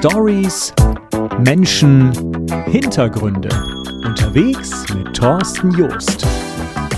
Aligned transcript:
Stories, 0.00 0.72
Menschen, 1.40 2.10
Hintergründe. 2.64 3.50
Unterwegs 4.02 4.88
mit 4.94 5.14
Thorsten 5.14 5.70
Joost. 5.72 6.26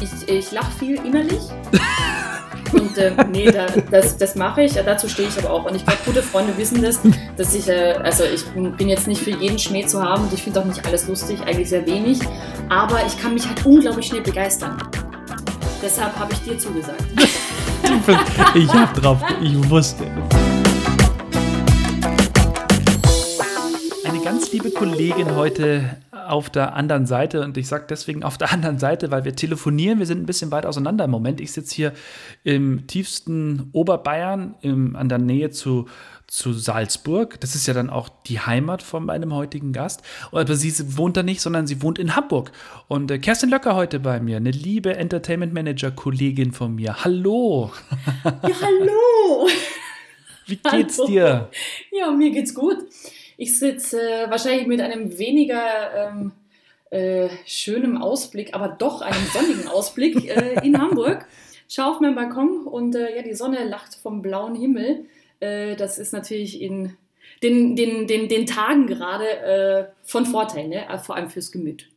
Ich, 0.00 0.28
ich 0.28 0.52
lache 0.52 0.70
viel 0.78 1.04
innerlich. 1.04 1.40
Und 2.72 2.96
äh, 2.96 3.12
nee, 3.32 3.50
da, 3.50 3.66
das, 3.90 4.16
das 4.16 4.36
mache 4.36 4.62
ich, 4.62 4.74
dazu 4.74 5.08
stehe 5.08 5.26
ich 5.26 5.36
aber 5.36 5.50
auch. 5.50 5.64
Und 5.64 5.74
ich 5.74 5.84
glaube, 5.84 5.98
gute 6.04 6.22
Freunde 6.22 6.56
wissen 6.56 6.80
das, 6.80 7.00
dass 7.36 7.52
ich, 7.56 7.68
äh, 7.68 7.98
also 8.04 8.22
ich 8.22 8.44
bin 8.76 8.88
jetzt 8.88 9.08
nicht 9.08 9.20
für 9.20 9.30
jeden 9.30 9.58
Schmäh 9.58 9.84
zu 9.84 10.00
haben 10.00 10.22
und 10.22 10.32
ich 10.32 10.44
finde 10.44 10.60
auch 10.60 10.64
nicht 10.64 10.86
alles 10.86 11.08
lustig, 11.08 11.40
eigentlich 11.44 11.70
sehr 11.70 11.84
wenig. 11.84 12.20
Aber 12.68 13.04
ich 13.04 13.20
kann 13.20 13.34
mich 13.34 13.48
halt 13.48 13.66
unglaublich 13.66 14.06
schnell 14.06 14.22
begeistern. 14.22 14.76
Deshalb 15.82 16.16
habe 16.20 16.32
ich 16.34 16.38
dir 16.44 16.56
zugesagt. 16.56 17.02
ich 18.54 18.72
habe 18.72 19.00
drauf, 19.00 19.18
ich 19.42 19.68
wusste. 19.68 20.04
Liebe 24.52 24.70
Kollegin 24.70 25.34
heute 25.34 25.96
auf 26.10 26.50
der 26.50 26.74
anderen 26.74 27.06
Seite 27.06 27.40
und 27.40 27.56
ich 27.56 27.66
sage 27.68 27.86
deswegen 27.88 28.22
auf 28.22 28.36
der 28.36 28.52
anderen 28.52 28.78
Seite, 28.78 29.10
weil 29.10 29.24
wir 29.24 29.34
telefonieren, 29.34 29.98
wir 29.98 30.04
sind 30.04 30.20
ein 30.20 30.26
bisschen 30.26 30.50
weit 30.50 30.66
auseinander 30.66 31.06
im 31.06 31.10
Moment. 31.10 31.40
Ich 31.40 31.52
sitze 31.52 31.74
hier 31.74 31.92
im 32.44 32.86
tiefsten 32.86 33.70
Oberbayern, 33.72 34.54
im, 34.60 34.94
an 34.94 35.08
der 35.08 35.16
Nähe 35.18 35.50
zu, 35.50 35.86
zu 36.26 36.52
Salzburg. 36.52 37.40
Das 37.40 37.54
ist 37.54 37.66
ja 37.66 37.72
dann 37.72 37.88
auch 37.88 38.10
die 38.26 38.40
Heimat 38.40 38.82
von 38.82 39.06
meinem 39.06 39.32
heutigen 39.32 39.72
Gast. 39.72 40.02
Aber 40.30 40.44
sie 40.54 40.98
wohnt 40.98 41.16
da 41.16 41.22
nicht, 41.22 41.40
sondern 41.40 41.66
sie 41.66 41.80
wohnt 41.80 41.98
in 41.98 42.14
Hamburg. 42.14 42.52
Und 42.88 43.10
äh, 43.10 43.18
Kerstin 43.18 43.48
Löcker 43.48 43.74
heute 43.74 44.00
bei 44.00 44.20
mir, 44.20 44.36
eine 44.36 44.50
liebe 44.50 44.94
Entertainment 44.94 45.54
Manager-Kollegin 45.54 46.52
von 46.52 46.74
mir. 46.74 47.04
Hallo! 47.04 47.72
Ja, 48.24 48.54
hallo! 48.60 49.48
Wie 50.46 50.56
geht's 50.56 50.98
hallo. 50.98 51.08
dir? 51.08 51.50
Ja, 51.90 52.10
mir 52.10 52.30
geht's 52.30 52.54
gut. 52.54 52.76
Ich 53.42 53.58
sitze 53.58 54.00
äh, 54.00 54.30
wahrscheinlich 54.30 54.68
mit 54.68 54.80
einem 54.80 55.18
weniger 55.18 56.12
ähm, 56.12 56.30
äh, 56.90 57.28
schönem 57.44 58.00
Ausblick, 58.00 58.54
aber 58.54 58.68
doch 58.68 59.00
einem 59.00 59.26
sonnigen 59.32 59.66
Ausblick 59.66 60.28
äh, 60.28 60.64
in 60.64 60.80
Hamburg. 60.80 61.26
Schaue 61.68 61.90
auf 61.90 61.98
meinen 62.00 62.14
Balkon 62.14 62.68
und 62.68 62.94
äh, 62.94 63.16
ja, 63.16 63.22
die 63.22 63.34
Sonne 63.34 63.64
lacht 63.64 63.96
vom 63.96 64.22
blauen 64.22 64.54
Himmel. 64.54 65.06
Äh, 65.40 65.74
das 65.74 65.98
ist 65.98 66.12
natürlich 66.12 66.62
in 66.62 66.96
den, 67.42 67.74
den, 67.74 68.06
den, 68.06 68.28
den 68.28 68.46
Tagen 68.46 68.86
gerade 68.86 69.28
äh, 69.28 69.84
von 70.04 70.24
Vorteil, 70.24 70.68
ne? 70.68 70.84
vor 71.02 71.16
allem 71.16 71.28
fürs 71.28 71.50
Gemüt. 71.50 71.88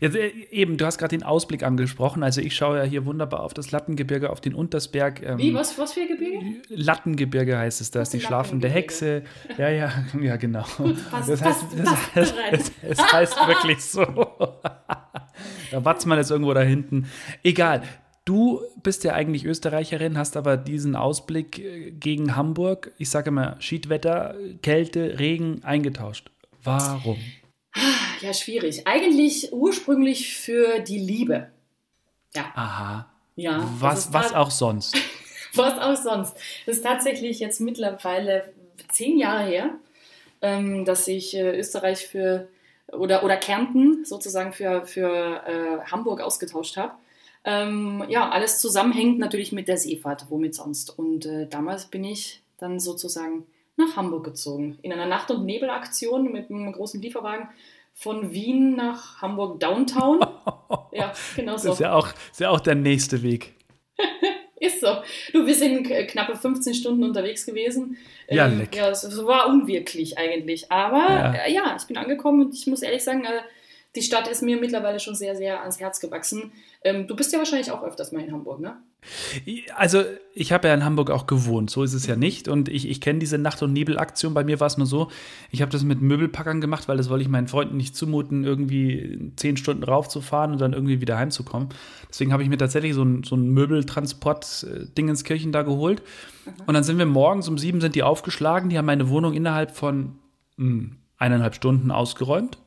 Jetzt, 0.00 0.16
äh, 0.16 0.32
eben, 0.50 0.76
du 0.76 0.86
hast 0.86 0.98
gerade 0.98 1.16
den 1.16 1.22
Ausblick 1.22 1.62
angesprochen. 1.62 2.22
Also 2.22 2.40
ich 2.40 2.54
schaue 2.54 2.78
ja 2.78 2.84
hier 2.84 3.06
wunderbar 3.06 3.40
auf 3.40 3.54
das 3.54 3.70
Lattengebirge, 3.70 4.30
auf 4.30 4.40
den 4.40 4.54
Untersberg. 4.54 5.22
Ähm, 5.22 5.38
Wie, 5.38 5.54
was, 5.54 5.78
was 5.78 5.92
für 5.92 6.06
Gebirge? 6.06 6.62
Lattengebirge 6.68 7.58
heißt 7.58 7.80
es, 7.80 7.90
da 7.90 8.02
ist 8.02 8.12
die 8.12 8.20
schlafende 8.20 8.68
Hexe. 8.68 9.22
Ja, 9.58 9.68
ja, 9.68 9.92
ja, 10.20 10.36
genau. 10.36 10.64
Gut, 10.76 11.10
passt, 11.10 11.28
das 11.28 11.42
heißt, 11.42 11.60
passt, 11.70 11.78
das, 11.78 12.14
das, 12.14 12.34
das, 12.50 12.72
das 12.88 13.12
heißt 13.12 13.36
wirklich 13.46 13.84
so. 13.84 14.04
da 15.70 15.84
Watzmann 15.84 16.18
ist 16.18 16.30
irgendwo 16.30 16.54
da 16.54 16.62
hinten. 16.62 17.06
Egal. 17.42 17.82
Du 18.24 18.60
bist 18.84 19.02
ja 19.02 19.14
eigentlich 19.14 19.44
Österreicherin, 19.44 20.16
hast 20.16 20.36
aber 20.36 20.56
diesen 20.56 20.94
Ausblick 20.94 21.58
äh, 21.58 21.90
gegen 21.90 22.36
Hamburg, 22.36 22.92
ich 22.98 23.10
sage 23.10 23.32
mal 23.32 23.56
Schiedwetter, 23.58 24.36
Kälte, 24.62 25.18
Regen 25.18 25.64
eingetauscht. 25.64 26.30
Warum? 26.62 27.18
Ja, 28.22 28.32
schwierig. 28.32 28.86
Eigentlich 28.86 29.52
ursprünglich 29.52 30.36
für 30.36 30.78
die 30.78 30.98
Liebe. 30.98 31.50
Ja. 32.34 32.44
Aha. 32.54 33.10
Ja. 33.34 33.68
Was, 33.80 34.12
was 34.12 34.32
auch 34.32 34.50
sonst. 34.50 34.96
was 35.54 35.78
auch 35.78 36.00
sonst. 36.00 36.36
Das 36.66 36.76
ist 36.76 36.82
tatsächlich 36.82 37.40
jetzt 37.40 37.60
mittlerweile 37.60 38.52
zehn 38.92 39.18
Jahre 39.18 39.44
her, 39.44 39.70
ähm, 40.40 40.84
dass 40.84 41.08
ich 41.08 41.34
äh, 41.34 41.58
Österreich 41.58 42.06
für 42.06 42.48
oder, 42.92 43.24
oder 43.24 43.36
Kärnten 43.36 44.04
sozusagen 44.04 44.52
für, 44.52 44.86
für 44.86 45.42
äh, 45.46 45.90
Hamburg 45.90 46.20
ausgetauscht 46.20 46.76
habe. 46.76 46.92
Ähm, 47.44 48.04
ja, 48.08 48.30
alles 48.30 48.60
zusammenhängt 48.60 49.18
natürlich 49.18 49.50
mit 49.50 49.66
der 49.66 49.78
Seefahrt, 49.78 50.26
womit 50.28 50.54
sonst. 50.54 50.96
Und 50.96 51.26
äh, 51.26 51.48
damals 51.48 51.86
bin 51.86 52.04
ich 52.04 52.42
dann 52.58 52.78
sozusagen 52.78 53.46
nach 53.76 53.96
Hamburg 53.96 54.24
gezogen. 54.24 54.78
In 54.82 54.92
einer 54.92 55.06
Nacht- 55.06 55.30
und 55.30 55.44
Nebelaktion 55.44 56.30
mit 56.30 56.50
einem 56.50 56.72
großen 56.72 57.00
Lieferwagen 57.00 57.48
von 57.94 58.32
Wien 58.32 58.74
nach 58.76 59.20
Hamburg 59.22 59.60
Downtown. 59.60 60.20
ja, 60.92 61.12
genau 61.36 61.56
so. 61.56 61.68
Das 61.68 61.76
ist 61.76 61.80
ja 61.80 61.94
auch, 61.94 62.08
ist 62.30 62.40
ja 62.40 62.50
auch 62.50 62.60
der 62.60 62.74
nächste 62.74 63.22
Weg. 63.22 63.54
ist 64.60 64.80
so. 64.80 65.02
Du, 65.32 65.46
wir 65.46 65.54
sind 65.54 65.88
knappe 66.08 66.36
15 66.36 66.74
Stunden 66.74 67.04
unterwegs 67.04 67.44
gewesen. 67.46 67.96
Ja, 68.28 68.46
ähm, 68.46 68.58
leck. 68.58 68.76
Ja, 68.76 68.90
es 68.90 69.24
war 69.24 69.48
unwirklich 69.48 70.18
eigentlich. 70.18 70.70
Aber 70.70 70.98
ja. 70.98 71.32
Äh, 71.32 71.52
ja. 71.52 71.76
ich 71.78 71.86
bin 71.86 71.96
angekommen 71.96 72.46
und 72.46 72.54
ich 72.54 72.66
muss 72.66 72.82
ehrlich 72.82 73.02
sagen, 73.02 73.24
äh, 73.24 73.42
die 73.94 74.02
Stadt 74.02 74.26
ist 74.26 74.42
mir 74.42 74.58
mittlerweile 74.58 75.00
schon 75.00 75.14
sehr, 75.14 75.36
sehr 75.36 75.60
ans 75.60 75.78
Herz 75.78 76.00
gewachsen. 76.00 76.52
Ähm, 76.82 77.06
du 77.06 77.14
bist 77.14 77.32
ja 77.32 77.38
wahrscheinlich 77.38 77.70
auch 77.70 77.82
öfters 77.82 78.10
mal 78.12 78.22
in 78.22 78.32
Hamburg, 78.32 78.60
ne? 78.60 78.76
Also, 79.74 80.04
ich 80.32 80.52
habe 80.52 80.68
ja 80.68 80.74
in 80.74 80.84
Hamburg 80.84 81.10
auch 81.10 81.26
gewohnt, 81.26 81.70
so 81.70 81.82
ist 81.82 81.92
es 81.92 82.06
ja 82.06 82.14
nicht. 82.14 82.46
Und 82.46 82.68
ich, 82.68 82.88
ich 82.88 83.00
kenne 83.00 83.18
diese 83.18 83.36
Nacht- 83.36 83.60
und 83.60 83.72
Nebelaktion. 83.72 84.32
Bei 84.32 84.44
mir 84.44 84.60
war 84.60 84.68
es 84.68 84.78
nur 84.78 84.86
so, 84.86 85.10
ich 85.50 85.60
habe 85.60 85.72
das 85.72 85.82
mit 85.82 86.00
Möbelpackern 86.00 86.60
gemacht, 86.60 86.88
weil 86.88 86.96
das 86.96 87.10
wollte 87.10 87.22
ich 87.22 87.28
meinen 87.28 87.48
Freunden 87.48 87.76
nicht 87.76 87.96
zumuten, 87.96 88.44
irgendwie 88.44 89.32
zehn 89.36 89.56
Stunden 89.56 89.82
raufzufahren 89.82 90.52
und 90.52 90.60
dann 90.60 90.72
irgendwie 90.72 91.00
wieder 91.00 91.18
heimzukommen. 91.18 91.70
Deswegen 92.08 92.32
habe 92.32 92.44
ich 92.44 92.48
mir 92.48 92.58
tatsächlich 92.58 92.94
so 92.94 93.02
ein, 93.02 93.24
so 93.24 93.34
ein 93.34 93.48
Möbeltransport-Ding 93.48 95.08
ins 95.08 95.24
Kirchen 95.24 95.50
da 95.50 95.62
geholt. 95.62 96.02
Mhm. 96.46 96.52
Und 96.66 96.74
dann 96.74 96.84
sind 96.84 96.96
wir 96.98 97.06
morgens 97.06 97.48
um 97.48 97.58
sieben 97.58 97.80
sind 97.80 97.96
die 97.96 98.04
aufgeschlagen. 98.04 98.70
Die 98.70 98.78
haben 98.78 98.86
meine 98.86 99.08
Wohnung 99.08 99.34
innerhalb 99.34 99.72
von 99.76 100.16
mh, 100.56 100.68
hm, 100.68 100.96
eineinhalb 101.18 101.56
Stunden 101.56 101.90
ausgeräumt. 101.90 102.61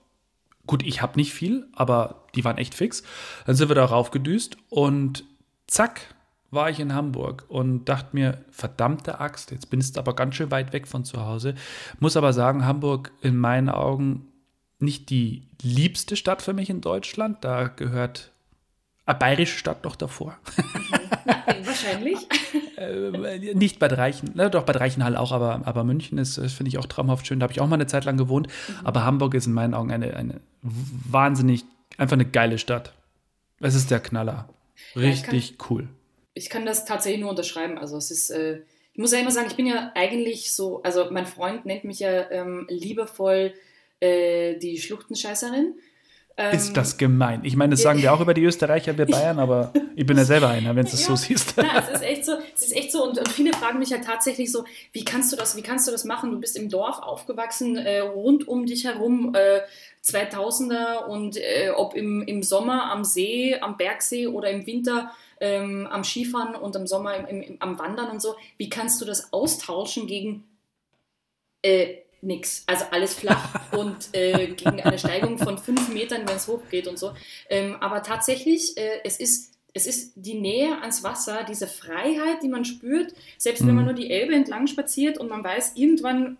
Gut, 0.67 0.83
ich 0.83 1.01
habe 1.01 1.17
nicht 1.17 1.33
viel, 1.33 1.67
aber 1.73 2.25
die 2.35 2.43
waren 2.43 2.57
echt 2.57 2.73
fix. 2.73 3.03
Dann 3.45 3.55
sind 3.55 3.69
wir 3.69 3.75
da 3.75 3.85
raufgedüst 3.85 4.57
und 4.69 5.23
zack, 5.67 6.15
war 6.51 6.69
ich 6.69 6.79
in 6.79 6.93
Hamburg 6.93 7.45
und 7.49 7.85
dachte 7.85 8.09
mir, 8.13 8.43
verdammte 8.49 9.19
Axt, 9.19 9.51
jetzt 9.51 9.69
bin 9.69 9.79
ich 9.79 9.97
aber 9.97 10.15
ganz 10.15 10.35
schön 10.35 10.51
weit 10.51 10.73
weg 10.73 10.87
von 10.87 11.05
zu 11.05 11.25
Hause. 11.25 11.55
Muss 11.99 12.17
aber 12.17 12.33
sagen, 12.33 12.65
Hamburg 12.65 13.11
in 13.21 13.37
meinen 13.37 13.69
Augen 13.69 14.27
nicht 14.79 15.09
die 15.09 15.47
liebste 15.61 16.15
Stadt 16.15 16.41
für 16.41 16.53
mich 16.53 16.69
in 16.69 16.81
Deutschland. 16.81 17.43
Da 17.43 17.67
gehört 17.67 18.31
eine 19.05 19.19
bayerische 19.19 19.57
Stadt 19.57 19.83
noch 19.83 19.95
davor. 19.95 20.37
Wahrscheinlich. 21.63 22.17
äh, 22.77 23.53
nicht 23.53 23.79
Bad 23.79 23.97
Reichen, 23.97 24.31
na, 24.33 24.49
doch 24.49 24.63
Bad 24.63 24.79
Reichenhall 24.79 25.15
auch, 25.15 25.31
aber, 25.31 25.61
aber 25.65 25.83
München 25.83 26.17
ist, 26.17 26.35
finde 26.35 26.69
ich 26.69 26.77
auch 26.77 26.85
traumhaft 26.85 27.27
schön. 27.27 27.39
Da 27.39 27.45
habe 27.45 27.53
ich 27.53 27.61
auch 27.61 27.67
mal 27.67 27.75
eine 27.75 27.87
Zeit 27.87 28.05
lang 28.05 28.17
gewohnt. 28.17 28.47
Mhm. 28.47 28.85
Aber 28.85 29.05
Hamburg 29.05 29.33
ist 29.33 29.47
in 29.47 29.53
meinen 29.53 29.73
Augen 29.73 29.91
eine, 29.91 30.15
eine 30.15 30.41
wahnsinnig, 30.61 31.63
einfach 31.97 32.15
eine 32.15 32.25
geile 32.25 32.57
Stadt. 32.57 32.93
Es 33.59 33.75
ist 33.75 33.91
der 33.91 33.99
Knaller. 33.99 34.49
Richtig 34.95 35.49
ja, 35.51 35.55
kann, 35.57 35.67
cool. 35.69 35.87
Ich 36.33 36.49
kann 36.49 36.65
das 36.65 36.85
tatsächlich 36.85 37.21
nur 37.21 37.29
unterschreiben. 37.29 37.77
Also 37.77 37.97
es 37.97 38.11
ist, 38.11 38.29
äh, 38.29 38.61
ich 38.93 38.99
muss 38.99 39.11
ja 39.11 39.19
immer 39.19 39.31
sagen, 39.31 39.47
ich 39.49 39.55
bin 39.55 39.67
ja 39.67 39.91
eigentlich 39.95 40.51
so, 40.51 40.81
also 40.83 41.09
mein 41.11 41.25
Freund 41.25 41.65
nennt 41.65 41.83
mich 41.83 41.99
ja 41.99 42.29
ähm, 42.31 42.67
liebevoll 42.69 43.53
äh, 43.99 44.57
die 44.57 44.77
Schluchtenscheißerin. 44.77 45.75
Ähm, 46.37 46.53
ist 46.53 46.73
das 46.73 46.97
gemein? 46.97 47.41
Ich 47.43 47.55
meine, 47.55 47.71
das 47.71 47.81
sagen 47.81 48.01
wir 48.01 48.13
auch 48.13 48.19
über 48.19 48.33
die 48.33 48.43
Österreicher, 48.43 48.97
wir 48.97 49.05
Bayern, 49.07 49.39
aber 49.39 49.71
ich 49.95 50.05
bin 50.05 50.17
ja 50.17 50.25
selber 50.25 50.49
einer, 50.49 50.75
wenn 50.75 50.85
du 50.85 50.91
es 50.91 51.01
ja, 51.01 51.07
so 51.07 51.15
siehst. 51.15 51.53
Na, 51.55 51.79
es 51.79 51.89
ist 51.89 52.03
echt 52.03 52.25
so, 52.25 52.33
es 52.53 52.61
ist 52.63 52.75
echt 52.75 52.91
so 52.91 53.05
und, 53.05 53.17
und, 53.17 53.29
viele 53.29 53.53
fragen 53.53 53.79
mich 53.79 53.93
halt 53.93 54.03
tatsächlich 54.03 54.51
so, 54.51 54.65
wie 54.91 55.05
kannst 55.05 55.31
du 55.31 55.37
das, 55.37 55.55
wie 55.55 55.61
kannst 55.61 55.87
du 55.87 55.91
das 55.91 56.03
machen? 56.03 56.31
Du 56.31 56.39
bist 56.39 56.57
im 56.57 56.67
Dorf 56.67 56.99
aufgewachsen, 56.99 57.77
äh, 57.77 57.99
rund 57.99 58.49
um 58.49 58.65
dich 58.65 58.83
herum 58.83 59.33
äh, 59.33 59.61
2000er 60.03 61.05
und 61.05 61.37
äh, 61.37 61.69
ob 61.73 61.95
im, 61.95 62.21
im 62.23 62.43
Sommer 62.43 62.91
am 62.91 63.05
See, 63.05 63.57
am 63.59 63.77
Bergsee 63.77 64.27
oder 64.27 64.49
im 64.49 64.67
Winter 64.67 65.11
ähm, 65.39 65.87
am 65.89 66.03
Skifahren 66.03 66.55
und 66.55 66.75
im 66.75 66.85
Sommer 66.85 67.15
im, 67.29 67.41
im, 67.41 67.57
am 67.59 67.79
Wandern 67.79 68.11
und 68.11 68.21
so, 68.21 68.35
wie 68.57 68.69
kannst 68.69 69.01
du 69.01 69.05
das 69.05 69.31
austauschen 69.31 70.05
gegen 70.05 70.43
äh, 71.61 72.04
nix. 72.25 72.63
Also 72.67 72.85
alles 72.91 73.13
flach 73.13 73.71
und 73.71 74.09
äh, 74.13 74.47
gegen 74.47 74.81
eine 74.81 74.97
Steigung 74.97 75.37
von 75.37 75.57
fünf 75.57 75.89
Metern, 75.89 76.27
wenn 76.27 76.35
es 76.35 76.47
hochgeht 76.47 76.87
und 76.87 76.99
so. 76.99 77.13
Ähm, 77.49 77.77
aber 77.79 78.03
tatsächlich, 78.03 78.77
äh, 78.77 79.01
es 79.03 79.17
ist 79.19 79.55
es 79.77 79.85
ist 79.85 80.13
die 80.15 80.35
Nähe 80.35 80.79
ans 80.79 81.03
Wasser, 81.03 81.43
diese 81.43 81.67
Freiheit, 81.67 82.41
die 82.41 82.47
man 82.47 82.63
spürt, 82.63 83.13
selbst 83.37 83.61
mhm. 83.61 83.67
wenn 83.67 83.75
man 83.75 83.83
mhm. 83.83 83.91
nur 83.91 83.99
die 83.99 84.09
Elbe 84.09 84.33
entlang 84.33 84.67
spaziert 84.67 85.17
und 85.17 85.29
man 85.29 85.43
weiß, 85.43 85.73
irgendwann 85.75 86.37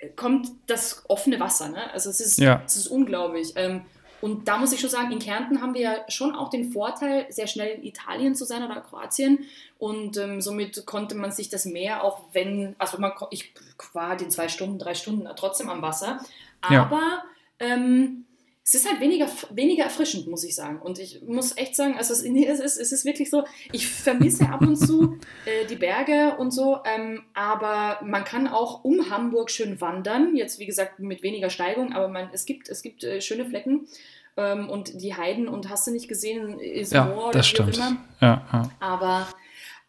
äh, 0.00 0.08
kommt 0.08 0.48
das 0.66 1.04
offene 1.06 1.38
Wasser. 1.38 1.68
Ne? 1.68 1.92
Also 1.92 2.08
es 2.08 2.20
ist, 2.20 2.38
ja. 2.38 2.62
es 2.64 2.76
ist 2.76 2.86
unglaublich. 2.86 3.52
Ähm, 3.56 3.82
und 4.20 4.48
da 4.48 4.58
muss 4.58 4.72
ich 4.72 4.80
schon 4.80 4.90
sagen, 4.90 5.12
in 5.12 5.20
Kärnten 5.20 5.62
haben 5.62 5.74
wir 5.74 5.80
ja 5.80 5.94
schon 6.08 6.34
auch 6.34 6.50
den 6.50 6.72
Vorteil, 6.72 7.26
sehr 7.30 7.46
schnell 7.46 7.76
in 7.76 7.84
Italien 7.84 8.34
zu 8.34 8.44
sein 8.44 8.64
oder 8.64 8.80
Kroatien. 8.80 9.46
Und 9.78 10.16
ähm, 10.16 10.40
somit 10.40 10.86
konnte 10.86 11.14
man 11.14 11.30
sich 11.30 11.48
das 11.48 11.64
Meer, 11.64 12.02
auch 12.02 12.22
wenn, 12.32 12.74
also 12.78 12.98
man, 12.98 13.12
ich 13.30 13.52
war 13.92 14.16
die 14.16 14.28
zwei 14.28 14.48
Stunden, 14.48 14.78
drei 14.78 14.94
Stunden 14.94 15.28
trotzdem 15.36 15.68
am 15.68 15.82
Wasser. 15.82 16.20
Aber 16.60 17.00
ja. 17.00 17.22
ähm, 17.60 18.24
es 18.68 18.74
ist 18.74 18.86
halt 18.86 19.00
weniger, 19.00 19.28
weniger 19.48 19.84
erfrischend, 19.84 20.26
muss 20.26 20.44
ich 20.44 20.54
sagen. 20.54 20.78
Und 20.82 20.98
ich 20.98 21.22
muss 21.22 21.56
echt 21.56 21.74
sagen, 21.74 21.96
also 21.96 22.12
es, 22.12 22.20
ist, 22.20 22.76
es 22.76 22.92
ist 22.92 23.06
wirklich 23.06 23.30
so, 23.30 23.44
ich 23.72 23.88
vermisse 23.88 24.46
ab 24.46 24.60
und 24.60 24.76
zu 24.76 25.18
äh, 25.46 25.64
die 25.64 25.76
Berge 25.76 26.36
und 26.36 26.50
so, 26.50 26.80
ähm, 26.84 27.22
aber 27.32 27.98
man 28.04 28.24
kann 28.24 28.46
auch 28.46 28.84
um 28.84 29.08
Hamburg 29.08 29.50
schön 29.50 29.80
wandern. 29.80 30.36
Jetzt, 30.36 30.58
wie 30.58 30.66
gesagt, 30.66 30.98
mit 30.98 31.22
weniger 31.22 31.48
Steigung, 31.48 31.94
aber 31.94 32.08
man, 32.08 32.28
es 32.34 32.44
gibt, 32.44 32.68
es 32.68 32.82
gibt 32.82 33.04
äh, 33.04 33.22
schöne 33.22 33.46
Flecken. 33.46 33.88
Ähm, 34.36 34.68
und 34.68 35.00
die 35.00 35.16
Heiden 35.16 35.48
und 35.48 35.70
hast 35.70 35.86
du 35.86 35.90
nicht 35.90 36.06
gesehen, 36.06 36.60
ist 36.60 36.92
ja, 36.92 37.06
Moor 37.06 37.32
das 37.32 37.48
stimmt. 37.48 37.74
Immer. 37.74 37.96
Ja, 38.20 38.46
ja. 38.52 38.70
Aber 38.80 39.28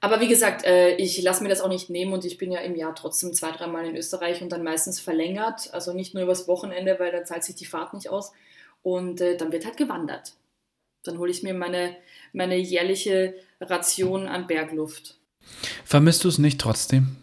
aber 0.01 0.21
wie 0.21 0.29
gesagt, 0.29 0.63
äh, 0.63 0.95
ich 0.95 1.21
lasse 1.21 1.43
mir 1.43 1.49
das 1.49 1.59
auch 1.59 1.67
nicht 1.67 1.89
nehmen 1.89 2.13
und 2.13 2.23
ich 2.23 2.37
bin 2.37 2.53
ja 2.53 2.61
im 2.61 2.77
Jahr 2.77 2.95
trotzdem 2.95 3.33
zwei, 3.33 3.51
dreimal 3.51 3.85
in 3.85 3.97
Österreich 3.97 4.41
und 4.41 4.49
dann 4.49 4.63
meistens 4.63 5.01
verlängert. 5.01 5.73
Also 5.73 5.91
nicht 5.91 6.13
nur 6.13 6.23
übers 6.23 6.47
Wochenende, 6.47 6.97
weil 6.99 7.11
dann 7.11 7.25
zahlt 7.25 7.43
sich 7.43 7.55
die 7.55 7.65
Fahrt 7.65 7.93
nicht 7.93 8.09
aus. 8.09 8.31
Und 8.81 9.21
äh, 9.21 9.37
dann 9.37 9.51
wird 9.51 9.65
halt 9.65 9.77
gewandert. 9.77 10.33
Dann 11.03 11.17
hole 11.17 11.31
ich 11.31 11.43
mir 11.43 11.53
meine, 11.53 11.95
meine 12.33 12.57
jährliche 12.57 13.35
Ration 13.61 14.27
an 14.27 14.47
Bergluft. 14.47 15.17
Vermisst 15.85 16.23
du 16.23 16.27
es 16.27 16.37
nicht 16.37 16.59
trotzdem? 16.59 17.15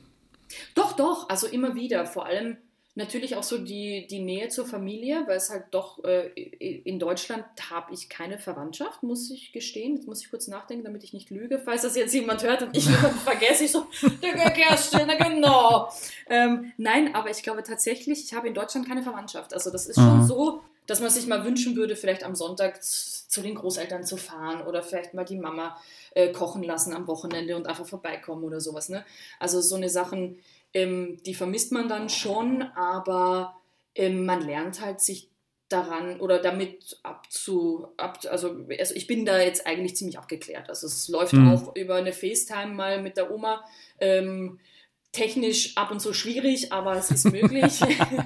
Doch, 0.75 0.93
doch, 0.95 1.29
also 1.29 1.47
immer 1.47 1.75
wieder. 1.75 2.07
Vor 2.07 2.27
allem 2.27 2.57
natürlich 2.97 3.37
auch 3.37 3.43
so 3.43 3.59
die, 3.59 4.07
die 4.11 4.21
Nähe 4.21 4.49
zur 4.49 4.67
Familie, 4.67 5.25
weil 5.27 5.37
es 5.37 5.51
halt 5.51 5.65
doch 5.71 6.03
äh, 6.05 6.29
in 6.29 6.99
Deutschland 6.99 7.45
habe 7.71 7.93
ich 7.93 8.09
keine 8.09 8.39
Verwandtschaft, 8.39 9.03
muss 9.03 9.31
ich 9.31 9.53
gestehen. 9.53 9.97
Jetzt 9.97 10.09
muss 10.09 10.23
ich 10.23 10.31
kurz 10.31 10.49
nachdenken, 10.49 10.85
damit 10.85 11.05
ich 11.05 11.13
nicht 11.13 11.31
lüge. 11.31 11.59
Falls 11.59 11.83
das 11.83 11.95
jetzt 11.95 12.15
jemand 12.15 12.43
hört 12.43 12.63
und 12.63 12.77
ich 12.77 12.85
vergesse, 13.25 13.65
ich 13.65 13.73
so, 13.73 13.87
der 14.23 14.51
Kerstin, 14.51 15.09
genau. 15.19 15.91
Ähm, 16.29 16.73
nein, 16.79 17.15
aber 17.15 17.31
ich 17.31 17.43
glaube 17.43 17.63
tatsächlich, 17.63 18.25
ich 18.25 18.35
habe 18.35 18.49
in 18.49 18.55
Deutschland 18.55 18.89
keine 18.89 19.03
Verwandtschaft. 19.03 19.53
Also 19.53 19.71
das 19.71 19.87
ist 19.87 19.97
schon 19.97 20.23
mhm. 20.23 20.27
so, 20.27 20.63
dass 20.87 21.01
man 21.01 21.11
sich 21.11 21.27
mal 21.27 21.45
wünschen 21.45 21.77
würde, 21.77 21.97
vielleicht 21.97 22.25
am 22.25 22.35
Sonntag 22.35 22.83
zu 22.83 23.43
den 23.43 23.55
Großeltern 23.55 24.05
zu 24.05 24.17
fahren 24.17 24.63
oder 24.67 24.83
vielleicht 24.83 25.15
mal 25.15 25.25
die 25.25 25.37
Mama 25.37 25.77
äh, 26.15 26.33
kochen 26.33 26.63
lassen 26.63 26.95
am 26.95 27.07
Wochenende 27.07 27.57
und 27.57 27.67
einfach 27.67 27.87
vorbeikommen 27.87 28.45
oder 28.45 28.61
sowas. 28.61 28.89
Ne? 28.89 29.05
Also 29.39 29.61
so 29.61 29.77
eine 29.77 29.89
Sachen, 29.89 30.39
ähm, 30.73 31.19
die 31.27 31.35
vermisst 31.35 31.73
man 31.73 31.89
dann 31.89 32.09
schon, 32.09 32.63
aber 32.63 33.57
ähm, 33.95 34.25
man 34.25 34.43
lernt 34.43 34.81
halt 34.81 35.01
sich 35.01 35.29
daran 35.69 36.21
oder 36.21 36.39
damit 36.39 36.99
abzu, 37.03 37.89
ab, 37.97 38.21
also, 38.31 38.65
also 38.79 38.95
ich 38.95 39.07
bin 39.07 39.27
da 39.27 39.41
jetzt 39.41 39.67
eigentlich 39.67 39.97
ziemlich 39.97 40.19
abgeklärt. 40.19 40.69
Also 40.69 40.87
es 40.87 41.09
läuft 41.09 41.33
mhm. 41.33 41.51
auch 41.51 41.75
über 41.75 41.97
eine 41.97 42.13
FaceTime 42.13 42.73
mal 42.73 43.03
mit 43.03 43.17
der 43.17 43.33
Oma. 43.33 43.65
Ähm, 43.99 44.61
technisch 45.17 45.77
ab 45.77 45.91
und 45.91 46.01
zu 46.01 46.13
schwierig, 46.13 46.73
aber 46.73 46.97
es 46.97 47.11
ist 47.11 47.33
möglich. 47.33 47.81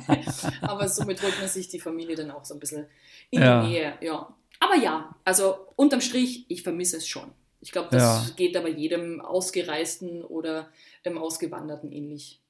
aber 0.61 0.89
somit 0.89 1.23
holt 1.23 1.39
man 1.39 1.49
sich 1.49 1.69
die 1.69 1.81
Familie 1.81 2.17
dann 2.17 2.31
auch 2.31 2.45
so 2.45 2.55
ein 2.55 2.61
bisschen 2.61 2.87
in 3.31 3.41
ja. 3.41 3.63
die 3.63 3.69
Nähe. 3.69 3.95
Ja. 4.01 4.35
Aber 4.59 4.77
ja, 4.77 5.15
also 5.25 5.57
unterm 5.77 6.01
Strich, 6.01 6.45
ich 6.49 6.63
vermisse 6.63 6.99
es 6.99 7.07
schon. 7.07 7.31
Ich 7.61 7.73
glaube, 7.73 7.89
das 7.91 8.03
ja. 8.03 8.35
geht 8.37 8.57
aber 8.57 8.69
jedem 8.69 9.21
Ausgereisten 9.21 10.25
oder 10.25 10.69
ähm, 11.05 11.19
Ausgewanderten 11.19 11.93
ähnlich. 11.93 12.41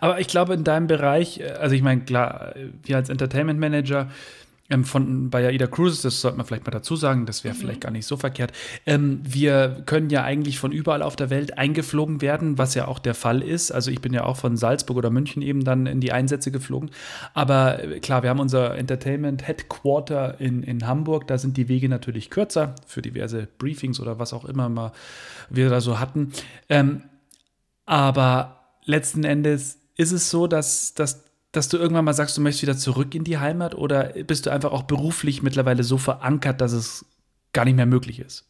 Aber 0.00 0.20
ich 0.20 0.28
glaube, 0.28 0.54
in 0.54 0.64
deinem 0.64 0.86
Bereich, 0.86 1.40
äh, 1.40 1.50
also 1.50 1.74
ich 1.74 1.82
meine, 1.82 2.02
klar, 2.02 2.54
wir 2.82 2.96
als 2.96 3.08
Entertainment 3.08 3.58
Manager, 3.58 4.10
ähm, 4.70 4.84
von, 4.84 5.30
bei 5.30 5.46
AIDA 5.46 5.66
Cruises, 5.66 6.02
das 6.02 6.20
sollte 6.20 6.36
man 6.36 6.46
vielleicht 6.46 6.66
mal 6.66 6.72
dazu 6.72 6.96
sagen, 6.96 7.26
das 7.26 7.44
wäre 7.44 7.54
mhm. 7.54 7.58
vielleicht 7.58 7.80
gar 7.82 7.90
nicht 7.90 8.06
so 8.06 8.16
verkehrt. 8.16 8.52
Ähm, 8.84 9.20
wir 9.22 9.82
können 9.86 10.10
ja 10.10 10.24
eigentlich 10.24 10.58
von 10.58 10.72
überall 10.72 11.02
auf 11.02 11.16
der 11.16 11.30
Welt 11.30 11.58
eingeflogen 11.58 12.20
werden, 12.20 12.58
was 12.58 12.74
ja 12.74 12.88
auch 12.88 12.98
der 12.98 13.14
Fall 13.14 13.42
ist. 13.42 13.70
Also 13.70 13.90
ich 13.90 14.00
bin 14.00 14.12
ja 14.12 14.24
auch 14.24 14.36
von 14.36 14.56
Salzburg 14.56 14.96
oder 14.96 15.10
München 15.10 15.42
eben 15.42 15.64
dann 15.64 15.86
in 15.86 16.00
die 16.00 16.12
Einsätze 16.12 16.50
geflogen. 16.50 16.90
Aber 17.34 17.82
äh, 17.82 18.00
klar, 18.00 18.22
wir 18.22 18.30
haben 18.30 18.40
unser 18.40 18.76
Entertainment 18.76 19.46
Headquarter 19.46 20.40
in, 20.40 20.62
in 20.62 20.86
Hamburg. 20.86 21.26
Da 21.26 21.38
sind 21.38 21.56
die 21.56 21.68
Wege 21.68 21.88
natürlich 21.88 22.30
kürzer 22.30 22.74
für 22.86 23.02
diverse 23.02 23.48
Briefings 23.58 24.00
oder 24.00 24.18
was 24.18 24.32
auch 24.32 24.44
immer 24.44 24.68
mal 24.68 24.92
wir 25.48 25.70
da 25.70 25.80
so 25.80 26.00
hatten. 26.00 26.32
Ähm, 26.68 27.02
aber 27.84 28.56
letzten 28.84 29.24
Endes 29.24 29.78
ist 29.96 30.12
es 30.12 30.28
so, 30.30 30.46
dass, 30.46 30.94
dass 30.94 31.25
dass 31.56 31.68
du 31.68 31.78
irgendwann 31.78 32.04
mal 32.04 32.12
sagst, 32.12 32.36
du 32.36 32.42
möchtest 32.42 32.62
wieder 32.62 32.76
zurück 32.76 33.14
in 33.14 33.24
die 33.24 33.38
Heimat 33.38 33.74
oder 33.74 34.10
bist 34.24 34.46
du 34.46 34.50
einfach 34.50 34.72
auch 34.72 34.82
beruflich 34.82 35.42
mittlerweile 35.42 35.82
so 35.82 35.96
verankert, 35.96 36.60
dass 36.60 36.72
es 36.72 37.06
gar 37.52 37.64
nicht 37.64 37.76
mehr 37.76 37.86
möglich 37.86 38.20
ist? 38.20 38.46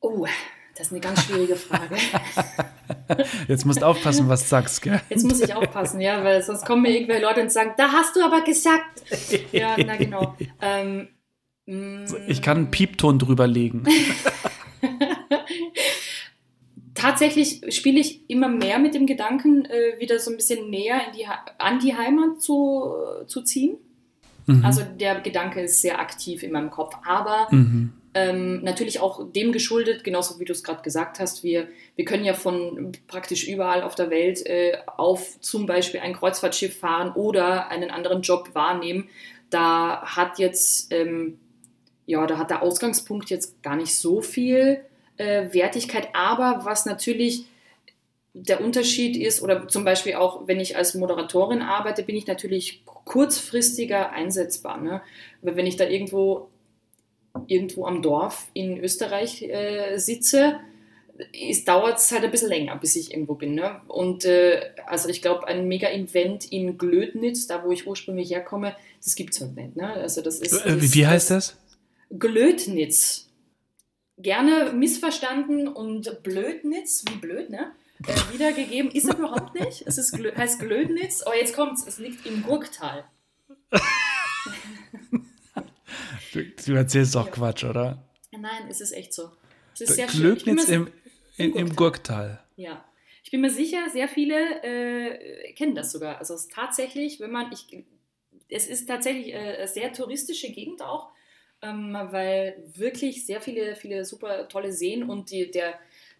Oh, 0.00 0.26
das 0.76 0.86
ist 0.86 0.92
eine 0.92 1.00
ganz 1.00 1.24
schwierige 1.24 1.56
Frage. 1.56 1.96
Jetzt 3.48 3.66
musst 3.66 3.82
du 3.82 3.86
aufpassen, 3.86 4.28
was 4.28 4.42
du 4.42 4.48
sagst, 4.48 4.82
gell? 4.82 5.00
Jetzt 5.10 5.24
muss 5.24 5.40
ich 5.40 5.54
aufpassen, 5.54 6.00
ja, 6.00 6.22
weil 6.24 6.42
sonst 6.42 6.64
kommen 6.64 6.82
mir 6.82 6.90
irgendwelche 6.90 7.22
Leute 7.22 7.42
und 7.42 7.52
sagen, 7.52 7.72
da 7.76 7.92
hast 7.92 8.16
du 8.16 8.24
aber 8.24 8.42
gesagt. 8.42 9.02
Ja, 9.52 9.76
na 9.84 9.96
genau. 9.96 10.36
Ähm, 10.60 11.08
ich 12.26 12.42
kann 12.42 12.56
einen 12.56 12.70
Piepton 12.70 13.18
drüber 13.18 13.46
legen. 13.46 13.84
tatsächlich 17.02 17.60
spiele 17.74 17.98
ich 17.98 18.20
immer 18.28 18.48
mehr 18.48 18.78
mit 18.78 18.94
dem 18.94 19.06
Gedanken, 19.06 19.64
äh, 19.64 19.98
wieder 19.98 20.20
so 20.20 20.30
ein 20.30 20.36
bisschen 20.36 20.70
näher 20.70 21.00
die, 21.16 21.26
an 21.58 21.80
die 21.80 21.96
Heimat 21.96 22.40
zu, 22.40 22.94
zu 23.26 23.42
ziehen. 23.42 23.76
Mhm. 24.46 24.64
Also 24.64 24.82
der 24.82 25.20
Gedanke 25.20 25.62
ist 25.62 25.82
sehr 25.82 25.98
aktiv 25.98 26.44
in 26.44 26.52
meinem 26.52 26.70
Kopf, 26.70 26.94
aber 27.04 27.48
mhm. 27.50 27.92
ähm, 28.14 28.62
natürlich 28.62 29.00
auch 29.00 29.32
dem 29.32 29.50
geschuldet, 29.50 30.04
genauso 30.04 30.38
wie 30.38 30.44
du 30.44 30.52
es 30.52 30.62
gerade 30.62 30.82
gesagt 30.82 31.18
hast, 31.18 31.42
wir, 31.42 31.66
wir 31.96 32.04
können 32.04 32.24
ja 32.24 32.34
von 32.34 32.92
praktisch 33.08 33.48
überall 33.48 33.82
auf 33.82 33.96
der 33.96 34.10
Welt 34.10 34.46
äh, 34.46 34.78
auf 34.96 35.40
zum 35.40 35.66
Beispiel 35.66 36.00
ein 36.00 36.12
Kreuzfahrtschiff 36.12 36.78
fahren 36.78 37.12
oder 37.14 37.68
einen 37.68 37.90
anderen 37.90 38.22
Job 38.22 38.50
wahrnehmen. 38.52 39.08
Da 39.50 40.02
hat 40.02 40.38
jetzt, 40.38 40.92
ähm, 40.92 41.38
ja, 42.06 42.24
da 42.26 42.38
hat 42.38 42.50
der 42.50 42.62
Ausgangspunkt 42.62 43.28
jetzt 43.28 43.60
gar 43.62 43.74
nicht 43.74 43.96
so 43.96 44.22
viel 44.22 44.84
äh, 45.22 45.54
Wertigkeit. 45.54 46.08
Aber 46.12 46.64
was 46.64 46.86
natürlich 46.86 47.46
der 48.34 48.62
Unterschied 48.62 49.16
ist, 49.16 49.42
oder 49.42 49.68
zum 49.68 49.84
Beispiel 49.84 50.14
auch, 50.14 50.46
wenn 50.46 50.58
ich 50.58 50.76
als 50.76 50.94
Moderatorin 50.94 51.62
arbeite, 51.62 52.02
bin 52.02 52.16
ich 52.16 52.26
natürlich 52.26 52.82
kurzfristiger 52.84 54.10
einsetzbar. 54.10 54.80
Ne? 54.80 55.02
Wenn 55.42 55.66
ich 55.66 55.76
da 55.76 55.86
irgendwo, 55.86 56.48
irgendwo 57.46 57.86
am 57.86 58.00
Dorf 58.00 58.48
in 58.54 58.78
Österreich 58.78 59.42
äh, 59.42 59.98
sitze, 59.98 60.60
dauert 61.66 61.98
es 61.98 62.10
halt 62.10 62.24
ein 62.24 62.30
bisschen 62.30 62.48
länger, 62.48 62.76
bis 62.76 62.96
ich 62.96 63.12
irgendwo 63.12 63.34
bin. 63.34 63.54
Ne? 63.54 63.80
Und 63.86 64.24
äh, 64.24 64.70
also 64.86 65.08
ich 65.08 65.20
glaube, 65.20 65.46
ein 65.46 65.68
Mega-Event 65.68 66.50
in 66.50 66.78
Glödnitz, 66.78 67.46
da 67.46 67.62
wo 67.64 67.70
ich 67.70 67.86
ursprünglich 67.86 68.30
herkomme, 68.30 68.74
das 69.04 69.14
gibt 69.14 69.34
es 69.34 69.40
halt 69.42 69.56
nicht. 69.56 69.76
Ne? 69.76 69.92
Also 69.92 70.22
das 70.22 70.40
ist, 70.40 70.52
das, 70.52 70.80
wie, 70.80 70.94
wie 70.94 71.06
heißt 71.06 71.30
das? 71.30 71.56
Glödnitz 72.18 73.28
gerne 74.18 74.72
missverstanden 74.72 75.68
und 75.68 76.22
Blödnitz, 76.22 77.04
wie 77.08 77.16
blöd, 77.16 77.50
ne? 77.50 77.72
Äh, 78.06 78.32
wiedergegeben. 78.32 78.90
Ist 78.90 79.08
es 79.08 79.14
überhaupt 79.14 79.54
nicht. 79.54 79.84
Es 79.86 79.98
ist, 79.98 80.12
heißt 80.12 80.60
Glödnitz. 80.60 81.22
Oh, 81.26 81.32
jetzt 81.34 81.54
kommt's. 81.54 81.86
Es 81.86 81.98
liegt 81.98 82.26
im 82.26 82.42
Gurktal. 82.42 83.04
du, 86.32 86.44
du, 86.44 86.72
erzählst 86.72 87.14
doch 87.14 87.26
ja. 87.26 87.32
Quatsch, 87.32 87.64
oder? 87.64 88.02
Nein, 88.32 88.66
es 88.68 88.80
ist 88.80 88.92
echt 88.92 89.12
so. 89.14 89.30
Es 89.74 89.82
ist 89.82 89.94
sehr 89.94 90.06
Glödnitz 90.06 90.68
im, 90.68 90.88
im, 91.36 91.54
im 91.54 91.76
Gurktal. 91.76 92.42
Ja. 92.56 92.84
Ich 93.24 93.30
bin 93.30 93.40
mir 93.40 93.50
sicher, 93.50 93.88
sehr 93.90 94.08
viele 94.08 94.62
äh, 94.62 95.52
kennen 95.54 95.74
das 95.74 95.92
sogar. 95.92 96.18
Also 96.18 96.34
es 96.34 96.42
ist 96.42 96.52
tatsächlich, 96.52 97.20
wenn 97.20 97.30
man, 97.30 97.50
ich, 97.52 97.84
es 98.48 98.66
ist 98.66 98.86
tatsächlich 98.86 99.32
äh, 99.32 99.56
eine 99.58 99.68
sehr 99.68 99.92
touristische 99.92 100.50
Gegend 100.50 100.82
auch 100.82 101.10
ähm, 101.62 101.96
weil 102.10 102.56
wirklich 102.74 103.24
sehr 103.24 103.40
viele, 103.40 103.76
viele 103.76 104.04
super 104.04 104.48
tolle 104.48 104.72
Seen 104.72 105.08
und 105.08 105.30
die, 105.30 105.50
der, 105.50 105.74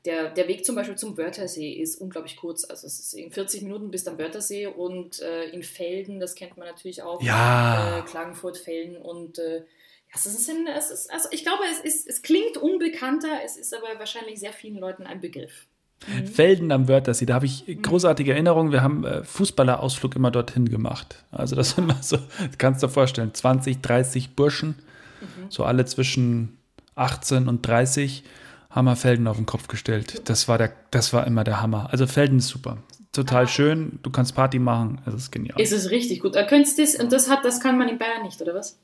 der, 0.05 0.31
der 0.31 0.49
Weg 0.49 0.65
zum 0.65 0.77
Beispiel 0.77 0.97
zum 0.97 1.17
Wörthersee 1.17 1.73
ist 1.73 2.01
unglaublich 2.01 2.37
kurz. 2.37 2.65
Also 2.65 2.87
es 2.87 2.99
ist 3.01 3.15
in 3.15 3.31
40 3.33 3.63
Minuten 3.63 3.91
bis 3.91 4.07
am 4.07 4.19
Wörthersee 4.19 4.67
und 4.67 5.21
äh, 5.21 5.45
in 5.51 5.63
Felden, 5.63 6.21
das 6.21 6.35
kennt 6.35 6.57
man 6.57 6.69
natürlich 6.69 7.03
auch. 7.03 7.21
Ja. 7.23 7.99
Äh, 7.99 8.03
Klagenfurt, 8.03 8.57
Felden 8.57 8.97
und 8.97 9.39
äh, 9.39 9.59
ja, 9.59 10.15
es 10.15 10.27
ist, 10.27 10.49
es 10.49 10.91
ist, 10.91 11.13
also 11.13 11.29
ich 11.33 11.43
glaube, 11.43 11.63
es, 11.71 11.81
ist, 11.81 12.09
es 12.09 12.23
klingt 12.23 12.57
unbekannter, 12.59 13.41
es 13.45 13.57
ist 13.57 13.75
aber 13.75 13.99
wahrscheinlich 13.99 14.39
sehr 14.39 14.53
vielen 14.53 14.77
Leuten 14.77 15.07
ein 15.07 15.21
Begriff. 15.21 15.67
Mhm. 16.07 16.27
Felden 16.27 16.73
am 16.73 16.87
Wörthersee, 16.87 17.27
da 17.27 17.35
habe 17.35 17.47
ich 17.47 17.67
mhm. 17.67 17.83
großartige 17.83 18.33
Erinnerungen. 18.33 18.71
Wir 18.71 18.83
haben 18.83 19.05
äh, 19.05 19.25
Fußballerausflug 19.25 20.15
immer 20.15 20.31
dorthin 20.31 20.69
gemacht. 20.69 21.25
Also 21.31 21.57
das 21.57 21.71
sind 21.71 21.85
immer 21.85 22.03
so, 22.03 22.19
kannst 22.59 22.83
du 22.83 22.87
dir 22.87 22.93
vorstellen, 22.93 23.35
20, 23.35 23.81
30 23.81 24.37
Burschen 24.37 24.77
Mhm. 25.23 25.51
So 25.51 25.65
alle 25.65 25.85
zwischen 25.85 26.59
18 26.95 27.49
und 27.49 27.67
30 27.67 28.25
haben 28.71 28.85
wir 28.87 28.97
Felden 28.97 29.27
auf 29.27 29.37
den 29.37 29.47
Kopf 29.47 29.69
gestellt. 29.69 30.23
Das 30.29 30.49
war, 30.49 30.59
der, 30.59 30.73
das 30.91 31.13
war 31.13 31.27
immer 31.27 31.45
der 31.45 31.61
Hammer. 31.61 31.89
Also 31.91 32.07
Felden 32.07 32.39
ist 32.39 32.49
super. 32.49 32.79
Total 33.13 33.45
ah. 33.45 33.47
schön. 33.47 33.99
Du 34.03 34.11
kannst 34.11 34.35
Party 34.35 34.59
machen. 34.59 35.01
Es 35.07 35.15
ist 35.15 35.31
genial. 35.31 35.61
Es 35.61 35.73
ist 35.73 35.91
richtig 35.91 36.21
gut. 36.21 36.35
könntest 36.49 36.79
das, 36.79 36.95
und 36.95 37.13
das, 37.13 37.29
hat, 37.29 37.45
das 37.45 37.61
kann 37.61 37.77
man 37.77 37.89
in 37.89 37.99
Bayern 37.99 38.23
nicht, 38.23 38.41
oder 38.41 38.55
was? 38.55 38.79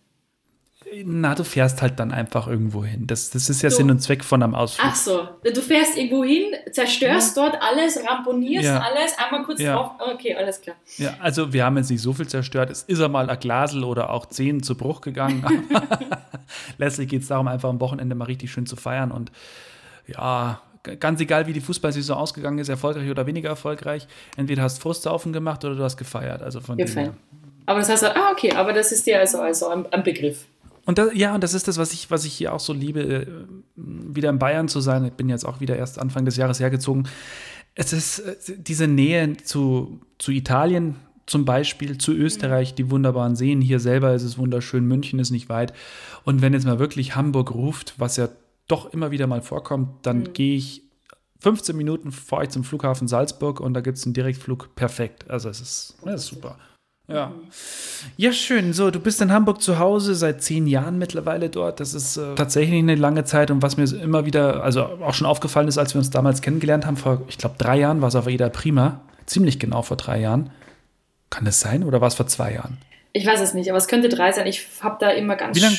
Na, 1.05 1.35
du 1.35 1.45
fährst 1.45 1.83
halt 1.83 1.99
dann 1.99 2.13
einfach 2.13 2.47
irgendwo 2.47 2.85
hin. 2.85 3.07
Das, 3.07 3.31
das 3.31 3.49
ist 3.49 3.63
ja 3.63 3.71
so. 3.71 3.79
Sinn 3.79 3.91
und 3.91 4.01
Zweck 4.01 4.25
von 4.25 4.43
einem 4.43 4.55
Ausflug. 4.55 4.89
Ach 4.91 4.95
so, 4.95 5.29
du 5.43 5.61
fährst 5.61 5.97
irgendwo 5.97 6.25
hin, 6.25 6.55
zerstörst 6.73 7.37
ja. 7.37 7.45
dort 7.45 7.63
alles, 7.63 7.99
ramponierst 8.05 8.67
ja. 8.67 8.81
alles, 8.81 9.13
einmal 9.19 9.45
kurz 9.45 9.61
ja. 9.61 9.75
drauf. 9.75 9.93
Okay, 10.15 10.35
alles 10.35 10.61
klar. 10.61 10.77
Ja, 10.97 11.15
also 11.21 11.53
wir 11.53 11.65
haben 11.65 11.77
jetzt 11.77 11.91
nicht 11.91 12.03
so 12.03 12.13
viel 12.13 12.27
zerstört. 12.27 12.71
Es 12.71 12.83
ist 12.83 13.01
einmal 13.01 13.29
ein 13.29 13.39
Glasel 13.39 13.85
oder 13.85 14.11
auch 14.11 14.27
zehn 14.27 14.63
zu 14.63 14.77
Bruch 14.77 15.01
gegangen. 15.01 15.45
Letztlich 16.79 17.09
geht 17.09 17.23
es 17.23 17.29
darum, 17.29 17.49
einfach 17.49 17.69
am 17.69 17.81
Wochenende 17.81 18.15
mal 18.15 18.25
richtig 18.25 18.51
schön 18.51 18.67
zu 18.67 18.77
feiern 18.77 19.11
und 19.11 19.31
ja, 20.07 20.63
ganz 20.83 21.21
egal, 21.21 21.47
wie 21.47 21.53
die 21.53 21.61
Fußballsaison 21.61 22.17
ausgegangen 22.17 22.59
ist, 22.59 22.69
erfolgreich 22.69 23.11
oder 23.11 23.27
weniger 23.27 23.51
erfolgreich, 23.51 24.07
entweder 24.37 24.63
hast 24.63 24.79
du 24.79 24.83
Frustsaufen 24.83 25.33
gemacht 25.33 25.65
oder 25.65 25.75
du 25.75 25.83
hast 25.83 25.97
gefeiert. 25.97 26.43
Also 26.43 26.61
von 26.61 26.77
Gefallen. 26.79 27.17
Aber 27.67 27.81
das 27.81 27.91
heißt, 27.91 28.05
ah, 28.05 28.33
okay, 28.33 28.53
aber 28.53 28.73
das 28.73 28.93
ist 28.93 29.07
dir 29.07 29.19
also, 29.19 29.41
also 29.41 29.69
am, 29.69 29.87
am 29.91 30.03
Begriff. 30.03 30.47
Und 30.89 30.97
das, 30.97 31.11
ja, 31.13 31.35
und 31.35 31.45
das 31.45 31.53
ist 31.53 31.69
das, 31.69 31.77
was 31.77 31.93
ich, 31.93 32.11
was 32.11 32.25
ich 32.25 32.33
hier 32.33 32.55
auch 32.55 32.61
so 32.61 32.73
liebe, 32.73 33.03
äh, 33.03 33.27
wieder 33.77 34.31
in 34.31 34.39
Bayern 34.39 34.69
zu 34.69 34.81
sein. 34.81 35.05
Ich 35.05 35.13
bin 35.13 35.29
jetzt 35.29 35.45
auch 35.45 35.61
wieder 35.61 35.77
erst 35.77 35.99
Anfang 35.99 36.25
des 36.25 36.39
Jahres 36.39 36.61
hergezogen. 36.61 37.07
Es 37.75 37.93
ist 37.93 38.21
äh, 38.21 38.37
diese 38.57 38.89
Nähe 38.89 39.37
zu, 39.37 40.01
zu 40.17 40.33
Italien 40.33 40.95
zum 41.27 41.45
Beispiel, 41.45 41.99
zu 41.99 42.15
Österreich, 42.15 42.75
die 42.75 42.91
wunderbaren 42.91 43.37
Seen. 43.37 43.61
Hier 43.61 43.81
selber 43.81 44.15
ist 44.15 44.23
es 44.23 44.39
wunderschön, 44.39 44.87
München 44.87 45.19
ist 45.19 45.31
nicht 45.31 45.51
weit. 45.51 45.75
Und 46.25 46.41
wenn 46.41 46.55
jetzt 46.55 46.65
mal 46.65 46.79
wirklich 46.79 47.15
Hamburg 47.15 47.55
ruft, 47.55 47.93
was 47.99 48.17
ja 48.17 48.31
doch 48.67 48.91
immer 48.95 49.11
wieder 49.11 49.27
mal 49.27 49.43
vorkommt, 49.43 50.07
dann 50.07 50.21
mhm. 50.21 50.33
gehe 50.33 50.57
ich 50.57 50.85
15 51.41 51.77
Minuten 51.77 52.13
fahre 52.13 52.45
ich 52.45 52.49
zum 52.49 52.65
Flughafen 52.65 53.09
Salzburg 53.09 53.61
und 53.61 53.75
da 53.75 53.83
gibt 53.83 53.99
es 53.99 54.07
einen 54.07 54.15
Direktflug 54.15 54.75
perfekt. 54.75 55.29
Also 55.29 55.51
es 55.51 55.61
ist, 55.61 55.99
das 56.03 56.23
ist 56.23 56.29
super. 56.29 56.59
Ja. 57.09 57.33
Ja, 58.19 58.33
schön. 58.33 58.75
So, 58.75 58.91
du 58.91 59.01
bist 59.01 59.21
in 59.23 59.33
Hamburg 59.33 59.63
zu 59.63 59.79
Hause, 59.79 60.15
seit 60.15 60.43
zehn 60.43 60.67
Jahren 60.67 60.99
mittlerweile 60.99 61.49
dort. 61.49 61.81
Das 61.81 61.95
ist 61.95 62.19
äh, 62.19 62.35
tatsächlich 62.35 62.79
eine 62.79 62.97
lange 62.97 63.25
Zeit. 63.25 63.51
Und 63.51 63.63
was 63.63 63.79
mir 63.79 63.85
immer 64.01 64.27
wieder, 64.27 64.63
also 64.63 64.83
auch 64.85 65.15
schon 65.15 65.27
aufgefallen 65.27 65.69
ist, 65.69 65.79
als 65.79 65.95
wir 65.95 66.01
uns 66.01 66.11
damals 66.11 66.43
kennengelernt 66.43 66.85
haben, 66.85 66.99
vor, 66.99 67.23
ich 67.29 67.39
glaube, 67.39 67.55
drei 67.57 67.79
Jahren 67.79 68.03
war 68.03 68.09
es 68.09 68.15
auf 68.15 68.29
Eda 68.29 68.51
Prima. 68.51 69.01
Ziemlich 69.25 69.59
genau 69.59 69.81
vor 69.83 69.97
drei 69.97 70.21
Jahren. 70.21 70.51
Kann 71.31 71.47
das 71.47 71.61
sein 71.61 71.83
oder 71.83 72.01
war 72.01 72.09
es 72.09 72.15
vor 72.15 72.27
zwei 72.27 72.53
Jahren? 72.53 72.79
Ich 73.15 73.27
weiß 73.27 73.41
es 73.41 73.55
nicht, 73.55 73.71
aber 73.71 73.79
es 73.79 73.89
könnte 73.89 74.11
drei 74.11 74.33
sein. 74.33 74.47
Ich 74.47 74.67
habe 74.81 74.99
da 75.01 75.11
immer 75.11 75.37
ganz. 75.37 75.57
Wie 75.57 75.61
lange? 75.61 75.77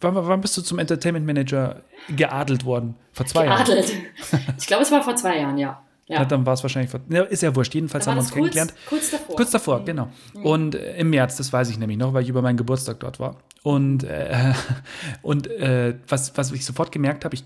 Wann, 0.00 0.14
wann, 0.14 0.40
bist 0.40 0.56
du 0.56 0.62
zum 0.62 0.78
Entertainment 0.78 1.26
Manager 1.26 1.82
geadelt 2.16 2.64
worden? 2.64 2.94
Vor 3.12 3.26
zwei 3.26 3.46
geadelt. 3.46 3.88
Jahren? 3.88 4.54
Ich 4.56 4.66
glaube, 4.68 4.84
es 4.84 4.92
war 4.92 5.02
vor 5.02 5.16
zwei 5.16 5.38
Jahren, 5.40 5.58
ja. 5.58 5.82
Ja. 6.08 6.24
dann 6.24 6.46
war 6.46 6.54
es 6.54 6.62
wahrscheinlich, 6.62 6.90
ja, 7.10 7.22
ist 7.24 7.42
ja 7.42 7.54
wurscht, 7.54 7.74
jedenfalls 7.74 8.06
haben 8.06 8.16
wir 8.16 8.20
uns 8.20 8.30
kurz, 8.30 8.36
kennengelernt. 8.36 8.74
Kurz 8.88 9.10
davor. 9.10 9.36
Kurz 9.36 9.50
davor, 9.50 9.80
mhm. 9.80 9.84
genau. 9.84 10.08
Mhm. 10.34 10.46
Und 10.46 10.74
äh, 10.74 10.96
im 10.96 11.10
März, 11.10 11.36
das 11.36 11.52
weiß 11.52 11.68
ich 11.68 11.78
nämlich 11.78 11.98
noch, 11.98 12.14
weil 12.14 12.22
ich 12.22 12.30
über 12.30 12.40
meinen 12.40 12.56
Geburtstag 12.56 13.00
dort 13.00 13.20
war. 13.20 13.36
Und, 13.62 14.04
äh, 14.04 14.54
und 15.22 15.48
äh, 15.48 15.96
was, 16.08 16.36
was 16.36 16.50
ich 16.52 16.64
sofort 16.64 16.92
gemerkt 16.92 17.26
habe, 17.26 17.34
ich 17.34 17.44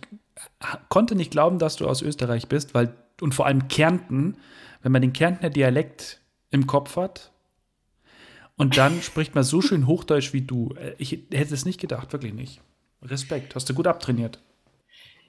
konnte 0.89 1.17
nicht 1.17 1.33
glauben, 1.33 1.59
dass 1.59 1.77
du 1.77 1.89
aus 1.89 2.03
Österreich 2.03 2.49
bist, 2.49 2.73
weil, 2.73 2.95
und 3.21 3.35
vor 3.35 3.47
allem 3.47 3.67
Kärnten, 3.67 4.37
wenn 4.83 4.93
man 4.93 5.03
den 5.03 5.13
Kärntner 5.13 5.51
Dialekt 5.51 6.21
im 6.51 6.67
Kopf 6.69 6.97
hat, 6.97 7.33
und 8.57 8.77
dann 8.77 9.03
spricht 9.03 9.35
man 9.35 9.43
so 9.43 9.61
schön 9.61 9.89
Hochdeutsch 9.89 10.33
wie 10.33 10.43
du. 10.43 10.75
Äh, 10.75 10.95
ich 10.99 11.11
hätte 11.33 11.55
es 11.55 11.65
nicht 11.65 11.81
gedacht, 11.81 12.13
wirklich 12.13 12.33
nicht. 12.33 12.61
Respekt, 13.03 13.57
hast 13.57 13.69
du 13.69 13.75
gut 13.75 13.89
abtrainiert. 13.89 14.39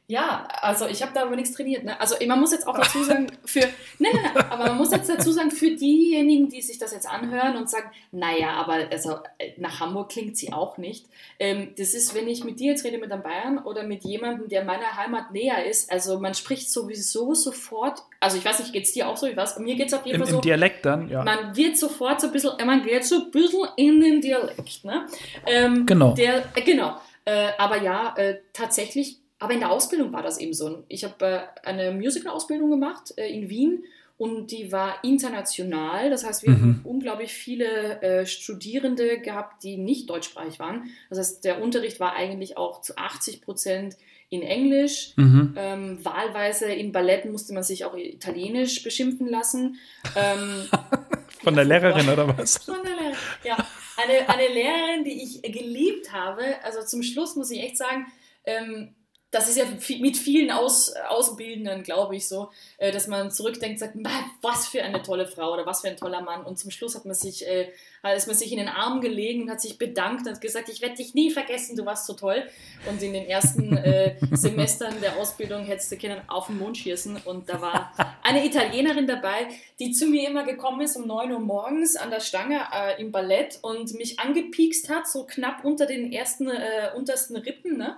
Ja, 0.07 0.45
also 0.61 0.85
ich 0.85 1.01
habe 1.01 1.13
da 1.13 1.21
aber 1.21 1.35
nichts 1.37 1.53
trainiert. 1.53 1.85
Ne? 1.85 1.99
Also 1.99 2.15
man 2.27 2.39
muss 2.39 2.51
jetzt 2.51 2.67
auch 2.67 2.77
dazu 2.77 3.03
sagen, 3.03 3.27
für, 3.45 3.61
nein, 3.99 4.11
nein, 4.13 4.31
nein, 4.35 4.45
aber 4.49 4.65
man 4.65 4.77
muss 4.77 4.91
jetzt 4.91 5.09
dazu 5.09 5.31
sagen, 5.31 5.49
für 5.49 5.71
diejenigen, 5.71 6.49
die 6.49 6.61
sich 6.61 6.77
das 6.77 6.91
jetzt 6.91 7.09
anhören 7.09 7.55
und 7.55 7.69
sagen, 7.69 7.89
naja, 8.11 8.51
aber 8.51 8.79
also 8.91 9.19
äh, 9.37 9.53
nach 9.57 9.79
Hamburg 9.79 10.09
klingt 10.09 10.35
sie 10.37 10.51
auch 10.51 10.77
nicht. 10.77 11.05
Ähm, 11.39 11.73
das 11.77 11.93
ist, 11.93 12.13
wenn 12.13 12.27
ich 12.27 12.43
mit 12.43 12.59
dir 12.59 12.71
jetzt 12.71 12.83
rede, 12.83 12.97
mit 12.97 13.13
einem 13.13 13.23
Bayern 13.23 13.59
oder 13.59 13.83
mit 13.83 14.03
jemandem, 14.03 14.49
der 14.49 14.65
meiner 14.65 14.97
Heimat 14.97 15.31
näher 15.31 15.65
ist, 15.65 15.89
also 15.89 16.19
man 16.19 16.33
spricht 16.33 16.69
sowieso 16.69 17.33
sofort, 17.33 18.01
also 18.19 18.37
ich 18.37 18.43
weiß 18.43 18.59
nicht, 18.59 18.73
geht 18.73 18.83
es 18.83 18.91
dir 18.91 19.07
auch 19.07 19.15
so, 19.15 19.27
wie 19.27 19.37
was? 19.37 19.57
Mir 19.57 19.75
geht 19.75 19.87
es 19.87 19.93
auf 19.93 20.05
jeden 20.05 20.17
Im, 20.17 20.23
Fall 20.23 20.31
so. 20.31 20.37
Im 20.37 20.41
Dialekt 20.41 20.85
dann, 20.85 21.07
ja. 21.09 21.23
Man 21.23 21.55
wird 21.55 21.77
sofort 21.77 22.19
so 22.19 22.27
ein 22.27 22.33
bisschen, 22.33 22.51
man 22.65 22.83
geht 22.83 23.05
so 23.05 23.15
ein 23.15 23.31
bisschen 23.31 23.67
in 23.77 24.01
den 24.01 24.21
Dialekt, 24.21 24.83
ne? 24.83 25.07
Ähm, 25.45 25.85
genau. 25.85 26.13
Der, 26.13 26.43
äh, 26.55 26.61
genau. 26.61 26.97
Äh, 27.25 27.51
aber 27.57 27.81
ja, 27.81 28.13
äh, 28.17 28.39
tatsächlich 28.51 29.22
aber 29.43 29.53
in 29.53 29.59
der 29.59 29.71
Ausbildung 29.71 30.13
war 30.13 30.21
das 30.21 30.37
eben 30.37 30.53
so. 30.53 30.85
Ich 30.87 31.03
habe 31.03 31.25
äh, 31.25 31.41
eine 31.63 31.91
Musical-Ausbildung 31.91 32.71
gemacht 32.71 33.13
äh, 33.17 33.27
in 33.27 33.49
Wien 33.49 33.83
und 34.17 34.51
die 34.51 34.71
war 34.71 35.03
international. 35.03 36.09
Das 36.09 36.25
heißt, 36.25 36.43
wir 36.43 36.51
mhm. 36.51 36.61
haben 36.61 36.81
unglaublich 36.85 37.33
viele 37.33 38.01
äh, 38.01 38.25
Studierende 38.25 39.19
gehabt, 39.19 39.65
die 39.65 39.75
nicht 39.75 40.09
deutschsprachig 40.09 40.59
waren. 40.59 40.85
Das 41.09 41.19
heißt, 41.19 41.43
der 41.43 41.61
Unterricht 41.61 41.99
war 41.99 42.13
eigentlich 42.13 42.55
auch 42.55 42.79
zu 42.79 42.95
80 42.95 43.41
Prozent 43.41 43.97
in 44.29 44.43
Englisch. 44.43 45.11
Mhm. 45.17 45.55
Ähm, 45.57 46.05
wahlweise 46.05 46.67
in 46.67 46.93
Balletten 46.93 47.33
musste 47.33 47.53
man 47.53 47.63
sich 47.63 47.83
auch 47.83 47.97
Italienisch 47.97 48.81
beschimpfen 48.81 49.27
lassen. 49.27 49.77
Ähm, 50.15 50.69
Von 51.43 51.55
der 51.55 51.65
Lehrerin 51.65 52.07
oder 52.07 52.37
was? 52.37 52.59
Von 52.59 52.77
der 52.81 52.95
Lehrerin, 52.95 53.17
ja. 53.43 53.57
Eine, 53.97 54.29
eine 54.29 54.53
Lehrerin, 54.53 55.03
die 55.03 55.21
ich 55.21 55.41
geliebt 55.41 56.13
habe. 56.13 56.43
Also 56.63 56.81
zum 56.83 57.03
Schluss 57.03 57.35
muss 57.35 57.51
ich 57.51 57.61
echt 57.61 57.77
sagen, 57.77 58.07
ähm, 58.45 58.95
das 59.33 59.49
ist 59.49 59.57
ja 59.57 59.65
mit 59.99 60.15
vielen 60.15 60.51
Aus, 60.51 60.93
Ausbildenden, 61.09 61.81
glaube 61.83 62.15
ich, 62.15 62.27
so, 62.27 62.51
äh, 62.77 62.91
dass 62.91 63.07
man 63.07 63.31
zurückdenkt, 63.31 63.79
sagt, 63.79 63.95
was 64.41 64.67
für 64.67 64.83
eine 64.83 65.01
tolle 65.01 65.25
Frau 65.25 65.53
oder 65.53 65.65
was 65.65 65.81
für 65.81 65.87
ein 65.87 65.97
toller 65.97 66.21
Mann. 66.21 66.45
Und 66.45 66.59
zum 66.59 66.69
Schluss 66.69 66.95
hat 66.95 67.05
man 67.05 67.15
sich, 67.15 67.45
äh, 67.47 67.71
ist 68.11 68.27
man 68.27 68.35
sich 68.35 68.51
in 68.51 68.57
den 68.57 68.67
Arm 68.67 68.99
gelegen 68.99 69.43
und 69.43 69.49
hat 69.49 69.61
sich 69.61 69.77
bedankt 69.77 70.27
und 70.27 70.41
gesagt, 70.41 70.67
ich 70.67 70.81
werde 70.81 70.95
dich 70.95 71.13
nie 71.13 71.31
vergessen, 71.31 71.77
du 71.77 71.85
warst 71.85 72.05
so 72.05 72.13
toll. 72.13 72.43
Und 72.89 73.01
in 73.01 73.13
den 73.13 73.25
ersten 73.25 73.77
äh, 73.77 74.15
Semestern 74.31 74.99
der 75.01 75.17
Ausbildung 75.17 75.63
hättest 75.63 75.91
du 75.91 75.95
Kindern 75.95 76.21
auf 76.27 76.47
den 76.47 76.59
Mond 76.59 76.77
schießen. 76.77 77.21
Und 77.23 77.47
da 77.47 77.61
war 77.61 77.93
eine 78.21 78.45
Italienerin 78.45 79.07
dabei, 79.07 79.47
die 79.79 79.91
zu 79.91 80.07
mir 80.07 80.27
immer 80.29 80.43
gekommen 80.43 80.81
ist 80.81 80.97
um 80.97 81.07
9 81.07 81.31
Uhr 81.31 81.39
morgens 81.39 81.95
an 81.95 82.09
der 82.09 82.19
Stange 82.19 82.59
äh, 82.73 83.01
im 83.01 83.11
Ballett 83.11 83.59
und 83.61 83.93
mich 83.93 84.19
angepiekst 84.19 84.89
hat, 84.89 85.07
so 85.07 85.25
knapp 85.25 85.63
unter 85.63 85.85
den 85.85 86.11
ersten, 86.11 86.49
äh, 86.49 86.91
untersten 86.95 87.37
Rippen. 87.37 87.77
Ne? 87.77 87.97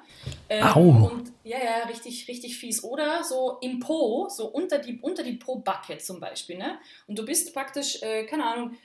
Ähm, 0.49 0.63
Au. 0.63 0.81
Und 0.81 1.31
ja, 1.43 1.57
ja, 1.57 1.87
richtig, 1.87 2.27
richtig 2.27 2.57
fies. 2.57 2.83
Oder 2.83 3.23
so 3.23 3.57
im 3.61 3.79
Po, 3.79 4.27
so 4.29 4.47
unter 4.47 4.77
die, 4.77 4.99
unter 5.01 5.23
die 5.23 5.33
Po-Backe 5.33 5.97
zum 5.97 6.19
Beispiel. 6.19 6.59
Ne? 6.59 6.77
Und 7.07 7.17
du 7.17 7.25
bist 7.25 7.53
praktisch, 7.55 8.03
äh, 8.03 8.25
keine 8.25 8.45
Ahnung, 8.45 8.77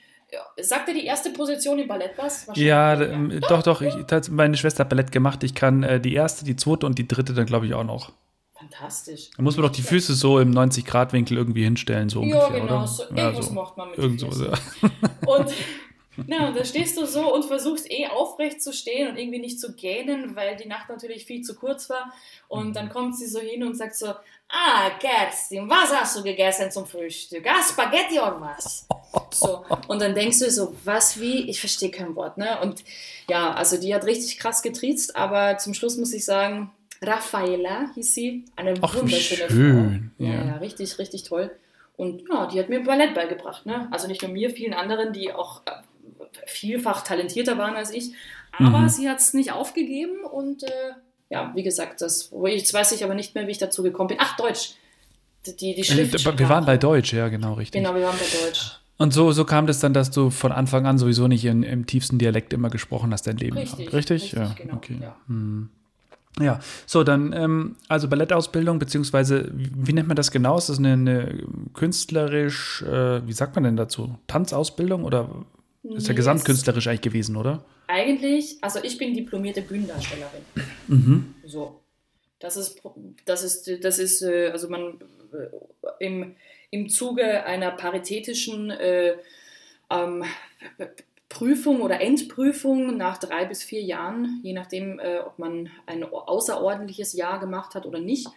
Sagt 0.59 0.87
dir 0.87 0.93
die 0.93 1.05
erste 1.05 1.31
Position 1.31 1.79
im 1.79 1.87
Ballett 1.87 2.11
was? 2.17 2.47
Ja, 2.55 2.93
ja, 2.93 3.17
doch, 3.49 3.63
doch. 3.63 3.81
Ich, 3.81 3.95
meine 4.29 4.55
Schwester 4.55 4.81
hat 4.81 4.89
Ballett 4.89 5.11
gemacht. 5.11 5.43
Ich 5.43 5.55
kann 5.55 5.83
äh, 5.83 5.99
die 5.99 6.13
erste, 6.13 6.45
die 6.45 6.55
zweite 6.55 6.85
und 6.85 6.97
die 6.97 7.07
dritte 7.07 7.33
dann, 7.33 7.45
glaube 7.45 7.65
ich, 7.65 7.73
auch 7.73 7.83
noch. 7.83 8.11
Fantastisch. 8.53 9.31
Da 9.35 9.41
muss 9.41 9.57
man 9.57 9.65
doch 9.65 9.71
die 9.71 9.81
Füße 9.81 10.13
so 10.13 10.39
im 10.39 10.51
90-Grad-Winkel 10.51 11.35
irgendwie 11.35 11.63
hinstellen, 11.63 12.09
so 12.09 12.21
ungefähr, 12.21 12.57
ja, 12.57 12.59
genau. 12.59 12.77
Oder? 12.77 12.87
So, 12.87 13.03
irgendwas 13.03 13.45
so, 13.47 13.53
macht 13.53 13.77
man 13.77 13.89
mit 13.89 13.97
irgend 13.97 14.19
so, 14.19 14.45
ja. 14.45 14.53
Und 15.25 15.51
na, 16.27 16.49
und 16.49 16.57
da 16.57 16.65
stehst 16.65 16.97
du 16.97 17.05
so 17.05 17.33
und 17.33 17.45
versuchst 17.45 17.89
eh 17.89 18.07
aufrecht 18.07 18.61
zu 18.61 18.73
stehen 18.73 19.09
und 19.09 19.17
irgendwie 19.17 19.39
nicht 19.39 19.59
zu 19.59 19.73
gähnen, 19.73 20.35
weil 20.35 20.57
die 20.57 20.67
Nacht 20.67 20.89
natürlich 20.89 21.25
viel 21.25 21.41
zu 21.41 21.55
kurz 21.55 21.89
war. 21.89 22.13
Und 22.49 22.75
dann 22.75 22.89
kommt 22.89 23.17
sie 23.17 23.27
so 23.27 23.39
hin 23.39 23.63
und 23.63 23.75
sagt 23.75 23.95
so, 23.95 24.07
ah, 24.07 24.89
Kerstin, 24.99 25.69
was 25.69 25.89
hast 25.89 26.17
du 26.17 26.23
gegessen 26.23 26.69
zum 26.69 26.85
Frühstück? 26.85 27.45
Ah, 27.47 27.63
Spaghetti 27.63 28.19
oder 28.19 28.41
was? 28.41 28.87
So. 29.33 29.65
Und 29.87 30.01
dann 30.01 30.13
denkst 30.13 30.39
du 30.39 30.51
so, 30.51 30.75
was, 30.83 31.19
wie? 31.19 31.49
Ich 31.49 31.59
verstehe 31.59 31.89
kein 31.89 32.15
Wort, 32.15 32.37
ne? 32.37 32.59
Und 32.61 32.83
ja, 33.29 33.53
also 33.53 33.79
die 33.79 33.95
hat 33.95 34.05
richtig 34.05 34.37
krass 34.37 34.61
getriezt, 34.61 35.15
aber 35.15 35.57
zum 35.57 35.73
Schluss 35.73 35.97
muss 35.97 36.13
ich 36.13 36.25
sagen, 36.25 36.71
Raffaella 37.01 37.91
hieß 37.95 38.13
sie, 38.13 38.45
eine 38.55 38.73
Ach, 38.81 38.93
wunderschöne 38.93 39.49
schön. 39.49 40.11
Frau. 40.17 40.25
Ja, 40.25 40.33
ja, 40.33 40.45
ja, 40.45 40.55
richtig, 40.57 40.99
richtig 40.99 41.23
toll. 41.23 41.49
Und 41.97 42.23
ja, 42.29 42.47
die 42.47 42.59
hat 42.59 42.69
mir 42.69 42.83
Ballett 42.83 43.15
beigebracht, 43.15 43.65
ne? 43.65 43.87
Also 43.91 44.07
nicht 44.07 44.21
nur 44.21 44.31
mir, 44.31 44.49
vielen 44.49 44.73
anderen, 44.73 45.13
die 45.13 45.31
auch 45.33 45.61
äh, 45.65 45.71
vielfach 46.45 47.03
talentierter 47.03 47.57
waren 47.57 47.75
als 47.75 47.91
ich. 47.91 48.11
Aber 48.57 48.79
mhm. 48.79 48.89
sie 48.89 49.09
hat 49.09 49.19
es 49.19 49.33
nicht 49.33 49.51
aufgegeben 49.51 50.23
und 50.25 50.63
äh, 50.63 50.91
ja, 51.29 51.51
wie 51.55 51.63
gesagt, 51.63 52.01
das, 52.01 52.31
jetzt 52.45 52.73
weiß 52.73 52.91
ich 52.91 53.03
aber 53.03 53.13
nicht 53.13 53.33
mehr, 53.33 53.47
wie 53.47 53.51
ich 53.51 53.57
dazu 53.57 53.83
gekommen 53.83 54.09
bin. 54.09 54.17
Ach, 54.19 54.35
Deutsch. 54.35 54.73
Die, 55.45 55.73
die 55.73 55.83
Schrift 55.83 56.13
wir 56.37 56.49
waren 56.49 56.65
bei 56.65 56.77
Deutsch, 56.77 57.13
ja, 57.13 57.29
genau, 57.29 57.53
richtig. 57.53 57.81
Genau, 57.81 57.95
wir 57.95 58.03
waren 58.03 58.17
bei 58.17 58.45
Deutsch. 58.45 58.80
Und 59.01 59.15
so, 59.15 59.31
so 59.31 59.45
kam 59.45 59.65
das 59.65 59.79
dann, 59.79 59.95
dass 59.95 60.11
du 60.11 60.29
von 60.29 60.51
Anfang 60.51 60.85
an 60.85 60.99
sowieso 60.99 61.27
nicht 61.27 61.43
in, 61.45 61.63
im 61.63 61.87
tiefsten 61.87 62.19
Dialekt 62.19 62.53
immer 62.53 62.69
gesprochen 62.69 63.11
hast, 63.11 63.25
dein 63.25 63.37
Leben 63.37 63.57
richtig, 63.57 63.85
lang. 63.85 63.95
Richtig? 63.95 64.21
richtig 64.21 64.39
ja, 64.39 64.53
genau, 64.55 64.75
okay. 64.75 64.97
Ja. 65.01 65.15
Hm. 65.27 65.69
ja. 66.39 66.59
so 66.85 67.03
dann, 67.03 67.33
ähm, 67.33 67.77
also 67.87 68.07
Ballettausbildung, 68.07 68.77
beziehungsweise, 68.77 69.49
wie 69.53 69.93
nennt 69.93 70.07
man 70.07 70.15
das 70.15 70.29
genau? 70.29 70.55
Ist 70.55 70.69
das 70.69 70.77
eine, 70.77 70.93
eine 70.93 71.43
künstlerisch, 71.73 72.83
äh, 72.83 73.25
wie 73.25 73.33
sagt 73.33 73.55
man 73.55 73.63
denn 73.63 73.75
dazu? 73.75 74.19
Tanzausbildung 74.27 75.03
oder 75.03 75.29
ist 75.81 76.07
ja 76.07 76.13
gesamtkünstlerisch 76.13 76.85
eigentlich 76.85 77.01
gewesen, 77.01 77.37
oder? 77.37 77.65
Eigentlich, 77.87 78.57
also 78.61 78.81
ich 78.83 78.99
bin 78.99 79.15
diplomierte 79.15 79.63
Bühnendarstellerin. 79.63 80.43
Mhm. 80.87 81.33
So. 81.47 81.81
Das 82.37 82.55
ist, 82.55 82.79
das 83.25 83.43
ist, 83.43 83.83
das 83.83 83.97
ist, 83.97 84.21
äh, 84.21 84.51
also 84.51 84.69
man 84.69 84.99
äh, 85.33 86.05
im, 86.05 86.35
im 86.71 86.89
Zuge 86.89 87.45
einer 87.45 87.71
paritätischen 87.71 88.71
äh, 88.71 89.15
ähm, 89.89 90.23
Prüfung 91.29 91.81
oder 91.81 92.01
Endprüfung 92.01 92.97
nach 92.97 93.17
drei 93.17 93.45
bis 93.45 93.63
vier 93.63 93.81
Jahren, 93.81 94.39
je 94.43 94.53
nachdem, 94.53 94.99
äh, 94.99 95.19
ob 95.19 95.39
man 95.39 95.69
ein 95.85 96.03
außerordentliches 96.03 97.13
Jahr 97.13 97.39
gemacht 97.39 97.75
hat 97.75 97.85
oder 97.85 97.99
nicht, 97.99 98.27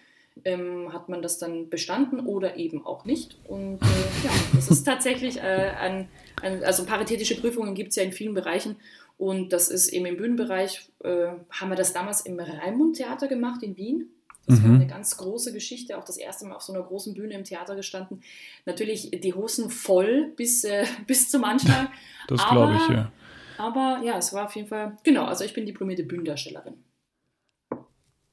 ähm, 0.44 0.92
hat 0.92 1.08
man 1.08 1.22
das 1.22 1.38
dann 1.38 1.70
bestanden 1.70 2.20
oder 2.20 2.56
eben 2.56 2.84
auch 2.84 3.04
nicht. 3.04 3.38
Und 3.48 3.80
äh, 3.82 4.24
ja, 4.24 4.30
das 4.54 4.68
ist 4.68 4.84
tatsächlich 4.84 5.38
äh, 5.38 5.72
ein, 5.78 6.08
ein, 6.42 6.64
also 6.64 6.84
paritätische 6.84 7.40
Prüfungen 7.40 7.74
gibt 7.74 7.90
es 7.90 7.96
ja 7.96 8.02
in 8.02 8.12
vielen 8.12 8.34
Bereichen 8.34 8.76
und 9.16 9.52
das 9.52 9.68
ist 9.68 9.88
eben 9.88 10.06
im 10.06 10.16
Bühnenbereich, 10.16 10.88
äh, 11.04 11.28
haben 11.50 11.68
wir 11.70 11.76
das 11.76 11.92
damals 11.92 12.22
im 12.22 12.38
Raimund-Theater 12.38 13.28
gemacht 13.28 13.62
in 13.62 13.76
Wien. 13.76 14.10
Das 14.46 14.60
mhm. 14.60 14.64
war 14.64 14.74
eine 14.74 14.86
ganz 14.86 15.16
große 15.16 15.52
Geschichte, 15.52 15.96
auch 15.96 16.04
das 16.04 16.16
erste 16.16 16.46
Mal 16.46 16.56
auf 16.56 16.62
so 16.62 16.72
einer 16.72 16.82
großen 16.82 17.14
Bühne 17.14 17.34
im 17.34 17.44
Theater 17.44 17.76
gestanden. 17.76 18.22
Natürlich 18.66 19.10
die 19.10 19.34
Hosen 19.34 19.70
voll 19.70 20.32
bis, 20.36 20.64
äh, 20.64 20.84
bis 21.06 21.30
zum 21.30 21.44
Anschlag. 21.44 21.88
das 22.28 22.46
glaube 22.48 22.76
ich, 22.76 22.94
ja. 22.94 23.12
Aber 23.56 24.00
ja, 24.04 24.18
es 24.18 24.32
war 24.32 24.46
auf 24.46 24.56
jeden 24.56 24.68
Fall, 24.68 24.98
genau, 25.04 25.24
also 25.24 25.44
ich 25.44 25.54
bin 25.54 25.64
diplomierte 25.64 26.02
Bühnendarstellerin. 26.02 26.74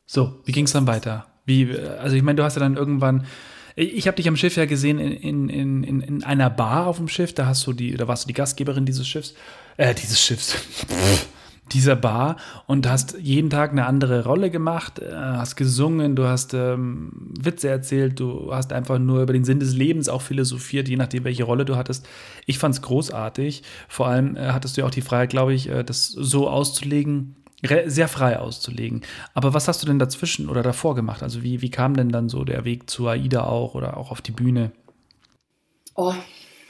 So, 0.06 0.42
wie 0.46 0.52
ging 0.52 0.66
es 0.66 0.74
dann 0.74 0.88
weiter? 0.88 1.28
Wie, 1.46 1.72
also 1.78 2.16
ich 2.16 2.24
meine, 2.24 2.38
du 2.38 2.44
hast 2.44 2.56
ja 2.56 2.60
dann 2.60 2.76
irgendwann, 2.76 3.26
ich 3.76 4.08
habe 4.08 4.18
dich 4.18 4.28
am 4.28 4.36
Schiff 4.36 4.58
ja 4.58 4.66
gesehen 4.66 5.00
in, 5.00 5.48
in, 5.48 5.84
in, 5.84 6.02
in 6.02 6.24
einer 6.24 6.50
Bar 6.50 6.88
auf 6.88 6.98
dem 6.98 7.08
Schiff, 7.08 7.34
da 7.34 7.46
hast 7.46 7.66
du 7.66 7.74
die, 7.74 7.96
da 7.96 8.08
warst 8.08 8.26
du 8.26 8.28
die 8.28 8.34
Gastgeberin 8.34 8.86
dieses 8.86 9.08
Schiffs, 9.08 9.34
äh, 9.78 9.94
dieses 9.96 10.20
Schiffs, 10.20 10.56
dieser 11.72 11.96
Bar 11.96 12.38
und 12.68 12.88
hast 12.88 13.18
jeden 13.20 13.50
Tag 13.50 13.72
eine 13.72 13.86
andere 13.86 14.24
Rolle 14.24 14.50
gemacht, 14.50 15.00
äh, 15.00 15.12
hast 15.14 15.56
gesungen, 15.56 16.16
du 16.16 16.26
hast 16.26 16.54
ähm, 16.54 17.12
Witze 17.40 17.70
erzählt, 17.70 18.20
du 18.20 18.54
hast 18.54 18.74
einfach 18.74 19.00
nur 19.00 19.24
über 19.24 19.34
den 19.34 19.44
Sinn 19.44 19.60
des 19.60 19.74
Lebens 19.74 20.10
auch 20.10 20.22
philosophiert, 20.22 20.88
je 20.88 20.98
nachdem, 20.98 21.24
welche 21.24 21.44
Rolle 21.44 21.66
du 21.66 21.76
hattest. 21.76 22.08
Ich 22.46 22.60
fand 22.60 22.76
es 22.76 22.82
großartig. 22.82 23.64
Vor 23.88 24.08
allem 24.08 24.36
äh, 24.36 24.48
hattest 24.52 24.78
du 24.78 24.82
ja 24.82 24.88
auch 24.88 24.92
die 24.92 25.02
Freiheit, 25.02 25.30
glaube 25.30 25.54
ich, 25.54 25.70
äh, 25.70 25.84
das 25.84 26.08
so 26.08 26.50
auszulegen, 26.50 27.36
sehr 27.86 28.08
frei 28.08 28.40
auszulegen. 28.40 29.02
Aber 29.34 29.54
was 29.54 29.68
hast 29.68 29.84
du 29.84 29.88
denn 29.88 30.00
dazwischen 30.00 30.50
oder 30.50 30.64
davor 30.64 30.96
gemacht? 30.96 31.22
Also 31.22 31.44
wie, 31.44 31.62
wie 31.62 31.70
kam 31.70 31.96
denn 31.96 32.10
dann 32.10 32.28
so 32.28 32.44
der 32.44 32.66
Weg 32.66 32.90
zu 32.90 33.08
AIDA 33.08 33.44
auch 33.44 33.76
oder 33.76 33.98
auch 33.98 34.12
auf 34.12 34.22
die 34.22 34.32
Bühne? 34.32 34.72
Oh, 35.96 36.14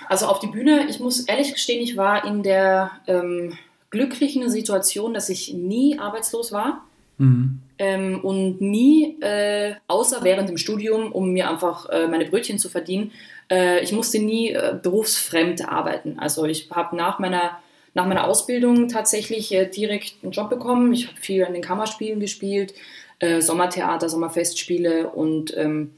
also 0.10 0.26
auf 0.26 0.40
die 0.40 0.48
Bühne, 0.48 0.88
ich 0.90 1.00
muss 1.00 1.22
ehrlich 1.22 1.54
gestehen, 1.54 1.82
ich 1.82 1.96
war 1.96 2.26
in 2.26 2.44
der 2.44 2.92
ähm, 3.08 3.58
glücklichen 3.92 4.50
Situation, 4.50 5.14
dass 5.14 5.30
ich 5.30 5.54
nie 5.54 6.00
arbeitslos 6.00 6.52
war. 6.52 6.86
Mhm. 7.18 7.60
Ähm, 7.78 8.20
und 8.24 8.62
nie, 8.62 9.22
äh, 9.22 9.76
außer 9.88 10.24
während 10.24 10.50
dem 10.50 10.58
Studium, 10.58 11.12
um 11.12 11.32
mir 11.32 11.50
einfach 11.50 11.88
äh, 11.90 12.08
meine 12.08 12.26
Brötchen 12.26 12.58
zu 12.58 12.70
verdienen, 12.70 13.12
äh, 13.52 13.84
ich 13.84 13.92
musste 13.92 14.20
nie 14.20 14.52
äh, 14.52 14.76
berufsfremd 14.82 15.68
arbeiten. 15.68 16.18
Also 16.18 16.46
ich 16.46 16.70
habe 16.72 16.96
nach 16.96 17.20
meiner 17.20 17.60
nach 17.94 18.08
meiner 18.08 18.26
Ausbildung 18.26 18.88
tatsächlich 18.88 19.54
äh, 19.54 19.66
direkt 19.66 20.24
einen 20.24 20.32
Job 20.32 20.50
bekommen. 20.50 20.94
Ich 20.94 21.08
habe 21.08 21.18
viel 21.20 21.44
an 21.44 21.54
den 21.54 21.62
Kammerspielen 21.62 22.20
gespielt, 22.20 22.74
äh, 23.20 23.42
Sommertheater, 23.42 24.08
Sommerfestspiele 24.10 25.10
und 25.10 25.56
ähm, 25.58 25.92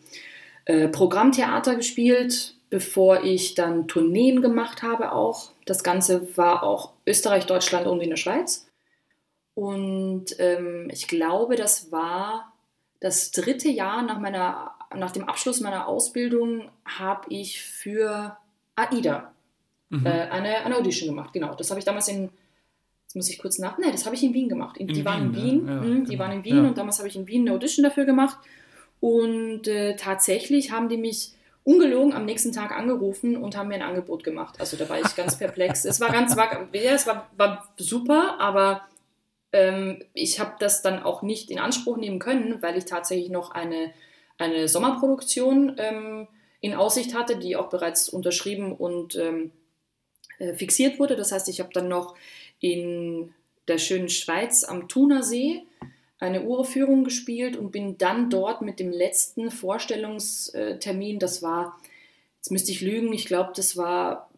äh, 0.65 0.88
Programmtheater 0.88 1.75
gespielt, 1.75 2.55
bevor 2.69 3.23
ich 3.23 3.53
dann 3.53 3.88
Tourneen 3.88 4.41
gemacht 4.41 4.81
habe 4.81 5.12
auch. 5.12 5.52
Das 5.65 5.84
Ganze 5.84 6.38
war 6.38 6.63
auch 6.63 6.93
Österreich, 7.05 7.46
Deutschland 7.46 7.88
und 7.88 8.01
in 8.01 8.10
der 8.10 8.17
Schweiz. 8.17 8.67
Und 9.55 10.25
ähm, 10.39 10.89
ich 10.91 11.08
glaube, 11.08 11.55
das 11.55 11.91
war 11.91 12.53
das 13.00 13.32
dritte 13.32 13.70
Jahr 13.70 14.01
nach, 14.01 14.20
meiner, 14.20 14.72
nach 14.96 15.12
dem 15.12 15.27
Abschluss 15.27 15.60
meiner 15.60 15.88
Ausbildung, 15.88 16.70
habe 16.86 17.25
ich 17.29 17.62
für 17.62 18.38
AIDA 18.75 19.32
mhm. 19.89 20.05
äh, 20.05 20.10
eine, 20.10 20.65
eine 20.65 20.77
Audition 20.77 21.10
gemacht. 21.10 21.34
Genau, 21.34 21.53
das 21.53 21.70
habe 21.70 21.79
ich 21.79 21.86
damals 21.86 22.08
in, 22.08 22.29
jetzt 23.03 23.15
muss 23.15 23.29
ich 23.29 23.38
kurz 23.38 23.60
nach, 23.60 23.77
ne, 23.77 23.91
das 23.91 24.05
habe 24.05 24.15
ich 24.15 24.24
in 24.24 24.34
Wien 24.34 24.50
gemacht. 24.50 24.77
In, 24.77 24.88
die 24.88 24.96
Wien, 24.96 25.05
waren 25.05 25.22
in 25.22 25.36
Wien, 25.36 25.67
ja, 25.67 25.74
mhm, 25.75 26.05
die 26.05 26.12
genau. 26.12 26.24
waren 26.24 26.32
in 26.32 26.43
Wien 26.43 26.63
ja. 26.63 26.70
und 26.70 26.77
damals 26.77 26.98
habe 26.98 27.10
ich 27.10 27.15
in 27.15 27.27
Wien 27.27 27.41
eine 27.48 27.55
Audition 27.55 27.84
dafür 27.84 28.05
gemacht. 28.05 28.38
Und 29.00 29.67
äh, 29.67 29.98
tatsächlich 29.98 30.72
haben 30.72 30.88
die 30.88 30.98
mich 30.98 31.34
ungelogen 31.63 32.13
am 32.13 32.25
nächsten 32.25 32.51
Tag 32.51 32.72
angerufen 32.72 33.38
und 33.38 33.55
haben 33.55 33.70
mir 33.70 33.75
ein 33.75 33.82
Angebot 33.82 34.24
gemacht. 34.24 34.60
Also 34.60 34.77
da 34.77 34.88
war 34.89 35.00
ich 35.00 35.15
ganz 35.15 35.38
perplex. 35.38 35.86
es 35.86 36.00
war 36.00 36.12
ganz, 36.12 36.36
war, 36.36 36.67
ja, 36.74 36.91
es 36.91 37.08
war, 37.08 37.29
war 37.38 37.74
super, 37.77 38.38
aber 38.39 38.82
ähm, 39.53 40.03
ich 40.13 40.39
habe 40.39 40.55
das 40.60 40.82
dann 40.82 41.01
auch 41.01 41.22
nicht 41.22 41.50
in 41.50 41.60
Anspruch 41.60 41.98
nehmen 41.98 42.20
können, 42.20 42.62
weil 42.62 42.77
ich 42.77 42.86
tatsächlich 42.86 43.29
noch 43.29 43.51
eine, 43.51 43.93
eine 44.38 44.67
Sommerproduktion 44.67 45.75
ähm, 45.77 46.27
in 46.60 46.74
Aussicht 46.74 47.13
hatte, 47.13 47.38
die 47.38 47.55
auch 47.55 47.70
bereits 47.70 48.10
unterschrieben 48.10 48.74
und 48.74 49.15
ähm, 49.15 49.51
äh, 50.39 50.53
fixiert 50.53 51.00
wurde. 51.00 51.16
Das 51.16 51.31
heißt, 51.31 51.48
ich 51.50 51.59
habe 51.59 51.70
dann 51.74 51.87
noch 51.87 52.16
in 52.59 53.33
der 53.68 53.77
schönen 53.77 54.09
Schweiz 54.09 54.64
am 54.64 54.87
Thunersee 54.87 55.64
eine 56.24 56.44
Uraufführung 56.44 57.03
gespielt 57.03 57.57
und 57.57 57.72
bin 57.72 57.98
dann 57.98 58.29
dort 58.29 58.62
mit 58.62 58.79
dem 58.79 58.92
letzten 58.92 59.51
Vorstellungstermin, 59.51 61.20
das 61.20 61.44
war, 61.44 61.77
jetzt 62.38 62.51
müsste 62.51 62.72
ich 62.72 62.81
lügen, 62.81 63.12
ich 63.12 63.25
glaube, 63.25 63.51
das 63.55 63.75
war 63.75 64.29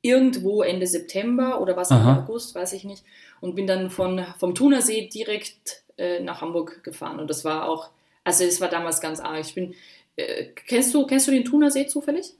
irgendwo 0.00 0.62
Ende 0.62 0.86
September 0.86 1.60
oder 1.60 1.76
was 1.76 1.90
im 1.90 1.98
August, 1.98 2.54
weiß 2.54 2.72
ich 2.72 2.84
nicht, 2.84 3.04
und 3.40 3.56
bin 3.56 3.66
dann 3.66 3.90
von, 3.90 4.24
vom 4.38 4.54
Thunersee 4.54 5.08
direkt 5.08 5.84
äh, 5.98 6.20
nach 6.20 6.40
Hamburg 6.40 6.82
gefahren 6.82 7.20
und 7.20 7.28
das 7.28 7.44
war 7.44 7.68
auch, 7.68 7.90
also 8.24 8.44
es 8.44 8.60
war 8.60 8.68
damals 8.68 9.00
ganz 9.00 9.20
arg. 9.20 9.40
Ich 9.40 9.54
bin, 9.54 9.74
äh, 10.16 10.46
kennst 10.66 10.94
du, 10.94 11.06
kennst 11.06 11.28
du 11.28 11.32
den 11.32 11.44
Thunersee 11.44 11.86
zufällig? 11.86 12.32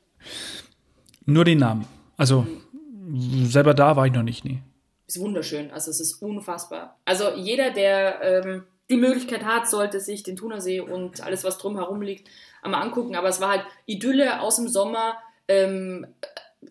Nur 1.27 1.45
den 1.45 1.59
Namen. 1.59 1.87
Also 2.17 2.47
selber 3.43 3.75
da 3.75 3.97
war 3.97 4.07
ich 4.07 4.13
noch 4.13 4.23
nicht, 4.23 4.45
nie. 4.45 4.63
Ist 5.09 5.21
wunderschön, 5.21 5.71
also 5.71 5.91
es 5.91 6.01
ist 6.01 6.21
unfassbar. 6.21 6.99
Also 7.07 7.31
jeder, 7.35 7.71
der 7.71 8.21
ähm, 8.23 8.65
die 8.91 8.99
Möglichkeit 8.99 9.45
hat, 9.45 9.69
sollte 9.69 10.01
sich 10.01 10.23
den 10.23 10.37
Thunersee 10.37 10.81
und 10.81 11.23
alles, 11.23 11.45
was 11.45 11.57
drumherum 11.57 12.03
liegt, 12.03 12.29
einmal 12.63 12.83
angucken. 12.83 13.17
Aber 13.17 13.29
es 13.29 13.41
war 13.41 13.49
halt 13.49 13.65
Idylle 13.87 14.41
aus 14.43 14.57
dem 14.57 14.69
Sommer, 14.69 15.17
ähm, 15.49 16.07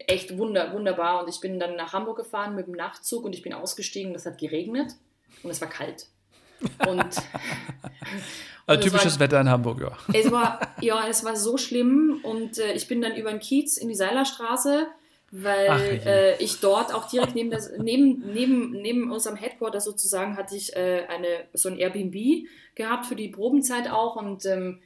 echt 0.06 0.38
wunder, 0.38 0.72
wunderbar. 0.72 1.24
Und 1.24 1.30
ich 1.30 1.40
bin 1.40 1.60
dann 1.60 1.76
nach 1.76 1.94
Hamburg 1.94 2.18
gefahren 2.18 2.56
mit 2.56 2.68
dem 2.68 2.76
Nachtzug 2.76 3.26
und 3.26 3.34
ich 3.34 3.42
bin 3.42 3.54
ausgestiegen. 3.54 4.14
Das 4.14 4.28
hat 4.28 4.38
geregnet 4.38 4.94
und 5.42 5.50
es 5.50 5.60
war 5.60 5.70
kalt. 5.70 6.06
Und, 6.88 7.06
also 8.68 8.84
typisches 8.84 9.16
war, 9.16 9.20
Wetter 9.22 9.42
in 9.42 9.50
Hamburg, 9.50 9.82
ja. 9.82 9.98
Es 10.14 10.32
war, 10.32 10.60
ja, 10.82 11.08
es 11.08 11.24
war 11.24 11.36
so 11.36 11.58
schlimm 11.58 12.20
und 12.24 12.60
äh, 12.60 12.74
ich 12.74 12.88
bin 12.88 13.02
dann 13.02 13.16
über 13.16 13.32
den 13.32 13.40
Kiez 13.40 13.78
in 13.78 13.88
die 13.88 13.96
Seilerstraße 13.96 14.88
weil 15.44 15.68
Ach, 15.70 16.06
äh, 16.06 16.38
ich 16.38 16.60
dort 16.60 16.94
auch 16.94 17.08
direkt 17.08 17.36
neben, 17.36 17.52
das, 17.52 17.72
neben, 17.78 18.32
neben, 18.34 18.72
neben 18.72 19.12
unserem 19.12 19.36
Headquarter 19.36 19.82
sozusagen 19.82 20.38
hatte 20.38 20.56
ich 20.56 20.76
äh, 20.76 21.06
eine, 21.08 21.46
so 21.54 21.70
ein 21.70 21.78
Airbnb 21.78 22.48
gehabt 22.76 23.06
für 23.06 23.16
die 23.16 23.30
Probenzeit 23.30 23.90
auch 23.90 24.16
und 24.16 24.46
ähm, 24.46 24.80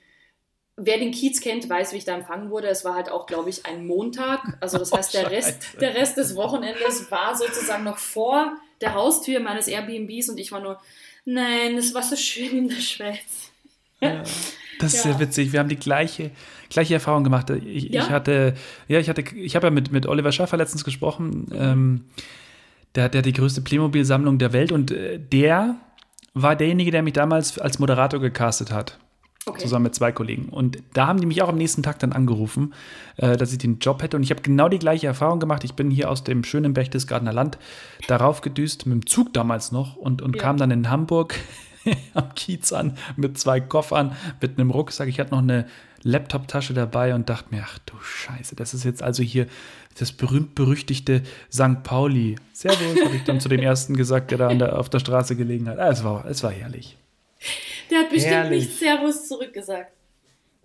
wer 0.77 0.97
den 0.97 1.11
Kiez 1.11 1.41
kennt, 1.41 1.69
weiß, 1.69 1.93
wie 1.93 1.97
ich 1.97 2.05
da 2.05 2.15
empfangen 2.15 2.49
wurde. 2.49 2.67
Es 2.67 2.83
war 2.83 2.95
halt 2.95 3.09
auch, 3.09 3.27
glaube 3.27 3.49
ich, 3.49 3.65
ein 3.65 3.85
Montag. 3.85 4.57
Also 4.59 4.77
das 4.77 4.91
oh, 4.93 4.97
heißt, 4.97 5.13
der 5.13 5.29
Rest, 5.31 5.81
der 5.81 5.95
Rest 5.95 6.17
des 6.17 6.35
Wochenendes 6.35 7.11
war 7.11 7.35
sozusagen 7.35 7.83
noch 7.83 7.97
vor 7.97 8.57
der 8.81 8.95
Haustür 8.95 9.39
meines 9.39 9.67
Airbnbs 9.67 10.29
und 10.29 10.39
ich 10.39 10.51
war 10.51 10.59
nur, 10.59 10.81
nein, 11.25 11.77
es 11.77 11.93
war 11.93 12.03
so 12.03 12.15
schön 12.15 12.57
in 12.57 12.67
der 12.67 12.81
Schweiz. 12.81 13.51
Ja. 13.99 14.23
Das 14.79 14.95
ist 14.95 15.05
ja. 15.05 15.11
sehr 15.11 15.19
witzig. 15.19 15.53
Wir 15.53 15.59
haben 15.59 15.69
die 15.69 15.77
gleiche, 15.77 16.31
gleiche 16.71 16.95
Erfahrung 16.95 17.23
gemacht. 17.23 17.49
Ich, 17.49 17.89
ja? 17.89 18.01
ich 18.01 18.09
hatte, 18.09 18.55
ja, 18.87 18.99
ich 18.99 19.09
hatte, 19.09 19.21
ich 19.21 19.55
habe 19.55 19.67
ja 19.67 19.71
mit, 19.71 19.91
mit 19.91 20.07
Oliver 20.07 20.31
Schaffer 20.31 20.57
letztens 20.57 20.83
gesprochen. 20.83 21.47
Ähm, 21.53 22.05
der, 22.95 23.05
hat 23.05 23.25
die 23.25 23.33
größte 23.33 23.61
Playmobil-Sammlung 23.61 24.37
der 24.37 24.53
Welt 24.53 24.71
und 24.71 24.91
äh, 24.91 25.19
der 25.19 25.75
war 26.33 26.55
derjenige, 26.55 26.91
der 26.91 27.03
mich 27.03 27.13
damals 27.13 27.59
als 27.59 27.79
Moderator 27.79 28.19
gecastet 28.19 28.71
hat. 28.71 28.97
Okay. 29.47 29.61
Zusammen 29.61 29.83
mit 29.83 29.95
zwei 29.95 30.11
Kollegen. 30.11 30.49
Und 30.49 30.77
da 30.93 31.07
haben 31.07 31.19
die 31.19 31.25
mich 31.25 31.41
auch 31.41 31.49
am 31.49 31.57
nächsten 31.57 31.81
Tag 31.81 31.97
dann 31.97 32.13
angerufen, 32.13 32.75
äh, 33.17 33.37
dass 33.37 33.51
ich 33.51 33.57
den 33.57 33.79
Job 33.79 34.03
hätte. 34.03 34.15
Und 34.15 34.23
ich 34.23 34.29
habe 34.29 34.41
genau 34.41 34.69
die 34.69 34.77
gleiche 34.77 35.07
Erfahrung 35.07 35.39
gemacht. 35.39 35.63
Ich 35.63 35.73
bin 35.73 35.89
hier 35.89 36.11
aus 36.11 36.23
dem 36.23 36.43
schönen 36.43 36.73
Berchtesgadener 36.73 37.33
Land 37.33 37.57
darauf 38.07 38.41
gedüst, 38.41 38.85
mit 38.85 38.93
dem 38.93 39.05
Zug 39.07 39.33
damals 39.33 39.71
noch 39.71 39.95
und, 39.95 40.21
und 40.21 40.35
ja. 40.35 40.41
kam 40.43 40.57
dann 40.57 40.69
in 40.69 40.91
Hamburg 40.91 41.35
am 42.13 42.35
Kiez 42.35 42.71
an 42.71 42.97
mit 43.15 43.39
zwei 43.39 43.59
Koffern, 43.59 44.15
mit 44.41 44.59
einem 44.59 44.69
Rucksack. 44.69 45.07
Ich 45.07 45.19
hatte 45.19 45.31
noch 45.31 45.41
eine 45.41 45.65
Laptop-Tasche 46.03 46.73
dabei 46.73 47.13
und 47.15 47.29
dachte 47.29 47.53
mir, 47.53 47.63
ach 47.65 47.79
du 47.79 47.93
Scheiße, 48.01 48.55
das 48.55 48.73
ist 48.73 48.83
jetzt 48.83 49.03
also 49.03 49.23
hier 49.23 49.47
das 49.99 50.11
berühmt-berüchtigte 50.11 51.21
St. 51.51 51.83
Pauli. 51.83 52.35
Servus, 52.53 53.05
habe 53.05 53.15
ich 53.15 53.23
dann 53.23 53.39
zu 53.39 53.49
dem 53.49 53.59
ersten 53.59 53.95
gesagt, 53.95 54.31
der 54.31 54.37
da 54.37 54.53
der, 54.53 54.79
auf 54.79 54.89
der 54.89 54.99
Straße 54.99 55.35
gelegen 55.35 55.67
hat. 55.67 55.79
Ah, 55.79 55.89
es, 55.89 56.03
war, 56.03 56.25
es 56.25 56.43
war 56.43 56.51
herrlich. 56.51 56.97
Der 57.89 57.99
hat 57.99 58.09
bestimmt 58.09 58.33
herrlich. 58.33 58.65
nicht 58.65 58.79
Servus 58.79 59.27
zurückgesagt. 59.27 59.91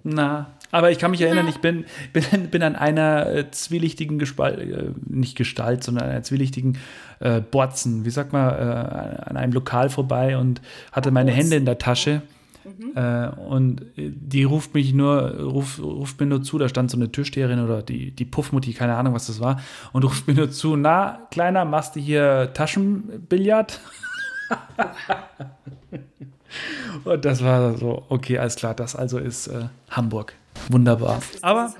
Na, 0.09 0.55
aber 0.71 0.93
ich 0.93 0.99
kann 0.99 1.11
mich 1.11 1.21
erinnern, 1.21 1.49
ich 1.49 1.59
bin, 1.59 1.85
bin, 2.13 2.49
bin 2.51 2.63
an 2.63 2.77
einer 2.77 3.27
äh, 3.27 3.51
zwielichtigen 3.51 4.21
Gestalt, 4.21 4.61
äh, 4.61 4.91
nicht 5.05 5.37
Gestalt, 5.37 5.83
sondern 5.83 6.09
einer 6.09 6.23
zwielichtigen 6.23 6.79
äh, 7.19 7.41
Borzen, 7.41 8.05
wie 8.05 8.11
sagt 8.11 8.33
man, 8.33 8.51
äh, 8.51 9.23
an 9.23 9.37
einem 9.37 9.53
Lokal 9.53 9.91
vorbei 9.91 10.37
und 10.37 10.61
hatte 10.93 11.11
meine 11.11 11.33
Hände 11.33 11.57
in 11.57 11.65
der 11.65 11.79
Tasche. 11.79 12.23
Mhm. 12.67 12.97
Äh, 12.97 13.29
und 13.49 13.87
die 13.97 14.45
ruft 14.45 14.75
mich 14.75 14.93
nur, 14.93 15.41
ruft, 15.41 15.81
ruft 15.81 16.21
mir 16.21 16.27
nur 16.27 16.43
zu, 16.43 16.59
da 16.59 16.69
stand 16.69 16.91
so 16.91 16.97
eine 16.97 17.13
Tischsteherin 17.13 17.61
oder 17.61 17.83
die, 17.83 18.11
die 18.11 18.25
Puffmutti, 18.25 18.73
keine 18.73 18.97
Ahnung, 18.97 19.15
was 19.15 19.29
das 19.29 19.41
war, 19.41 19.61
und 19.93 20.05
ruft 20.05 20.27
mir 20.27 20.35
nur 20.35 20.51
zu, 20.51 20.77
na, 20.77 21.21
Kleiner, 21.31 21.65
machst 21.65 21.97
du 21.97 22.01
hier 22.01 22.51
Taschenbillard? 22.55 23.81
und 27.05 27.25
das 27.25 27.43
war 27.43 27.77
so, 27.77 28.05
okay, 28.09 28.39
alles 28.39 28.57
klar, 28.57 28.75
das 28.75 28.97
also 28.97 29.19
ist 29.19 29.47
äh, 29.47 29.67
Hamburg. 29.91 30.35
Wunderbar. 30.69 31.19
Ist, 31.19 31.45
Aber 31.45 31.73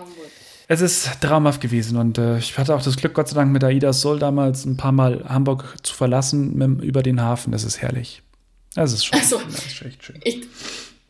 es 0.69 0.81
ist 0.81 1.21
traumhaft 1.21 1.61
gewesen 1.61 1.97
und 1.97 2.19
äh, 2.19 2.39
ich 2.39 2.57
hatte 2.59 2.75
auch 2.75 2.83
das 2.83 2.97
Glück, 2.97 3.15
Gott 3.15 3.29
sei 3.29 3.35
Dank, 3.35 3.53
mit 3.53 3.65
Aida 3.65 3.93
Sol 3.93 4.19
damals 4.19 4.65
ein 4.65 4.77
paar 4.77 4.93
Mal 4.93 5.25
Hamburg 5.29 5.77
zu 5.83 5.95
verlassen 5.95 6.57
mit, 6.57 6.83
über 6.83 7.03
den 7.03 7.21
Hafen. 7.21 7.53
Das 7.53 7.65
ist 7.65 7.83
herrlich. 7.83 8.23
Das 8.77 8.93
ist 8.93 9.07
schon 9.07 9.19
also, 9.19 9.39
das 9.39 9.67
ist 9.67 9.83
echt 9.83 10.05
schön. 10.05 10.21
Ich, 10.23 10.47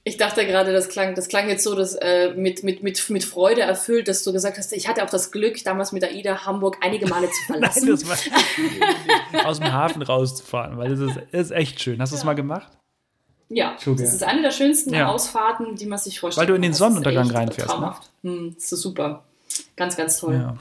ich 0.05 0.17
dachte 0.17 0.47
gerade, 0.47 0.73
das 0.73 0.89
klang, 0.89 1.17
das 1.17 1.27
klang 1.27 1.49
jetzt 1.49 1.65
so, 1.65 1.75
dass 1.75 1.97
äh, 1.97 2.33
mit, 2.37 2.63
mit, 2.63 2.85
mit, 2.85 3.11
mit 3.11 3.25
Freude 3.25 3.63
erfüllt, 3.63 4.07
dass 4.07 4.23
du 4.23 4.33
gesagt 4.33 4.57
hast, 4.57 4.73
ich 4.73 4.87
hatte 4.87 5.05
auch 5.05 5.11
das 5.11 5.33
Glück, 5.33 5.63
damals 5.65 5.91
mit 5.91 6.05
AIDA 6.05 6.47
Hamburg 6.47 6.79
einige 6.81 7.07
Male 7.09 7.27
zu 7.27 7.43
verlassen. 7.47 7.89
Nein, 7.89 7.99
das 7.99 8.09
war 8.09 9.47
aus 9.47 9.59
dem 9.59 9.73
Hafen 9.73 10.03
rauszufahren, 10.03 10.79
weil 10.79 10.91
das 10.91 11.01
ist, 11.01 11.19
ist 11.33 11.51
echt 11.51 11.83
schön. 11.83 12.01
Hast 12.01 12.13
du 12.13 12.17
es 12.17 12.23
ja. 12.23 12.27
mal 12.27 12.35
gemacht? 12.35 12.71
Ja, 13.49 13.77
Schuge. 13.81 14.05
das 14.05 14.15
ist 14.15 14.23
eine 14.23 14.43
der 14.43 14.53
schönsten 14.53 14.95
ja. 14.95 15.09
Ausfahrten, 15.09 15.75
die 15.75 15.87
man 15.87 15.99
sich 15.99 16.21
vorstellt. 16.21 16.43
Weil 16.43 16.53
du 16.53 16.55
in 16.55 16.63
den 16.63 16.73
Sonnenuntergang 16.73 17.29
reinfährst. 17.31 17.79
Ne? 17.79 17.95
Hm, 18.23 18.55
das 18.55 18.73
ist 18.73 18.83
super. 18.83 19.25
Ganz, 19.77 19.97
ganz 19.97 20.19
toll. 20.19 20.35
Ja. 20.35 20.57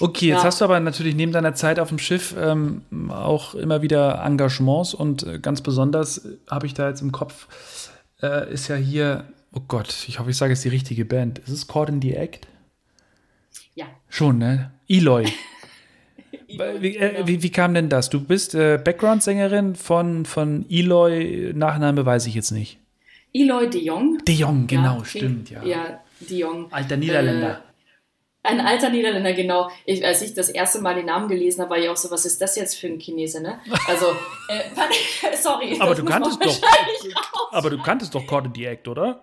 Okay, 0.00 0.28
jetzt 0.28 0.38
ja. 0.38 0.44
hast 0.44 0.60
du 0.60 0.64
aber 0.64 0.80
natürlich 0.80 1.14
neben 1.14 1.32
deiner 1.32 1.54
Zeit 1.54 1.78
auf 1.78 1.88
dem 1.88 1.98
Schiff 1.98 2.34
ähm, 2.38 2.82
auch 3.10 3.54
immer 3.54 3.82
wieder 3.82 4.22
Engagements 4.24 4.94
und 4.94 5.24
äh, 5.24 5.38
ganz 5.38 5.60
besonders 5.60 6.24
äh, 6.24 6.36
habe 6.50 6.66
ich 6.66 6.74
da 6.74 6.88
jetzt 6.88 7.02
im 7.02 7.12
Kopf, 7.12 7.48
äh, 8.22 8.52
ist 8.52 8.68
ja 8.68 8.76
hier, 8.76 9.24
oh 9.52 9.60
Gott, 9.68 10.06
ich 10.08 10.18
hoffe, 10.18 10.30
ich 10.30 10.36
sage 10.36 10.52
jetzt 10.52 10.64
die 10.64 10.70
richtige 10.70 11.04
Band. 11.04 11.38
Ist 11.40 11.50
es 11.50 11.68
Caught 11.68 11.90
in 11.90 12.02
the 12.02 12.14
Act? 12.14 12.46
Ja. 13.74 13.86
Schon, 14.08 14.38
ne? 14.38 14.70
Eloy. 14.88 15.26
Wie, 16.80 16.96
äh, 16.96 17.26
wie, 17.26 17.44
wie, 17.44 17.50
kam 17.50 17.74
denn 17.74 17.88
das? 17.88 18.10
Du 18.10 18.20
bist 18.20 18.56
äh, 18.56 18.76
Background-Sängerin 18.76 19.76
von, 19.76 20.26
von 20.26 20.66
Eloy, 20.68 21.52
Nachname 21.54 22.04
weiß 22.04 22.26
ich 22.26 22.34
jetzt 22.34 22.50
nicht. 22.50 22.78
Eloy 23.32 23.70
de 23.70 23.84
Jong. 23.84 24.18
De 24.24 24.34
Jong, 24.34 24.66
genau, 24.66 24.98
ja, 24.98 25.04
stimmt, 25.04 25.50
ja. 25.50 25.62
Ja, 25.62 26.00
de 26.18 26.38
Jong. 26.38 26.72
Alter 26.72 26.96
Niederländer. 26.96 27.62
Ein 28.42 28.60
alter 28.60 28.88
Niederländer, 28.88 29.34
genau. 29.34 29.70
Ich, 29.84 30.04
als 30.04 30.22
ich 30.22 30.32
das 30.32 30.48
erste 30.48 30.80
Mal 30.80 30.94
den 30.94 31.06
Namen 31.06 31.28
gelesen 31.28 31.60
habe, 31.60 31.70
war 31.72 31.78
ich 31.78 31.90
auch 31.90 31.96
so, 31.96 32.10
was 32.10 32.24
ist 32.24 32.40
das 32.40 32.56
jetzt 32.56 32.74
für 32.74 32.86
ein 32.86 32.98
Chinese, 32.98 33.42
ne? 33.42 33.60
Also, 33.86 34.06
äh, 34.48 35.36
sorry. 35.36 35.76
Aber 35.78 35.94
du 35.94 36.04
kanntest 36.04 36.42
doch. 36.42 36.58
Aber 37.52 37.68
du 37.68 37.82
kanntest 37.82 38.14
doch 38.14 38.26
Corde 38.26 38.50
Act, 38.66 38.88
oder? 38.88 39.22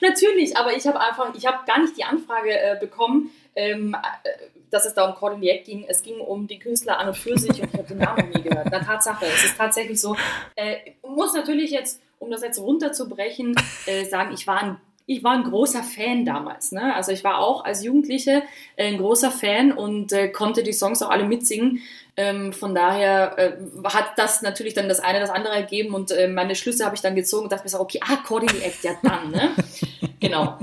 Natürlich, 0.00 0.56
aber 0.56 0.74
ich 0.74 0.86
habe 0.86 0.98
einfach, 0.98 1.34
ich 1.34 1.44
habe 1.46 1.58
gar 1.66 1.78
nicht 1.80 1.96
die 1.98 2.04
Anfrage 2.04 2.50
äh, 2.50 2.76
bekommen, 2.80 3.30
ähm, 3.54 3.94
äh, 3.94 4.28
dass 4.70 4.86
es 4.86 4.94
da 4.94 5.04
um 5.08 5.14
Corde 5.14 5.46
Act 5.46 5.66
ging. 5.66 5.84
Es 5.86 6.02
ging 6.02 6.20
um 6.20 6.46
die 6.46 6.58
Künstler 6.58 6.98
an 6.98 7.08
und 7.08 7.16
für 7.18 7.38
sich 7.38 7.60
und 7.60 7.68
ich 7.68 7.78
habe 7.78 7.88
den 7.88 7.98
Namen 7.98 8.30
nie 8.30 8.42
gehört. 8.42 8.68
Na, 8.70 8.80
Tatsache, 8.80 9.26
es 9.26 9.44
ist 9.44 9.58
tatsächlich 9.58 10.00
so. 10.00 10.16
Äh, 10.56 10.92
muss 11.06 11.34
natürlich 11.34 11.70
jetzt, 11.70 12.00
um 12.18 12.30
das 12.30 12.42
jetzt 12.42 12.58
runterzubrechen, 12.58 13.54
äh, 13.84 14.04
sagen, 14.04 14.32
ich 14.32 14.46
war 14.46 14.62
ein 14.62 14.80
ich 15.06 15.22
war 15.22 15.32
ein 15.32 15.44
großer 15.44 15.82
Fan 15.82 16.24
damals. 16.24 16.72
Ne? 16.72 16.94
Also 16.94 17.12
ich 17.12 17.24
war 17.24 17.38
auch 17.38 17.64
als 17.64 17.84
Jugendliche 17.84 18.42
äh, 18.76 18.88
ein 18.88 18.98
großer 18.98 19.30
Fan 19.30 19.72
und 19.72 20.12
äh, 20.12 20.28
konnte 20.28 20.62
die 20.62 20.72
Songs 20.72 21.02
auch 21.02 21.10
alle 21.10 21.24
mitsingen. 21.24 21.80
Ähm, 22.16 22.52
von 22.52 22.74
daher 22.74 23.38
äh, 23.38 23.56
hat 23.84 24.12
das 24.16 24.40
natürlich 24.40 24.74
dann 24.74 24.88
das 24.88 25.00
eine 25.00 25.20
das 25.20 25.30
andere 25.30 25.54
ergeben 25.54 25.94
und 25.94 26.10
äh, 26.12 26.28
meine 26.28 26.54
Schlüsse 26.54 26.84
habe 26.84 26.94
ich 26.94 27.02
dann 27.02 27.16
gezogen 27.16 27.44
und 27.44 27.52
dachte 27.52 27.64
mir 27.64 27.70
so, 27.70 27.80
okay, 27.80 28.00
ah, 28.02 28.16
Cordy 28.24 28.46
Act, 28.46 28.82
ja 28.84 28.92
dann, 29.02 29.30
ne? 29.30 29.50
genau. 30.20 30.58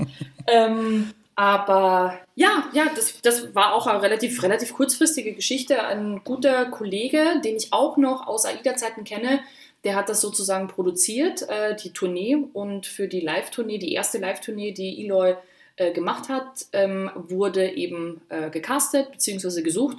Ähm, 0.46 1.12
aber 1.34 2.18
ja, 2.34 2.64
ja, 2.72 2.84
das, 2.94 3.20
das 3.22 3.54
war 3.54 3.74
auch 3.74 3.86
eine 3.86 4.02
relativ, 4.02 4.42
relativ 4.42 4.74
kurzfristige 4.74 5.34
Geschichte. 5.34 5.82
Ein 5.84 6.22
guter 6.24 6.66
Kollege, 6.66 7.40
den 7.44 7.56
ich 7.56 7.72
auch 7.72 7.96
noch 7.96 8.26
aus 8.26 8.44
AIDA-Zeiten 8.44 9.04
kenne, 9.04 9.40
der 9.84 9.96
hat 9.96 10.08
das 10.08 10.20
sozusagen 10.20 10.68
produziert, 10.68 11.48
äh, 11.48 11.74
die 11.76 11.92
Tournee. 11.92 12.36
Und 12.52 12.86
für 12.86 13.08
die 13.08 13.20
Live-Tournee, 13.20 13.78
die 13.78 13.92
erste 13.92 14.18
Live-Tournee, 14.18 14.72
die 14.72 15.04
Eloy 15.04 15.34
äh, 15.76 15.92
gemacht 15.92 16.28
hat, 16.28 16.66
ähm, 16.72 17.10
wurde 17.14 17.68
eben 17.70 18.20
äh, 18.28 18.50
gecastet 18.50 19.10
bzw. 19.10 19.62
gesucht. 19.62 19.98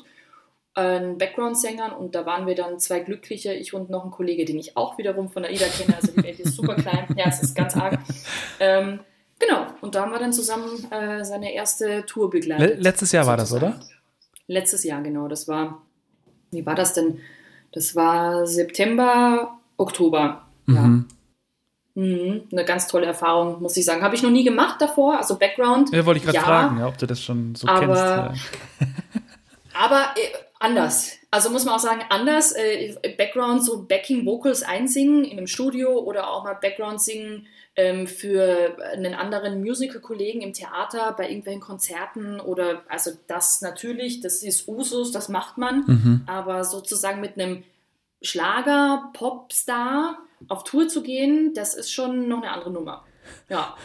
Ein 0.76 1.20
Background-Sängern 1.20 1.92
und 1.92 2.16
da 2.16 2.26
waren 2.26 2.48
wir 2.48 2.56
dann 2.56 2.80
zwei 2.80 3.00
Glückliche, 3.00 3.54
ich 3.54 3.76
und 3.76 3.92
noch 3.92 4.06
ein 4.06 4.12
Kollege, 4.12 4.44
den 4.44 4.58
ich 4.58 4.76
auch 4.76 4.98
wiederum 4.98 5.30
von 5.30 5.46
AIDA 5.46 5.66
kenne. 5.66 5.96
Also 5.96 6.14
die 6.14 6.24
Welt 6.24 6.40
ist 6.40 6.56
super 6.56 6.74
klein, 6.76 7.06
ja, 7.16 7.26
es 7.28 7.44
ist 7.44 7.56
ganz 7.56 7.76
arg. 7.76 8.00
Ähm, 8.60 9.00
genau, 9.38 9.68
und 9.82 9.94
da 9.94 10.02
haben 10.02 10.12
wir 10.12 10.18
dann 10.18 10.34
zusammen 10.34 10.92
äh, 10.92 11.24
seine 11.24 11.54
erste 11.54 12.08
Tour 12.08 12.32
begleitet. 12.32 12.82
Letztes 12.82 13.12
Jahr 13.12 13.28
war 13.28 13.38
das, 13.38 13.54
oder? 13.54 13.80
Letztes 14.48 14.84
Jahr, 14.84 15.04
genau. 15.04 15.28
Das 15.28 15.48
war, 15.48 15.84
wie 16.50 16.66
war 16.66 16.76
das 16.76 16.94
denn? 16.94 17.20
Das 17.72 17.96
war 17.96 18.48
September 18.48 19.60
Oktober. 19.84 20.48
Ja. 20.68 20.82
Mhm. 20.82 21.08
Mhm, 21.96 22.48
eine 22.52 22.66
ganz 22.66 22.88
tolle 22.88 23.06
Erfahrung, 23.06 23.62
muss 23.62 23.78
ich 23.78 23.86
sagen. 23.86 24.02
Habe 24.02 24.16
ich 24.16 24.24
noch 24.24 24.32
nie 24.32 24.44
gemacht 24.44 24.82
davor, 24.82 25.18
also 25.18 25.38
Background. 25.38 25.94
Ja, 25.94 26.04
wollte 26.06 26.18
ich 26.18 26.24
gerade 26.24 26.38
ja, 26.38 26.44
fragen, 26.44 26.80
ja, 26.80 26.88
ob 26.88 26.98
du 26.98 27.06
das 27.06 27.22
schon 27.22 27.54
so 27.54 27.68
aber, 27.68 28.34
kennst. 28.34 28.50
Aber 29.76 30.02
äh, 30.16 30.38
anders. 30.60 31.12
Also 31.32 31.50
muss 31.50 31.66
man 31.66 31.76
auch 31.76 31.80
sagen, 31.80 32.02
anders. 32.10 32.52
Äh, 32.52 32.96
Background, 33.18 33.64
so 33.64 33.84
Backing 33.84 34.26
Vocals 34.26 34.64
einsingen 34.64 35.24
in 35.24 35.38
einem 35.38 35.48
Studio 35.48 36.00
oder 36.00 36.30
auch 36.30 36.44
mal 36.44 36.54
Background 36.54 37.02
singen 37.02 37.48
ähm, 37.76 38.06
für 38.08 38.78
einen 38.94 39.16
anderen 39.16 39.62
Musical-Kollegen 39.62 40.42
im 40.42 40.54
Theater, 40.54 41.14
bei 41.18 41.28
irgendwelchen 41.28 41.62
Konzerten 41.62 42.40
oder, 42.40 42.84
also 42.88 43.12
das 43.28 43.62
natürlich, 43.62 44.22
das 44.22 44.44
ist 44.44 44.68
Usus, 44.68 45.12
das 45.12 45.28
macht 45.28 45.58
man. 45.58 45.84
Mhm. 45.88 46.22
Aber 46.28 46.64
sozusagen 46.64 47.20
mit 47.20 47.40
einem 47.40 47.64
Schlager, 48.24 49.12
Popstar 49.14 50.18
auf 50.48 50.64
Tour 50.64 50.88
zu 50.88 51.04
gehen, 51.04 51.54
das 51.54 51.76
ist 51.76 51.92
schon 51.92 52.28
noch 52.28 52.42
eine 52.42 52.52
andere 52.52 52.72
Nummer. 52.72 53.06
Ja. 53.50 53.76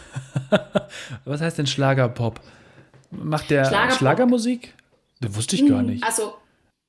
Was 1.25 1.41
heißt 1.41 1.59
denn 1.59 1.67
Schlagerpop? 1.67 2.41
Macht 3.11 3.51
der 3.51 3.65
Schlagerpop. 3.65 3.99
Schlagermusik? 3.99 4.75
Das 5.21 5.35
wusste 5.35 5.57
ich 5.57 5.67
gar 5.67 5.81
hm, 5.81 5.87
nicht. 5.87 6.05
Also, 6.05 6.35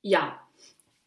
ja. 0.02 0.38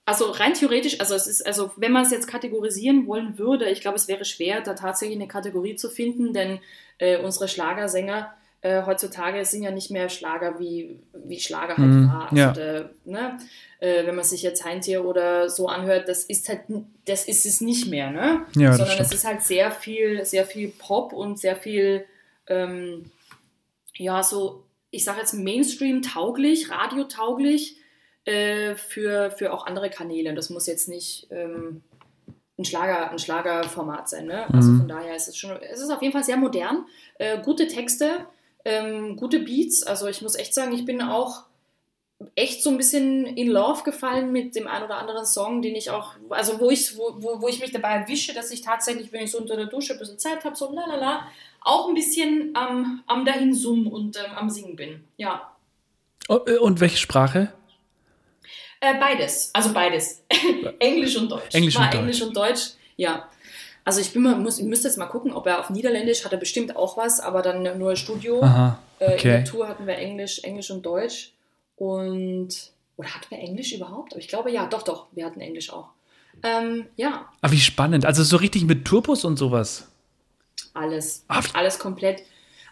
Also 0.06 0.32
rein 0.32 0.54
theoretisch, 0.54 1.00
also 1.00 1.16
es 1.16 1.28
ist, 1.28 1.46
also 1.46 1.72
wenn 1.78 1.94
man 1.94 2.04
es 2.04 2.12
jetzt 2.12 2.28
kategorisieren 2.28 3.08
wollen 3.08 3.38
würde, 3.38 3.70
ich 3.70 3.80
glaube, 3.80 3.96
es 3.96 4.10
wäre 4.10 4.26
schwer, 4.26 4.60
da 4.60 4.74
tatsächlich 4.74 5.18
eine 5.18 5.30
Kategorie 5.30 5.78
zu 5.78 5.90
finden, 5.90 6.34
denn 6.34 6.60
äh, 6.98 7.20
unsere 7.20 7.48
Schlagersänger 7.48 8.34
äh, 8.60 8.86
heutzutage 8.86 9.46
sind 9.46 9.64
ja 9.64 9.72
nicht 9.72 9.92
mehr 9.92 10.10
Schlager 10.10 10.60
wie, 10.60 11.00
wie 11.14 11.40
Schlager 11.40 11.78
halt 11.78 11.90
mm, 11.90 12.08
war. 12.10 12.24
Also 12.24 12.36
ja. 12.36 12.52
der, 12.52 12.90
ne? 13.06 13.38
Äh, 13.84 14.08
wenn 14.08 14.16
man 14.16 14.24
sich 14.24 14.42
jetzt 14.44 14.64
Heintier 14.64 15.04
oder 15.04 15.50
so 15.50 15.68
anhört, 15.68 16.08
das 16.08 16.24
ist 16.24 16.48
halt, 16.48 16.62
das 17.04 17.28
ist 17.28 17.46
es 17.46 17.60
nicht 17.60 17.90
mehr, 17.90 18.12
ne? 18.12 18.46
Ja, 18.56 18.72
Sondern 18.72 18.98
es 18.98 19.12
ist 19.12 19.26
halt 19.26 19.42
sehr 19.42 19.72
viel, 19.72 20.24
sehr 20.24 20.46
viel 20.46 20.70
Pop 20.70 21.12
und 21.12 21.38
sehr 21.38 21.58
viel, 21.58 22.06
ähm, 22.48 23.12
ja, 23.96 24.24
so, 24.24 24.64
ich 24.90 25.04
sage 25.04 25.20
jetzt 25.20 25.34
Mainstream-tauglich, 25.34 26.72
radiotauglich 26.72 27.76
äh, 28.24 28.76
für, 28.76 29.32
für 29.32 29.52
auch 29.52 29.66
andere 29.66 29.90
Kanäle. 29.90 30.34
Das 30.34 30.50
muss 30.50 30.66
jetzt 30.66 30.88
nicht 30.88 31.28
ähm, 31.30 31.84
ein, 32.58 32.64
Schlager, 32.64 33.12
ein 33.12 33.20
Schlagerformat 33.20 34.08
sein, 34.08 34.28
ne? 34.28 34.46
Also 34.54 34.70
mhm. 34.72 34.78
von 34.80 34.88
daher 34.88 35.14
ist 35.18 35.28
es 35.28 35.36
schon, 35.36 35.62
es 35.62 35.82
ist 35.82 35.90
auf 35.90 36.02
jeden 36.02 36.14
Fall 36.14 36.24
sehr 36.24 36.38
modern, 36.38 36.86
äh, 37.20 37.42
gute 37.42 37.68
Texte, 37.68 38.28
ähm, 38.64 39.18
gute 39.18 39.40
Beats. 39.40 39.84
Also 39.84 40.08
ich 40.08 40.22
muss 40.22 40.36
echt 40.36 40.54
sagen, 40.54 40.72
ich 40.72 40.86
bin 40.86 41.02
auch 41.02 41.44
echt 42.36 42.64
so 42.64 42.70
ein 42.70 42.78
bisschen 42.78 43.26
in 43.26 43.48
Love 43.50 43.84
gefallen 43.84 44.32
mit 44.32 44.56
dem 44.56 44.68
einen 44.68 44.86
oder 44.86 44.98
anderen 44.98 45.26
Song, 45.26 45.62
den 45.62 45.76
ich 45.76 45.90
auch, 45.90 46.14
also 46.30 46.60
wo 46.60 46.70
ich, 46.70 46.98
wo, 46.98 47.16
wo, 47.18 47.42
wo 47.42 47.48
ich 47.48 47.60
mich 47.60 47.72
dabei 47.72 47.96
erwische, 47.96 48.34
dass 48.34 48.52
ich 48.52 48.62
tatsächlich, 48.62 49.12
wenn 49.12 49.24
ich 49.24 49.32
so 49.32 49.38
unter 49.38 49.56
der 49.56 49.68
Dusche 49.68 49.94
ein 49.94 50.00
bisschen 50.00 50.20
Zeit 50.20 50.44
habe, 50.44 50.56
so 50.56 50.72
lalala, 50.74 51.28
auch 51.62 51.88
ein 51.88 51.94
bisschen 51.94 52.54
ähm, 52.58 53.04
am 53.08 53.26
dahin 53.26 53.54
summen 53.54 53.88
und 53.88 54.18
ähm, 54.18 54.36
am 54.36 54.50
Singen 54.50 54.76
bin. 54.76 55.04
Ja. 55.18 55.52
Äh, 56.30 56.58
und 56.58 56.80
welche 56.80 56.98
Sprache? 56.98 57.54
Äh, 58.80 59.00
beides, 59.00 59.50
also 59.54 59.74
beides. 59.74 60.24
Englisch 60.80 61.16
und 61.16 61.32
Deutsch. 61.32 61.54
Englisch 61.54 61.78
und, 61.78 61.94
Englisch 61.94 62.22
und 62.22 62.36
Deutsch, 62.36 62.72
ja. 62.98 63.30
Also 63.86 64.00
ich 64.00 64.14
bin 64.14 64.22
mal, 64.22 64.36
muss, 64.36 64.60
ich 64.60 64.66
müsste 64.66 64.88
jetzt 64.88 64.98
mal 64.98 65.08
gucken, 65.08 65.34
ob 65.34 65.46
er 65.46 65.60
auf 65.60 65.70
Niederländisch 65.70 66.24
hat 66.24 66.32
er 66.32 66.38
bestimmt 66.38 66.76
auch 66.76 66.96
was, 66.98 67.20
aber 67.20 67.42
dann 67.42 67.78
nur 67.78 67.96
Studio. 67.96 68.42
Aha, 68.42 68.80
okay. 69.00 69.12
äh, 69.12 69.16
in 69.16 69.24
der 69.24 69.46
Tour 69.46 69.68
hatten 69.68 69.88
wir 69.88 69.98
Englisch, 69.98 70.40
Englisch 70.44 70.72
und 70.72 70.86
Deutsch. 70.86 71.32
Und, 71.76 72.72
oder 72.98 73.10
hatten 73.10 73.30
wir 73.30 73.40
Englisch 73.40 73.74
überhaupt? 73.74 74.14
Aber 74.14 74.22
ich 74.22 74.28
glaube 74.28 74.52
ja, 74.52 74.68
doch, 74.68 74.84
doch, 74.84 75.08
wir 75.12 75.26
hatten 75.26 75.42
Englisch 75.42 75.72
auch. 75.72 75.90
Ähm, 76.42 76.86
ja. 76.96 77.30
Aber 77.42 77.54
wie 77.54 77.60
spannend. 77.60 78.06
Also 78.06 78.24
so 78.24 78.38
richtig 78.38 78.66
mit 78.66 78.86
Tourbus 78.86 79.26
und 79.26 79.38
sowas. 79.38 79.88
Alles. 80.74 81.26
Ach. 81.28 81.54
Alles 81.54 81.80
komplett. 81.80 82.24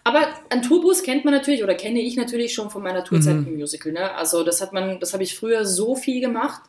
Aber 0.03 0.27
ein 0.49 0.63
Tourbus 0.63 1.03
kennt 1.03 1.25
man 1.25 1.33
natürlich 1.33 1.63
oder 1.63 1.75
kenne 1.75 2.01
ich 2.01 2.15
natürlich 2.15 2.53
schon 2.53 2.71
von 2.71 2.81
meiner 2.81 3.03
Tourzeit 3.03 3.35
mhm. 3.35 3.47
im 3.47 3.55
Musical. 3.57 3.91
Ne? 3.91 4.11
Also 4.15 4.43
das 4.43 4.61
hat 4.61 4.73
man, 4.73 4.99
das 4.99 5.13
habe 5.13 5.23
ich 5.23 5.35
früher 5.35 5.65
so 5.65 5.95
viel 5.95 6.21
gemacht. 6.21 6.63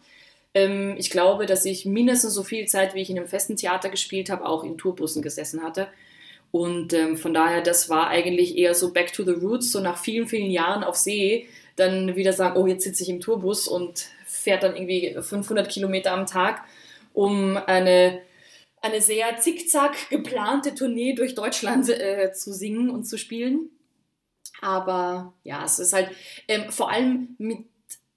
Ähm, 0.54 0.96
ich 0.98 1.08
glaube, 1.08 1.46
dass 1.46 1.64
ich 1.64 1.86
mindestens 1.86 2.34
so 2.34 2.42
viel 2.42 2.66
Zeit, 2.66 2.94
wie 2.94 3.00
ich 3.00 3.08
in 3.08 3.18
einem 3.18 3.28
festen 3.28 3.56
Theater 3.56 3.88
gespielt 3.88 4.28
habe, 4.28 4.44
auch 4.44 4.64
in 4.64 4.76
Tourbussen 4.76 5.22
gesessen 5.22 5.62
hatte. 5.62 5.88
Und 6.50 6.92
ähm, 6.92 7.16
von 7.16 7.32
daher, 7.32 7.62
das 7.62 7.88
war 7.88 8.08
eigentlich 8.08 8.58
eher 8.58 8.74
so 8.74 8.92
back 8.92 9.14
to 9.14 9.24
the 9.24 9.30
roots, 9.30 9.72
so 9.72 9.80
nach 9.80 9.96
vielen, 9.96 10.26
vielen 10.26 10.50
Jahren 10.50 10.84
auf 10.84 10.96
See, 10.96 11.48
dann 11.76 12.16
wieder 12.16 12.32
sagen, 12.32 12.56
oh, 12.56 12.66
jetzt 12.66 12.84
sitze 12.84 13.02
ich 13.02 13.08
im 13.08 13.20
Tourbus 13.20 13.68
und 13.68 14.06
fährt 14.26 14.62
dann 14.62 14.76
irgendwie 14.76 15.16
500 15.20 15.68
Kilometer 15.68 16.12
am 16.12 16.26
Tag, 16.26 16.64
um 17.12 17.56
eine, 17.56 18.20
eine 18.80 19.00
sehr 19.00 19.36
zickzack 19.38 20.10
geplante 20.10 20.74
Tournee 20.74 21.14
durch 21.14 21.34
Deutschland 21.34 21.88
äh, 21.88 22.32
zu 22.32 22.52
singen 22.52 22.90
und 22.90 23.04
zu 23.04 23.18
spielen. 23.18 23.70
Aber 24.60 25.32
ja, 25.42 25.64
es 25.64 25.78
ist 25.78 25.92
halt 25.92 26.10
ähm, 26.48 26.70
vor 26.70 26.90
allem 26.90 27.34
mit 27.38 27.66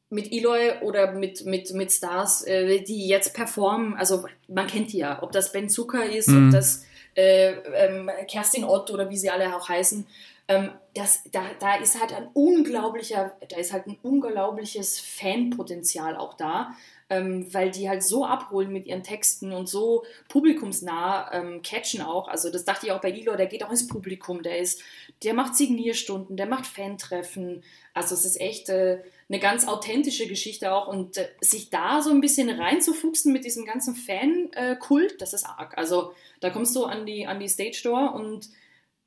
mit 0.10 0.32
Eloy 0.32 0.80
oder 0.82 1.12
mit, 1.12 1.46
mit, 1.46 1.74
mit 1.74 1.91
Stars, 1.91 2.44
äh, 2.44 2.82
die 2.82 3.08
jetzt 3.08 3.34
performen, 3.34 3.96
also 3.96 4.26
man 4.48 4.68
kennt 4.68 4.94
die 4.94 5.00
ja, 5.00 5.22
ob 5.22 5.32
das 5.32 5.52
Ben 5.52 5.68
Zucker 5.68 6.06
ist, 6.06 6.30
mhm. 6.30 6.48
ob 6.48 6.54
das 6.54 6.86
äh, 7.15 7.52
ähm, 7.52 8.10
Kerstin 8.28 8.63
Ott 8.63 8.91
oder 8.91 9.10
wie 9.10 9.18
sie 9.18 9.30
alle 9.30 9.56
auch 9.56 9.68
heißen, 9.68 10.06
ähm, 10.47 10.71
das, 10.93 11.23
da, 11.31 11.43
da 11.60 11.75
ist 11.75 11.99
halt 11.99 12.13
ein 12.13 12.27
unglaublicher, 12.34 13.36
da 13.49 13.58
ist 13.58 13.73
halt 13.73 13.88
ein 13.88 13.97
unglaubliches 14.03 14.99
Fanpotenzial 14.99 16.15
auch 16.15 16.36
da, 16.36 16.75
ähm, 17.10 17.51
weil 17.53 17.71
die 17.71 17.89
halt 17.89 18.03
so 18.03 18.25
abholen 18.25 18.71
mit 18.71 18.86
ihren 18.86 19.03
Texten 19.03 19.51
und 19.51 19.67
so 19.67 20.03
publikumsnah 20.29 21.31
ähm, 21.34 21.62
catchen 21.63 22.01
auch. 22.01 22.27
Also 22.27 22.51
das 22.51 22.63
dachte 22.63 22.86
ich 22.86 22.91
auch 22.91 23.01
bei 23.01 23.12
Ilo, 23.12 23.36
der 23.36 23.47
geht 23.47 23.63
auch 23.63 23.71
ins 23.71 23.88
Publikum, 23.88 24.43
der 24.43 24.60
ist, 24.60 24.81
der 25.23 25.34
macht 25.34 25.55
Signierstunden, 25.55 26.38
der 26.38 26.47
macht 26.47 26.67
Fantreffen. 26.67 27.63
Also 27.93 28.13
es 28.13 28.23
ist 28.25 28.39
echt 28.39 28.69
äh, 28.69 28.99
eine 29.27 29.39
ganz 29.39 29.67
authentische 29.67 30.27
Geschichte 30.27 30.71
auch 30.71 30.88
und 30.88 31.17
äh, 31.17 31.27
sich 31.41 31.71
da 31.71 32.01
so 32.01 32.12
ein 32.12 32.21
bisschen 32.21 32.49
reinzufuchsen 32.49 33.34
mit 33.34 33.45
diesem 33.45 33.65
ganzen 33.65 33.95
Fan-Kult, 33.95 35.13
äh, 35.13 35.17
das 35.17 35.34
ist 35.34 35.45
arg. 35.45 35.77
Also 35.77 36.13
da 36.39 36.51
kommst 36.51 36.75
du 36.75 36.86
an 36.86 37.05
die, 37.05 37.25
an 37.25 37.39
die 37.39 37.49
Stage 37.49 37.81
Door 37.84 38.13
und 38.13 38.49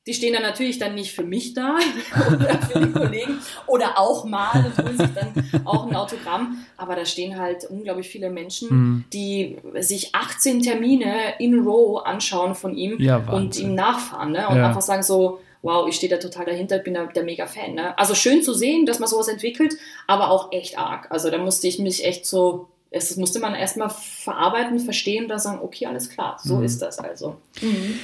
die 0.08 0.14
stehen 0.14 0.32
dann 0.32 0.42
natürlich 0.42 0.78
dann 0.78 0.94
nicht 0.94 1.12
für 1.12 1.22
mich 1.22 1.52
da 1.52 1.76
oder 2.34 2.58
für 2.62 2.80
die 2.80 2.92
Kollegen 2.92 3.38
oder 3.66 3.98
auch 3.98 4.24
mal 4.24 4.72
holen 4.78 4.96
sich 4.96 5.10
dann 5.14 5.66
auch 5.66 5.86
ein 5.86 5.94
Autogramm. 5.94 6.64
Aber 6.78 6.96
da 6.96 7.04
stehen 7.04 7.38
halt 7.38 7.66
unglaublich 7.68 8.08
viele 8.08 8.30
Menschen, 8.30 8.68
mhm. 8.70 9.04
die 9.12 9.58
sich 9.80 10.14
18 10.14 10.62
Termine 10.62 11.34
in 11.38 11.60
Row 11.60 12.02
anschauen 12.06 12.54
von 12.54 12.74
ihm 12.74 12.98
ja, 12.98 13.18
und 13.18 13.58
ihm 13.58 13.74
nachfahren 13.74 14.32
ne? 14.32 14.48
und 14.48 14.56
ja. 14.56 14.68
einfach 14.68 14.80
sagen 14.80 15.02
so, 15.02 15.40
wow, 15.60 15.86
ich 15.86 15.96
stehe 15.96 16.10
da 16.10 16.16
total 16.16 16.46
dahinter, 16.46 16.78
bin 16.78 16.94
da 16.94 17.04
der 17.04 17.24
mega 17.24 17.46
Fan. 17.46 17.74
Ne? 17.74 17.98
Also 17.98 18.14
schön 18.14 18.42
zu 18.42 18.54
sehen, 18.54 18.86
dass 18.86 19.00
man 19.00 19.10
sowas 19.10 19.28
entwickelt, 19.28 19.74
aber 20.06 20.30
auch 20.30 20.52
echt 20.52 20.78
arg. 20.78 21.10
Also 21.10 21.30
da 21.30 21.36
musste 21.36 21.68
ich 21.68 21.78
mich 21.78 22.04
echt 22.04 22.24
so 22.24 22.68
es 22.90 23.14
musste 23.18 23.38
man 23.38 23.54
erstmal 23.54 23.90
verarbeiten, 23.90 24.80
verstehen, 24.80 25.28
da 25.28 25.38
sagen, 25.38 25.60
okay, 25.62 25.84
alles 25.84 26.08
klar, 26.08 26.38
so 26.42 26.56
mhm. 26.56 26.64
ist 26.64 26.80
das 26.80 26.98
also. 26.98 27.36
Mhm. 27.60 27.98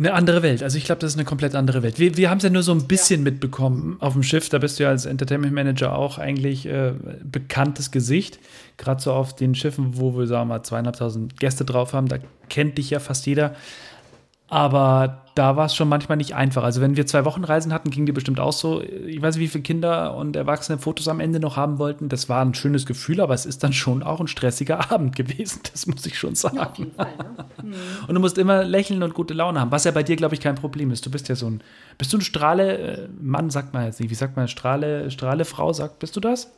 Eine 0.00 0.14
andere 0.14 0.42
Welt. 0.42 0.62
Also 0.62 0.78
ich 0.78 0.84
glaube, 0.84 1.02
das 1.02 1.12
ist 1.12 1.18
eine 1.18 1.26
komplett 1.26 1.54
andere 1.54 1.82
Welt. 1.82 1.98
Wir, 1.98 2.16
wir 2.16 2.30
haben 2.30 2.38
es 2.38 2.44
ja 2.44 2.48
nur 2.48 2.62
so 2.62 2.72
ein 2.72 2.86
bisschen 2.86 3.20
ja. 3.20 3.24
mitbekommen 3.30 3.98
auf 4.00 4.14
dem 4.14 4.22
Schiff. 4.22 4.48
Da 4.48 4.56
bist 4.56 4.78
du 4.78 4.84
ja 4.84 4.88
als 4.88 5.04
Entertainment 5.04 5.52
Manager 5.52 5.94
auch 5.94 6.16
eigentlich 6.16 6.64
äh, 6.64 6.94
bekanntes 7.22 7.90
Gesicht. 7.90 8.38
Gerade 8.78 9.02
so 9.02 9.12
auf 9.12 9.36
den 9.36 9.54
Schiffen, 9.54 9.98
wo 9.98 10.16
wir, 10.16 10.26
sagen 10.26 10.48
wir 10.48 10.54
mal, 10.54 10.62
zweieinhalbtausend 10.62 11.38
Gäste 11.38 11.66
drauf 11.66 11.92
haben, 11.92 12.08
da 12.08 12.16
kennt 12.48 12.78
dich 12.78 12.88
ja 12.88 12.98
fast 12.98 13.26
jeder. 13.26 13.54
Aber 14.50 15.22
da 15.36 15.56
war 15.56 15.66
es 15.66 15.76
schon 15.76 15.88
manchmal 15.88 16.18
nicht 16.18 16.34
einfach. 16.34 16.64
Also 16.64 16.80
wenn 16.80 16.96
wir 16.96 17.06
zwei 17.06 17.24
Wochen 17.24 17.44
Reisen 17.44 17.72
hatten, 17.72 17.90
ging 17.90 18.04
dir 18.04 18.12
bestimmt 18.12 18.40
auch 18.40 18.52
so. 18.52 18.82
Ich 18.82 19.22
weiß 19.22 19.36
nicht, 19.36 19.44
wie 19.44 19.48
viele 19.48 19.62
Kinder 19.62 20.16
und 20.16 20.34
Erwachsene 20.34 20.78
Fotos 20.78 21.06
am 21.06 21.20
Ende 21.20 21.38
noch 21.38 21.56
haben 21.56 21.78
wollten. 21.78 22.08
Das 22.08 22.28
war 22.28 22.44
ein 22.44 22.52
schönes 22.52 22.84
Gefühl, 22.84 23.20
aber 23.20 23.32
es 23.32 23.46
ist 23.46 23.62
dann 23.62 23.72
schon 23.72 24.02
auch 24.02 24.20
ein 24.20 24.26
stressiger 24.26 24.90
Abend 24.92 25.14
gewesen. 25.14 25.60
Das 25.70 25.86
muss 25.86 26.04
ich 26.04 26.18
schon 26.18 26.34
sagen. 26.34 26.56
Ja, 26.56 26.68
auf 26.68 26.76
jeden 26.76 26.92
Fall. 26.92 27.12
Ne? 27.16 27.44
Mhm. 27.62 27.74
Und 28.08 28.14
du 28.14 28.20
musst 28.20 28.38
immer 28.38 28.64
lächeln 28.64 29.04
und 29.04 29.14
gute 29.14 29.32
Laune 29.32 29.60
haben, 29.60 29.70
was 29.70 29.84
ja 29.84 29.92
bei 29.92 30.02
dir, 30.02 30.16
glaube 30.16 30.34
ich, 30.34 30.40
kein 30.40 30.56
Problem 30.56 30.90
ist. 30.90 31.06
Du 31.06 31.10
bist 31.10 31.28
ja 31.28 31.36
so 31.36 31.46
ein, 31.46 31.62
bist 31.96 32.12
du 32.12 32.18
ein 32.18 32.22
Strahle, 32.22 32.78
äh, 32.78 33.08
Mann, 33.20 33.50
sagt 33.50 33.72
man 33.72 33.84
jetzt 33.84 34.00
nicht, 34.00 34.10
wie 34.10 34.16
sagt 34.16 34.36
man, 34.36 34.48
Strahle, 34.48 35.12
Strahle 35.12 35.44
Frau, 35.44 35.72
sagt, 35.72 36.00
bist 36.00 36.16
du 36.16 36.20
das? 36.20 36.50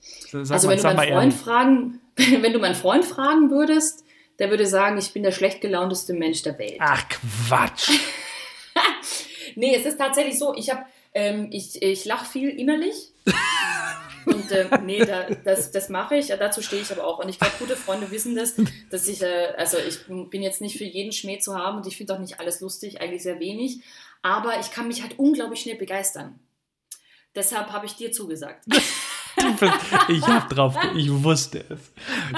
Sag 0.00 0.50
also 0.50 0.68
mal, 0.68 0.76
wenn 0.76 0.82
du 0.82 0.94
meinen 0.94 1.12
Freund 1.12 1.34
fragen, 1.34 2.00
wenn 2.42 2.52
du 2.52 2.58
meinen 2.58 2.74
Freund 2.74 3.04
fragen 3.06 3.50
würdest, 3.50 4.04
der 4.38 4.50
würde 4.50 4.66
sagen, 4.66 4.98
ich 4.98 5.12
bin 5.12 5.22
der 5.22 5.32
schlecht 5.32 5.60
gelaunteste 5.60 6.12
Mensch 6.12 6.42
der 6.42 6.58
Welt. 6.58 6.76
Ach 6.78 7.04
Quatsch. 7.08 7.90
nee, 9.56 9.74
es 9.74 9.84
ist 9.84 9.98
tatsächlich 9.98 10.38
so, 10.38 10.54
ich 10.54 10.70
habe, 10.70 10.84
ähm, 11.14 11.48
ich, 11.50 11.82
ich 11.82 12.04
lache 12.04 12.26
viel 12.26 12.50
innerlich. 12.50 13.12
Und 14.26 14.50
äh, 14.52 14.68
nee, 14.84 15.04
da, 15.04 15.24
das, 15.44 15.70
das 15.70 15.88
mache 15.88 16.16
ich, 16.16 16.28
dazu 16.28 16.60
stehe 16.60 16.82
ich 16.82 16.92
aber 16.92 17.06
auch. 17.06 17.18
Und 17.18 17.28
ich 17.30 17.38
glaube, 17.38 17.54
gute 17.58 17.76
Freunde 17.76 18.10
wissen 18.10 18.36
das, 18.36 18.54
dass 18.90 19.08
ich, 19.08 19.22
äh, 19.22 19.54
also 19.56 19.78
ich 19.78 20.06
bin 20.06 20.42
jetzt 20.42 20.60
nicht 20.60 20.76
für 20.76 20.84
jeden 20.84 21.12
Schmäh 21.12 21.38
zu 21.38 21.56
haben 21.56 21.78
und 21.78 21.86
ich 21.86 21.96
finde 21.96 22.14
auch 22.14 22.18
nicht 22.18 22.38
alles 22.38 22.60
lustig, 22.60 23.00
eigentlich 23.00 23.22
sehr 23.22 23.40
wenig. 23.40 23.82
Aber 24.22 24.60
ich 24.60 24.70
kann 24.70 24.88
mich 24.88 25.02
halt 25.02 25.18
unglaublich 25.18 25.60
schnell 25.60 25.76
begeistern. 25.76 26.38
Deshalb 27.34 27.72
habe 27.72 27.86
ich 27.86 27.94
dir 27.94 28.12
zugesagt. 28.12 28.64
ich 30.08 30.26
habe 30.26 30.54
drauf, 30.54 30.76
ich 30.94 31.10
wusste 31.10 31.64
es. 31.68 31.92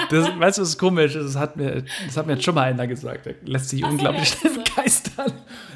Das, 0.09 0.39
weißt 0.39 0.57
du, 0.57 0.61
was 0.63 0.77
komisch 0.77 1.15
ist? 1.15 1.35
Das 1.35 1.35
hat, 1.35 1.57
mir, 1.57 1.83
das 2.05 2.17
hat 2.17 2.27
mir 2.27 2.33
jetzt 2.33 2.43
schon 2.43 2.55
mal 2.55 2.63
einer 2.63 2.87
gesagt. 2.87 3.25
Der 3.25 3.35
lässt 3.45 3.69
sich 3.69 3.83
Ach, 3.83 3.89
unglaublich 3.89 4.29
schnell 4.29 4.53
begeistern. 4.53 5.33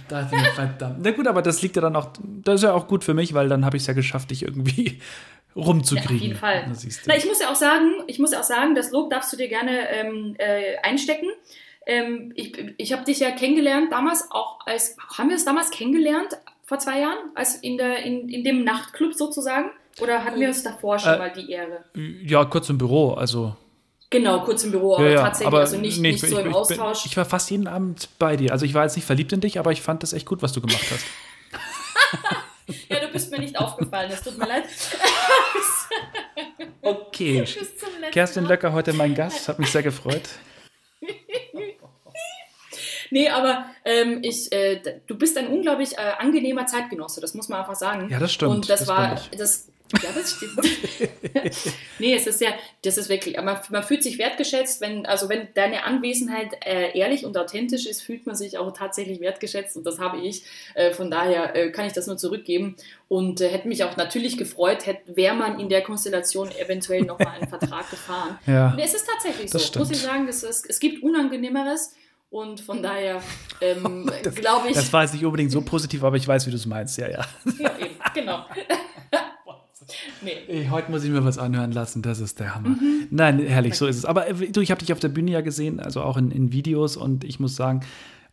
Da 0.07 0.21
dachte 0.21 0.35
ich, 0.35 0.47
verdammt. 0.49 0.97
Na 1.01 1.11
gut, 1.11 1.27
aber 1.27 1.41
das 1.41 1.61
liegt 1.61 1.75
ja 1.75 1.81
dann 1.81 1.95
auch, 1.95 2.09
das 2.19 2.55
ist 2.55 2.63
ja 2.63 2.73
auch 2.73 2.87
gut 2.87 3.03
für 3.03 3.13
mich, 3.13 3.33
weil 3.33 3.49
dann 3.49 3.65
habe 3.65 3.77
ich 3.77 3.83
es 3.83 3.87
ja 3.87 3.93
geschafft, 3.93 4.31
dich 4.31 4.43
irgendwie 4.43 5.01
rumzukriegen. 5.55 6.09
Ja, 6.09 6.15
auf 6.15 6.21
jeden 6.21 6.35
Fall. 6.35 6.71
Na, 7.07 7.15
ich 7.15 7.25
muss 7.25 7.39
ja 7.39 7.49
auch 7.49 7.55
sagen, 7.55 8.03
ich 8.07 8.19
muss 8.19 8.31
ja 8.31 8.39
auch 8.39 8.43
sagen, 8.43 8.75
das 8.75 8.91
Lob 8.91 9.09
darfst 9.09 9.31
du 9.33 9.37
dir 9.37 9.47
gerne 9.47 9.89
ähm, 9.89 10.35
äh, 10.37 10.77
einstecken. 10.83 11.27
Ähm, 11.85 12.33
ich 12.35 12.57
ich 12.77 12.93
habe 12.93 13.03
dich 13.03 13.19
ja 13.19 13.31
kennengelernt 13.31 13.91
damals 13.91 14.29
auch 14.31 14.59
als, 14.65 14.97
haben 15.17 15.29
wir 15.29 15.35
es 15.35 15.45
damals 15.45 15.69
kennengelernt 15.69 16.37
vor 16.63 16.79
zwei 16.79 16.99
Jahren, 16.99 17.17
als 17.35 17.55
in, 17.55 17.77
der, 17.77 18.03
in, 18.03 18.27
in 18.27 18.43
dem 18.43 18.63
Nachtclub 18.63 19.13
sozusagen? 19.13 19.69
Oder 20.01 20.23
hatten 20.23 20.39
wir 20.39 20.49
uns 20.49 20.63
davor 20.63 20.99
schon 20.99 21.13
äh, 21.13 21.17
mal 21.17 21.31
die 21.31 21.49
Ehre? 21.49 21.85
Ja, 21.93 22.45
kurz 22.45 22.69
im 22.69 22.77
Büro, 22.77 23.13
also. 23.13 23.55
Genau, 24.09 24.41
kurz 24.41 24.63
im 24.63 24.71
Büro, 24.71 24.95
aber 24.95 25.05
ja, 25.05 25.11
ja, 25.11 25.23
tatsächlich, 25.23 25.47
aber 25.47 25.59
also 25.59 25.77
nicht, 25.77 25.99
nee, 25.99 26.11
nicht 26.11 26.23
ich, 26.23 26.29
so 26.29 26.37
im 26.37 26.49
ich, 26.49 26.55
Austausch. 26.55 27.03
Bin, 27.03 27.11
ich 27.11 27.17
war 27.17 27.25
fast 27.25 27.49
jeden 27.49 27.67
Abend 27.67 28.09
bei 28.19 28.35
dir. 28.35 28.51
Also 28.51 28.65
ich 28.65 28.73
war 28.73 28.83
jetzt 28.83 28.95
nicht 28.95 29.05
verliebt 29.05 29.33
in 29.33 29.41
dich, 29.41 29.57
aber 29.57 29.71
ich 29.71 29.81
fand 29.81 30.03
das 30.03 30.13
echt 30.13 30.25
gut, 30.25 30.41
was 30.41 30.53
du 30.53 30.61
gemacht 30.61 30.85
hast. 30.91 31.05
ja, 32.89 32.99
du 32.99 33.07
bist 33.07 33.31
mir 33.31 33.39
nicht 33.39 33.57
aufgefallen, 33.57 34.11
es 34.11 34.21
tut 34.21 34.37
mir 34.37 34.47
leid. 34.47 34.65
okay. 36.81 37.45
Kerstin 38.11 38.45
Löcker 38.45 38.73
heute 38.73 38.93
mein 38.93 39.15
Gast, 39.15 39.47
hat 39.47 39.59
mich 39.59 39.71
sehr 39.71 39.83
gefreut. 39.83 40.29
nee, 43.09 43.29
aber 43.29 43.65
ähm, 43.83 44.19
ich, 44.21 44.51
äh, 44.51 44.81
du 45.07 45.17
bist 45.17 45.37
ein 45.37 45.47
unglaublich 45.47 45.97
äh, 45.97 46.11
angenehmer 46.19 46.67
Zeitgenosse, 46.67 47.21
das 47.21 47.33
muss 47.33 47.49
man 47.49 47.61
einfach 47.61 47.75
sagen. 47.75 48.07
Ja, 48.09 48.19
das 48.19 48.31
stimmt. 48.31 48.51
Und 48.53 48.69
das, 48.69 48.81
das 48.81 48.87
war, 48.87 49.19
das, 49.37 49.67
ja, 49.93 50.09
das 50.13 50.31
stimmt. 50.31 50.59
nee, 51.99 52.15
es 52.15 52.25
ist 52.25 52.41
ja, 52.41 52.49
das 52.83 52.97
ist 52.97 53.07
wirklich, 53.07 53.37
man, 53.37 53.59
man 53.69 53.83
fühlt 53.83 54.01
sich 54.01 54.17
wertgeschätzt, 54.17 54.81
wenn, 54.81 55.05
also 55.05 55.29
wenn 55.29 55.47
deine 55.53 55.83
Anwesenheit 55.83 56.53
äh, 56.65 56.97
ehrlich 56.97 57.23
und 57.23 57.37
authentisch 57.37 57.85
ist, 57.85 58.01
fühlt 58.01 58.25
man 58.25 58.35
sich 58.35 58.57
auch 58.57 58.71
tatsächlich 58.73 59.19
wertgeschätzt 59.19 59.77
und 59.77 59.85
das 59.85 59.99
habe 59.99 60.19
ich. 60.19 60.43
Äh, 60.73 60.91
von 60.91 61.11
daher 61.11 61.55
äh, 61.55 61.71
kann 61.71 61.85
ich 61.85 61.93
das 61.93 62.07
nur 62.07 62.17
zurückgeben 62.17 62.75
und 63.07 63.41
äh, 63.41 63.49
hätte 63.49 63.67
mich 63.67 63.83
auch 63.83 63.95
natürlich 63.95 64.37
gefreut, 64.37 64.87
hätte, 64.87 65.15
wäre 65.15 65.35
man 65.35 65.59
in 65.59 65.69
der 65.69 65.83
Konstellation 65.83 66.49
eventuell 66.51 67.03
nochmal 67.03 67.35
einen 67.39 67.47
Vertrag 67.47 67.89
gefahren. 67.89 68.39
Ja, 68.47 68.71
und 68.71 68.79
es 68.79 68.93
ist 68.93 69.07
tatsächlich 69.07 69.49
so, 69.49 69.79
muss 69.79 69.91
ich 69.91 69.99
sagen, 69.99 70.27
das 70.27 70.43
ist, 70.43 70.69
es 70.69 70.79
gibt 70.79 71.03
Unangenehmeres. 71.03 71.93
Und 72.29 72.59
von 72.59 72.83
daher 72.83 73.21
ähm, 73.61 74.11
glaube 74.35 74.69
ich. 74.69 74.75
Das 74.75 74.91
war 74.91 75.03
jetzt 75.03 75.13
nicht 75.13 75.23
unbedingt 75.23 75.51
so 75.51 75.61
positiv, 75.61 76.03
aber 76.03 76.17
ich 76.17 76.27
weiß, 76.27 76.45
wie 76.47 76.51
du 76.51 76.57
es 76.57 76.65
meinst, 76.65 76.97
ja, 76.97 77.09
ja. 77.09 77.25
Ja, 77.59 77.77
eben, 77.79 77.95
genau. 78.13 78.45
Nee. 80.21 80.31
Ey, 80.47 80.67
heute 80.67 80.91
muss 80.91 81.03
ich 81.03 81.11
mir 81.11 81.23
was 81.23 81.37
anhören 81.37 81.71
lassen, 81.71 82.01
das 82.01 82.19
ist 82.19 82.39
der 82.39 82.55
Hammer. 82.55 82.69
Mhm. 82.69 83.07
Nein, 83.11 83.39
herrlich, 83.39 83.75
so 83.75 83.85
ist 83.85 83.97
es. 83.97 84.05
Aber 84.05 84.27
äh, 84.27 84.33
du, 84.33 84.61
ich 84.61 84.71
habe 84.71 84.79
dich 84.79 84.93
auf 84.93 84.99
der 84.99 85.09
Bühne 85.09 85.31
ja 85.31 85.41
gesehen, 85.41 85.79
also 85.79 86.01
auch 86.01 86.17
in, 86.17 86.31
in 86.31 86.51
Videos 86.51 86.97
und 86.97 87.23
ich 87.23 87.39
muss 87.39 87.55
sagen, 87.55 87.81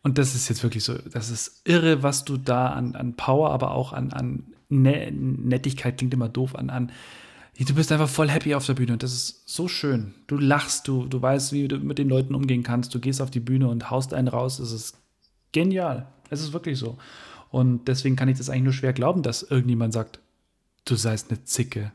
und 0.01 0.17
das 0.17 0.35
ist 0.35 0.49
jetzt 0.49 0.63
wirklich 0.63 0.83
so, 0.83 0.95
das 0.95 1.29
ist 1.29 1.61
irre, 1.65 2.03
was 2.03 2.25
du 2.25 2.37
da 2.37 2.67
an, 2.67 2.95
an 2.95 3.15
Power, 3.15 3.51
aber 3.51 3.71
auch 3.71 3.93
an, 3.93 4.11
an 4.11 4.43
ne 4.69 5.11
Nettigkeit, 5.11 5.97
klingt 5.97 6.13
immer 6.13 6.29
doof, 6.29 6.55
an, 6.55 6.69
an 6.69 6.91
du 7.59 7.73
bist 7.75 7.91
einfach 7.91 8.09
voll 8.09 8.29
happy 8.29 8.55
auf 8.55 8.65
der 8.65 8.73
Bühne 8.73 8.93
und 8.93 9.03
das 9.03 9.13
ist 9.13 9.47
so 9.47 9.67
schön. 9.67 10.13
Du 10.27 10.37
lachst, 10.37 10.87
du, 10.87 11.05
du 11.05 11.21
weißt, 11.21 11.53
wie 11.53 11.67
du 11.67 11.77
mit 11.77 11.99
den 11.99 12.09
Leuten 12.09 12.35
umgehen 12.35 12.63
kannst, 12.63 12.93
du 12.95 12.99
gehst 12.99 13.21
auf 13.21 13.31
die 13.31 13.39
Bühne 13.39 13.67
und 13.67 13.91
haust 13.91 14.13
einen 14.13 14.27
raus, 14.27 14.59
es 14.59 14.71
ist 14.71 14.97
genial. 15.51 16.07
Es 16.29 16.41
ist 16.41 16.53
wirklich 16.53 16.79
so. 16.79 16.97
Und 17.51 17.87
deswegen 17.87 18.15
kann 18.15 18.27
ich 18.27 18.39
das 18.39 18.49
eigentlich 18.49 18.63
nur 18.63 18.73
schwer 18.73 18.93
glauben, 18.93 19.21
dass 19.21 19.43
irgendjemand 19.43 19.93
sagt, 19.93 20.19
Du 20.85 20.95
seist 20.95 21.29
eine 21.29 21.43
Zicke. 21.43 21.93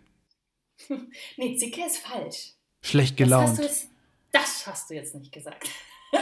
nee, 1.36 1.56
Zicke 1.56 1.84
ist 1.84 1.98
falsch. 1.98 2.54
Schlecht 2.80 3.16
gelaunt. 3.16 3.58
Das 3.58 3.58
hast 3.58 3.58
du 3.58 3.62
jetzt, 3.62 3.90
das 4.32 4.66
hast 4.66 4.90
du 4.90 4.94
jetzt 4.94 5.14
nicht 5.14 5.32
gesagt. 5.32 5.68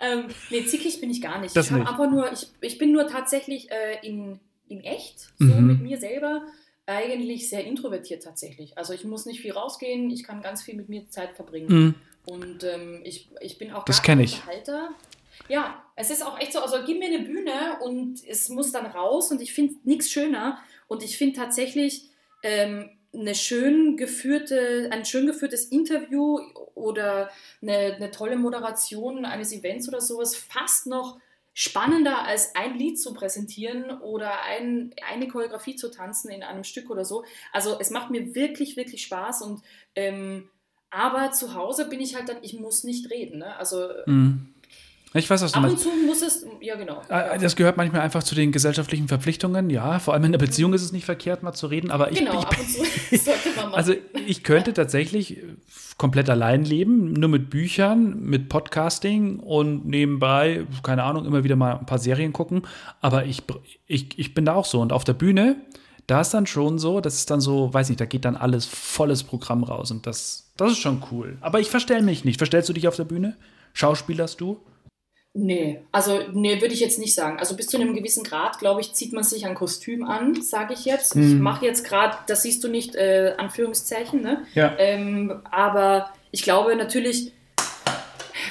ähm, 0.00 0.26
nee, 0.50 0.64
zickig 0.66 1.00
bin 1.00 1.10
ich 1.10 1.22
gar 1.22 1.40
nicht. 1.40 1.56
Das 1.56 1.66
ich, 1.66 1.72
nicht. 1.72 1.86
Aber 1.86 2.06
nur, 2.06 2.30
ich, 2.32 2.48
ich 2.60 2.78
bin 2.78 2.92
nur 2.92 3.06
tatsächlich 3.06 3.70
äh, 3.70 4.06
in, 4.06 4.40
in 4.68 4.80
echt, 4.82 5.32
so 5.38 5.46
mhm. 5.46 5.66
mit 5.66 5.80
mir 5.80 5.98
selber, 5.98 6.42
eigentlich 6.84 7.48
sehr 7.48 7.64
introvertiert 7.64 8.22
tatsächlich. 8.22 8.76
Also 8.76 8.92
ich 8.92 9.04
muss 9.04 9.24
nicht 9.24 9.40
viel 9.40 9.52
rausgehen, 9.52 10.10
ich 10.10 10.24
kann 10.24 10.42
ganz 10.42 10.62
viel 10.62 10.74
mit 10.74 10.88
mir 10.88 11.08
Zeit 11.08 11.34
verbringen. 11.36 11.68
Mhm. 11.68 11.94
Und 12.26 12.64
ähm, 12.64 13.00
ich, 13.04 13.30
ich 13.40 13.58
bin 13.58 13.72
auch 13.72 13.84
das 13.84 14.02
gar 14.02 14.16
kein 14.16 14.20
Unterhalter. 14.20 14.90
Ja, 15.48 15.82
es 15.96 16.10
ist 16.10 16.24
auch 16.24 16.38
echt 16.38 16.52
so, 16.52 16.60
also 16.60 16.76
gib 16.84 16.98
mir 16.98 17.06
eine 17.06 17.20
Bühne 17.20 17.78
und 17.82 18.22
es 18.26 18.48
muss 18.48 18.72
dann 18.72 18.86
raus 18.86 19.30
und 19.30 19.40
ich 19.40 19.52
finde 19.52 19.76
nichts 19.84 20.10
schöner 20.10 20.58
und 20.92 21.02
ich 21.02 21.16
finde 21.16 21.40
tatsächlich 21.40 22.10
ähm, 22.42 22.90
eine 23.14 23.34
schön 23.34 23.96
geführte, 23.96 24.90
ein 24.92 25.06
schön 25.06 25.26
geführtes 25.26 25.64
Interview 25.64 26.38
oder 26.74 27.30
eine, 27.62 27.94
eine 27.94 28.10
tolle 28.10 28.36
Moderation 28.36 29.24
eines 29.24 29.54
Events 29.54 29.88
oder 29.88 30.02
sowas 30.02 30.36
fast 30.36 30.86
noch 30.86 31.18
spannender 31.54 32.24
als 32.24 32.54
ein 32.54 32.76
Lied 32.76 33.00
zu 33.00 33.14
präsentieren 33.14 34.02
oder 34.02 34.42
ein, 34.42 34.94
eine 35.10 35.28
Choreografie 35.28 35.76
zu 35.76 35.90
tanzen 35.90 36.30
in 36.30 36.42
einem 36.42 36.62
Stück 36.62 36.90
oder 36.90 37.06
so. 37.06 37.24
Also 37.52 37.78
es 37.80 37.88
macht 37.88 38.10
mir 38.10 38.34
wirklich, 38.34 38.76
wirklich 38.76 39.02
Spaß 39.02 39.40
und 39.40 39.62
ähm, 39.96 40.50
aber 40.90 41.32
zu 41.32 41.54
Hause 41.54 41.88
bin 41.88 42.00
ich 42.00 42.16
halt 42.16 42.28
dann, 42.28 42.42
ich 42.42 42.52
muss 42.52 42.84
nicht 42.84 43.10
reden. 43.10 43.38
Ne? 43.38 43.56
Also 43.56 43.88
mhm. 44.04 44.51
Ich 45.14 45.28
weiß, 45.28 45.42
was 45.42 45.52
du 45.52 45.58
Ab 45.58 45.68
und 45.68 45.78
zu 45.78 45.90
muss 46.06 46.22
es, 46.22 46.46
ja 46.60 46.76
genau. 46.76 47.02
Ah, 47.08 47.36
das 47.36 47.56
gehört 47.56 47.76
manchmal 47.76 48.00
einfach 48.00 48.22
zu 48.22 48.34
den 48.34 48.50
gesellschaftlichen 48.50 49.08
Verpflichtungen, 49.08 49.68
ja. 49.68 49.98
Vor 49.98 50.14
allem 50.14 50.24
in 50.24 50.32
der 50.32 50.38
Beziehung 50.38 50.72
ist 50.72 50.82
es 50.82 50.92
nicht 50.92 51.04
verkehrt, 51.04 51.42
mal 51.42 51.52
zu 51.52 51.66
reden, 51.66 51.90
aber 51.90 52.10
ich, 52.10 52.18
genau, 52.18 52.38
ich, 52.38 52.46
ab 52.46 52.56
und 52.58 52.68
zu 52.68 52.78
sollte 53.24 53.48
man 53.56 53.66
machen. 53.66 53.74
Also 53.74 53.94
ich 54.26 54.42
könnte 54.42 54.72
tatsächlich 54.72 55.38
komplett 55.98 56.30
allein 56.30 56.64
leben, 56.64 57.12
nur 57.12 57.28
mit 57.28 57.50
Büchern, 57.50 58.20
mit 58.22 58.48
Podcasting 58.48 59.38
und 59.38 59.86
nebenbei, 59.86 60.66
keine 60.82 61.02
Ahnung, 61.04 61.26
immer 61.26 61.44
wieder 61.44 61.56
mal 61.56 61.78
ein 61.78 61.86
paar 61.86 61.98
Serien 61.98 62.32
gucken. 62.32 62.62
Aber 63.00 63.26
ich, 63.26 63.42
ich, 63.86 64.18
ich 64.18 64.34
bin 64.34 64.44
da 64.44 64.54
auch 64.54 64.64
so. 64.64 64.80
Und 64.80 64.92
auf 64.92 65.04
der 65.04 65.12
Bühne, 65.12 65.56
da 66.06 66.20
ist 66.22 66.34
dann 66.34 66.46
schon 66.46 66.78
so, 66.78 67.00
das 67.00 67.14
ist 67.14 67.30
dann 67.30 67.40
so, 67.40 67.72
weiß 67.72 67.88
nicht, 67.88 68.00
da 68.00 68.06
geht 68.06 68.24
dann 68.24 68.36
alles 68.36 68.66
volles 68.66 69.22
Programm 69.22 69.62
raus 69.62 69.90
und 69.90 70.06
das, 70.06 70.52
das 70.56 70.72
ist 70.72 70.78
schon 70.78 71.02
cool. 71.10 71.36
Aber 71.40 71.60
ich 71.60 71.70
verstell 71.70 72.02
mich 72.02 72.24
nicht. 72.24 72.38
Verstellst 72.38 72.68
du 72.68 72.72
dich 72.72 72.88
auf 72.88 72.96
der 72.96 73.04
Bühne? 73.04 73.36
Schauspielerst 73.74 74.40
du? 74.40 74.60
Nee, 75.34 75.80
also 75.92 76.20
nee, 76.32 76.60
würde 76.60 76.74
ich 76.74 76.80
jetzt 76.80 76.98
nicht 76.98 77.14
sagen. 77.14 77.38
Also 77.38 77.56
bis 77.56 77.66
zu 77.66 77.78
einem 77.78 77.94
gewissen 77.94 78.22
Grad, 78.22 78.58
glaube 78.58 78.82
ich, 78.82 78.92
zieht 78.92 79.14
man 79.14 79.24
sich 79.24 79.46
ein 79.46 79.54
Kostüm 79.54 80.04
an, 80.04 80.42
sage 80.42 80.74
ich 80.74 80.84
jetzt. 80.84 81.16
Mhm. 81.16 81.22
Ich 81.22 81.34
mache 81.40 81.64
jetzt 81.64 81.84
gerade, 81.84 82.18
das 82.26 82.42
siehst 82.42 82.62
du 82.62 82.68
nicht, 82.68 82.94
äh, 82.96 83.34
Anführungszeichen, 83.38 84.20
ne? 84.20 84.44
Ja. 84.54 84.76
Ähm, 84.78 85.40
aber 85.50 86.12
ich 86.32 86.42
glaube 86.42 86.76
natürlich, 86.76 87.32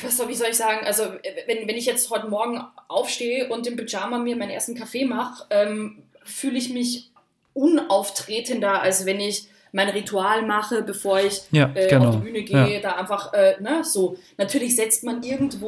was 0.02 0.18
soll, 0.18 0.28
wie 0.30 0.34
soll 0.34 0.48
ich 0.50 0.58
sagen, 0.58 0.84
also 0.84 1.04
wenn, 1.46 1.68
wenn 1.68 1.78
ich 1.78 1.86
jetzt 1.86 2.10
heute 2.10 2.28
Morgen 2.28 2.64
aufstehe 2.88 3.50
und 3.50 3.68
im 3.68 3.76
Pyjama 3.76 4.18
mir 4.18 4.36
meinen 4.36 4.50
ersten 4.50 4.74
Kaffee 4.74 5.06
mache, 5.06 5.46
ähm, 5.52 6.02
fühle 6.24 6.58
ich 6.58 6.74
mich 6.74 7.12
unauftretender, 7.54 8.82
als 8.82 9.06
wenn 9.06 9.20
ich 9.20 9.51
mein 9.72 9.90
Ritual 9.90 10.46
mache, 10.46 10.82
bevor 10.82 11.20
ich 11.20 11.42
ja, 11.52 11.72
äh, 11.74 11.88
genau. 11.88 12.10
auf 12.10 12.16
die 12.16 12.22
Bühne 12.22 12.44
gehe, 12.44 12.74
ja. 12.76 12.80
da 12.80 12.96
einfach, 12.96 13.34
äh, 13.34 13.56
ne, 13.62 13.84
so. 13.84 14.18
Natürlich 14.38 14.76
setzt 14.76 15.04
man 15.04 15.24
irgendwo 15.24 15.68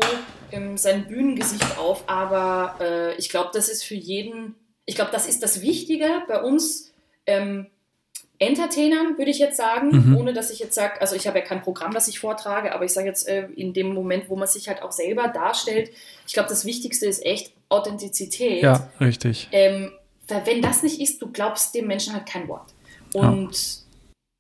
ähm, 0.52 0.78
sein 0.78 1.08
Bühnengesicht 1.08 1.78
auf, 1.78 2.04
aber 2.08 2.76
äh, 2.82 3.16
ich 3.16 3.30
glaube, 3.30 3.52
das 3.54 3.70
ist 3.70 3.84
für 3.84 3.96
jeden, 3.96 4.56
ich 4.86 4.96
glaube, 4.96 5.12
das 5.12 5.28
ist 5.28 5.42
das 5.42 5.62
Wichtige 5.62 6.08
bei 6.28 6.42
uns, 6.42 6.92
ähm, 7.26 7.68
Entertainern, 8.40 9.18
würde 9.18 9.32
ich 9.32 9.40
jetzt 9.40 9.58
sagen, 9.58 10.10
mhm. 10.10 10.18
ohne 10.18 10.34
dass 10.34 10.50
ich 10.50 10.60
jetzt 10.60 10.76
sage, 10.76 11.00
also 11.00 11.16
ich 11.16 11.28
habe 11.28 11.40
ja 11.40 11.46
kein 11.46 11.62
Programm, 11.62 11.94
das 11.94 12.08
ich 12.08 12.20
vortrage, 12.20 12.74
aber 12.74 12.84
ich 12.84 12.92
sage 12.92 13.08
jetzt 13.08 13.28
äh, 13.28 13.48
in 13.56 13.74
dem 13.74 13.94
Moment, 13.94 14.30
wo 14.30 14.36
man 14.36 14.48
sich 14.48 14.68
halt 14.68 14.82
auch 14.82 14.92
selber 14.92 15.30
darstellt, 15.30 15.92
ich 16.28 16.34
glaube, 16.34 16.50
das 16.50 16.66
Wichtigste 16.66 17.06
ist 17.06 17.26
echt 17.26 17.54
Authentizität. 17.70 18.64
Ja, 18.64 18.90
richtig. 19.00 19.48
Ähm, 19.52 19.92
weil 20.28 20.46
wenn 20.46 20.62
das 20.62 20.84
nicht 20.84 21.00
ist, 21.00 21.22
du 21.22 21.32
glaubst 21.32 21.74
dem 21.76 21.88
Menschen 21.88 22.14
halt 22.14 22.26
kein 22.26 22.48
Wort. 22.48 22.74
Und 23.14 23.84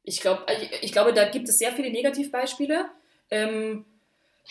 ich 0.03 0.21
glaube, 0.21 0.43
äh, 0.47 0.63
ich, 0.63 0.83
ich, 0.83 0.91
glaube, 0.91 1.13
da 1.13 1.29
gibt 1.29 1.49
es 1.49 1.57
sehr 1.57 1.71
viele 1.71 1.91
Negativbeispiele. 1.91 2.85
Ähm, 3.29 3.85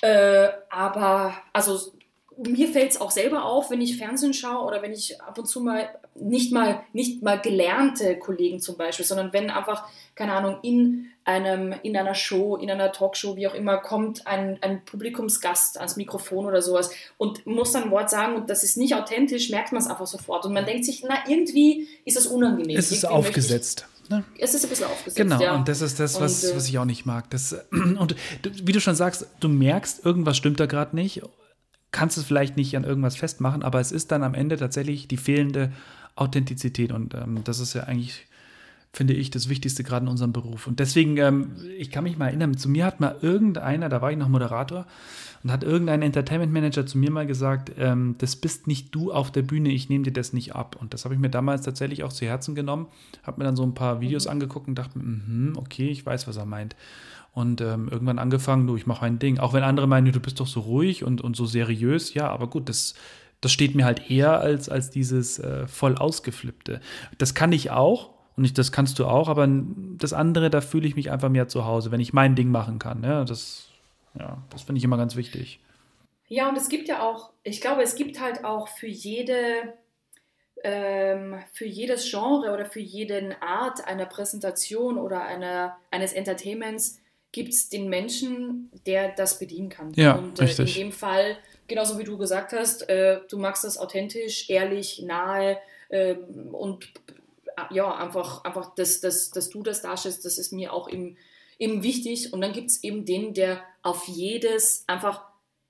äh, 0.01 0.49
aber 0.71 1.35
also 1.53 1.93
mir 2.37 2.69
fällt 2.69 2.93
es 2.93 3.01
auch 3.01 3.11
selber 3.11 3.45
auf, 3.45 3.71
wenn 3.71 3.81
ich 3.81 3.99
Fernsehen 3.99 4.35
schaue 4.35 4.67
oder 4.67 4.83
wenn 4.83 4.93
ich 4.93 5.21
ab 5.21 5.39
und 5.39 5.47
zu 5.47 5.61
mal 5.61 5.89
nicht 6.15 6.53
mal 6.53 6.83
nicht 6.93 7.23
mal 7.23 7.41
gelernte 7.41 8.19
Kollegen 8.19 8.61
zum 8.61 8.77
Beispiel, 8.77 9.05
sondern 9.05 9.33
wenn 9.33 9.51
einfach 9.51 9.87
keine 10.15 10.33
Ahnung 10.33 10.59
in 10.63 11.09
einem 11.25 11.75
in 11.83 11.97
einer 11.97 12.15
Show, 12.15 12.57
in 12.57 12.71
einer 12.71 12.91
Talkshow, 12.93 13.37
wie 13.37 13.47
auch 13.47 13.55
immer, 13.55 13.79
kommt 13.79 14.27
ein, 14.27 14.59
ein 14.63 14.85
Publikumsgast 14.85 15.79
ans 15.79 15.97
Mikrofon 15.97 16.47
oder 16.47 16.63
sowas 16.63 16.91
und 17.17 17.47
muss 17.47 17.73
dann 17.73 17.85
ein 17.85 17.91
Wort 17.91 18.11
sagen 18.11 18.35
und 18.37 18.51
das 18.51 18.65
ist 18.65 18.77
nicht 18.77 18.95
authentisch, 18.95 19.51
merkt 19.51 19.73
man 19.73 19.83
es 19.83 19.89
einfach 19.89 20.07
sofort 20.07 20.45
und 20.45 20.53
man 20.53 20.67
denkt 20.67 20.85
sich, 20.85 21.05
na 21.07 21.19
irgendwie 21.29 21.89
ist 22.05 22.17
das 22.17 22.27
unangenehm. 22.27 22.77
Es 22.77 22.91
ist 22.91 23.05
aufgesetzt. 23.05 23.87
Ne? 24.09 24.25
Es 24.39 24.55
ist 24.55 24.65
ein 24.65 24.71
bisschen 24.71 24.87
aufgesetzt. 24.87 25.17
Genau, 25.17 25.41
ja. 25.41 25.55
und 25.55 25.69
das 25.69 25.81
ist 25.81 25.99
das, 26.01 26.21
was, 26.21 26.45
und, 26.45 26.51
äh, 26.51 26.57
was 26.57 26.69
ich 26.69 26.79
auch 26.79 26.85
nicht 26.85 27.07
mag. 27.07 27.31
Das, 27.31 27.53
und 27.71 28.17
wie 28.43 28.73
du 28.73 28.81
schon 28.81 28.95
sagst, 28.95 29.27
du 29.41 29.49
merkst, 29.49 30.05
irgendwas 30.05 30.37
stimmt 30.37 30.61
da 30.61 30.67
gerade 30.67 30.95
nicht, 30.97 31.23
kannst 31.91 32.19
es 32.19 32.25
vielleicht 32.25 32.57
nicht 32.57 32.77
an 32.77 32.85
irgendwas 32.85 33.17
festmachen, 33.17 33.63
aber 33.63 33.81
es 33.81 33.93
ist 33.93 34.11
dann 34.11 34.23
am 34.23 34.35
Ende 34.35 34.57
tatsächlich 34.57 35.09
die 35.09 35.17
fehlende 35.17 35.73
Authentizität. 36.17 36.93
Und 36.93 37.15
ähm, 37.15 37.43
das 37.45 37.61
ist 37.61 37.75
ja 37.75 37.85
eigentlich, 37.85 38.27
finde 38.93 39.15
ich, 39.15 39.31
das 39.31 39.49
Wichtigste 39.49 39.85
gerade 39.85 40.05
in 40.05 40.11
unserem 40.11 40.33
Beruf. 40.33 40.67
Und 40.67 40.79
deswegen, 40.79 41.17
ähm, 41.17 41.53
ich 41.79 41.91
kann 41.91 42.05
mich 42.05 42.19
mal 42.19 42.27
erinnern, 42.27 42.57
zu 42.57 42.69
mir 42.69 42.85
hat 42.85 43.01
mal 43.01 43.17
irgendeiner, 43.23 43.89
da 43.89 44.03
war 44.03 44.11
ich 44.11 44.19
noch 44.19 44.29
Moderator, 44.29 44.87
und 45.43 45.51
hat 45.51 45.65
irgendein 45.65 46.03
Entertainment 46.03 46.53
Manager 46.53 46.87
zu 46.87 46.99
mir 46.99 47.11
mal 47.11 47.27
gesagt, 47.27 47.73
ähm, 47.79 48.15
das 48.19 48.37
bist 48.37 48.67
nicht 48.67 48.95
du 48.95 49.13
auf 49.13 49.33
der 49.33 49.43
Bühne, 49.43 49.71
ich 49.71 49.89
nehme 49.89 50.05
dir 50.05 50.13
das 50.13 50.33
nicht 50.33 50.55
ab. 50.55 50.77
Und 50.81 50.95
das 50.95 51.05
habe 51.05 51.15
ich 51.15 51.21
mir 51.21 51.31
damals 51.31 51.63
tatsächlich 51.63 52.05
auch 52.05 52.13
zu 52.13 52.27
Herzen 52.27 52.55
genommen, 52.55 52.87
habe 53.25 53.41
mir 53.41 53.45
dann 53.45 53.57
so 53.57 53.65
ein 53.65 53.75
paar 53.75 54.01
Videos 54.01 54.27
mhm. 54.27 54.33
angeguckt 54.33 54.69
und 54.69 54.77
dachte, 54.77 54.99
mm 54.99 55.55
okay, 55.57 55.89
ich 55.89 56.05
weiß, 56.05 56.29
was 56.29 56.37
er 56.37 56.47
meint. 56.47 56.77
Und 57.33 57.61
ähm, 57.61 57.89
irgendwann 57.91 58.19
angefangen, 58.19 58.67
du, 58.67 58.77
ich 58.77 58.87
mache 58.87 59.01
mein 59.01 59.19
Ding. 59.19 59.39
Auch 59.39 59.55
wenn 59.55 59.63
andere 59.63 59.87
meinen, 59.87 60.13
du 60.13 60.21
bist 60.21 60.39
doch 60.39 60.47
so 60.47 60.61
ruhig 60.61 61.03
und, 61.03 61.23
und 61.23 61.35
so 61.35 61.47
seriös, 61.47 62.15
ja, 62.15 62.29
aber 62.29 62.49
gut, 62.49 62.69
das, 62.69 62.95
das 63.41 63.53
steht 63.53 63.75
mir 63.75 63.85
halt 63.85 64.11
eher 64.11 64.39
als, 64.39 64.69
als 64.69 64.91
dieses 64.91 65.39
äh, 65.39 65.67
voll 65.67 65.97
ausgeflippte. 65.97 66.81
Das 67.19 67.35
kann 67.35 67.53
ich 67.53 67.71
auch, 67.71 68.12
und 68.37 68.45
ich, 68.45 68.55
das 68.55 68.73
kannst 68.73 68.99
du 68.99 69.07
auch, 69.07 69.29
aber 69.29 69.49
das 69.99 70.13
andere, 70.13 70.51
da 70.51 70.61
fühle 70.61 70.87
ich 70.87 70.97
mich 70.97 71.11
einfach 71.11 71.29
mehr 71.29 71.49
zu 71.49 71.65
Hause, 71.65 71.91
wenn 71.91 72.01
ich 72.01 72.13
mein 72.13 72.35
Ding 72.35 72.51
machen 72.51 72.79
kann. 72.79 73.03
Ja, 73.05 73.25
das 73.25 73.73
ja, 74.19 74.43
das 74.51 74.63
finde 74.63 74.79
ich 74.79 74.85
immer 74.85 74.97
ganz 74.97 75.17
wichtig. 75.17 75.61
Ja, 76.29 76.49
und 76.49 76.57
es 76.57 76.69
gibt 76.69 76.89
ja 76.89 77.03
auch, 77.03 77.31
ich 77.43 77.61
glaube, 77.61 77.83
es 77.83 77.95
gibt 77.95 78.21
halt 78.21 78.45
auch 78.45 78.69
für 78.69 78.87
jede, 78.87 79.75
ähm, 80.65 81.37
für 81.53 81.67
jedes 81.67 82.11
Genre 82.11 82.53
oder 82.53 82.65
für 82.65 82.81
jede 82.81 83.37
Art 83.43 83.87
einer 83.87 84.07
Präsentation 84.07 84.99
oder 84.99 85.23
einer, 85.23 85.77
eines 85.91 86.13
Entertainments 86.13 87.01
gibt 87.33 87.51
es 87.51 87.71
den 87.71 87.89
Menschen, 87.89 88.71
der 88.87 89.15
das 89.15 89.39
bedienen 89.39 89.71
kann. 89.71 89.93
Ja, 89.95 90.15
und 90.15 90.39
äh, 90.39 90.63
in 90.63 90.67
dem 90.67 90.93
Fall, 90.93 91.39
genauso 91.67 91.99
wie 91.99 92.05
du 92.05 92.19
gesagt 92.19 92.53
hast, 92.53 92.89
äh, 92.89 93.21
du 93.29 93.39
magst 93.39 93.65
das 93.65 93.79
authentisch, 93.79 94.51
ehrlich, 94.51 95.03
nahe 95.03 95.59
äh, 95.89 96.15
und 96.53 96.93
ja, 97.71 97.95
einfach, 97.95 98.45
einfach 98.45 98.75
dass, 98.75 99.01
dass, 99.01 99.31
dass 99.31 99.51
du 99.51 99.63
das 99.63 99.83
darstellst, 99.83 100.25
das 100.25 100.39
ist 100.39 100.53
mir 100.53 100.73
auch 100.73 100.89
im 100.89 101.17
eben 101.63 101.83
wichtig. 101.83 102.33
Und 102.33 102.41
dann 102.41 102.53
gibt 102.53 102.71
es 102.71 102.83
eben 102.83 103.05
den, 103.05 103.35
der 103.35 103.63
auf 103.83 104.09
jedes 104.09 104.85
einfach, 104.89 105.23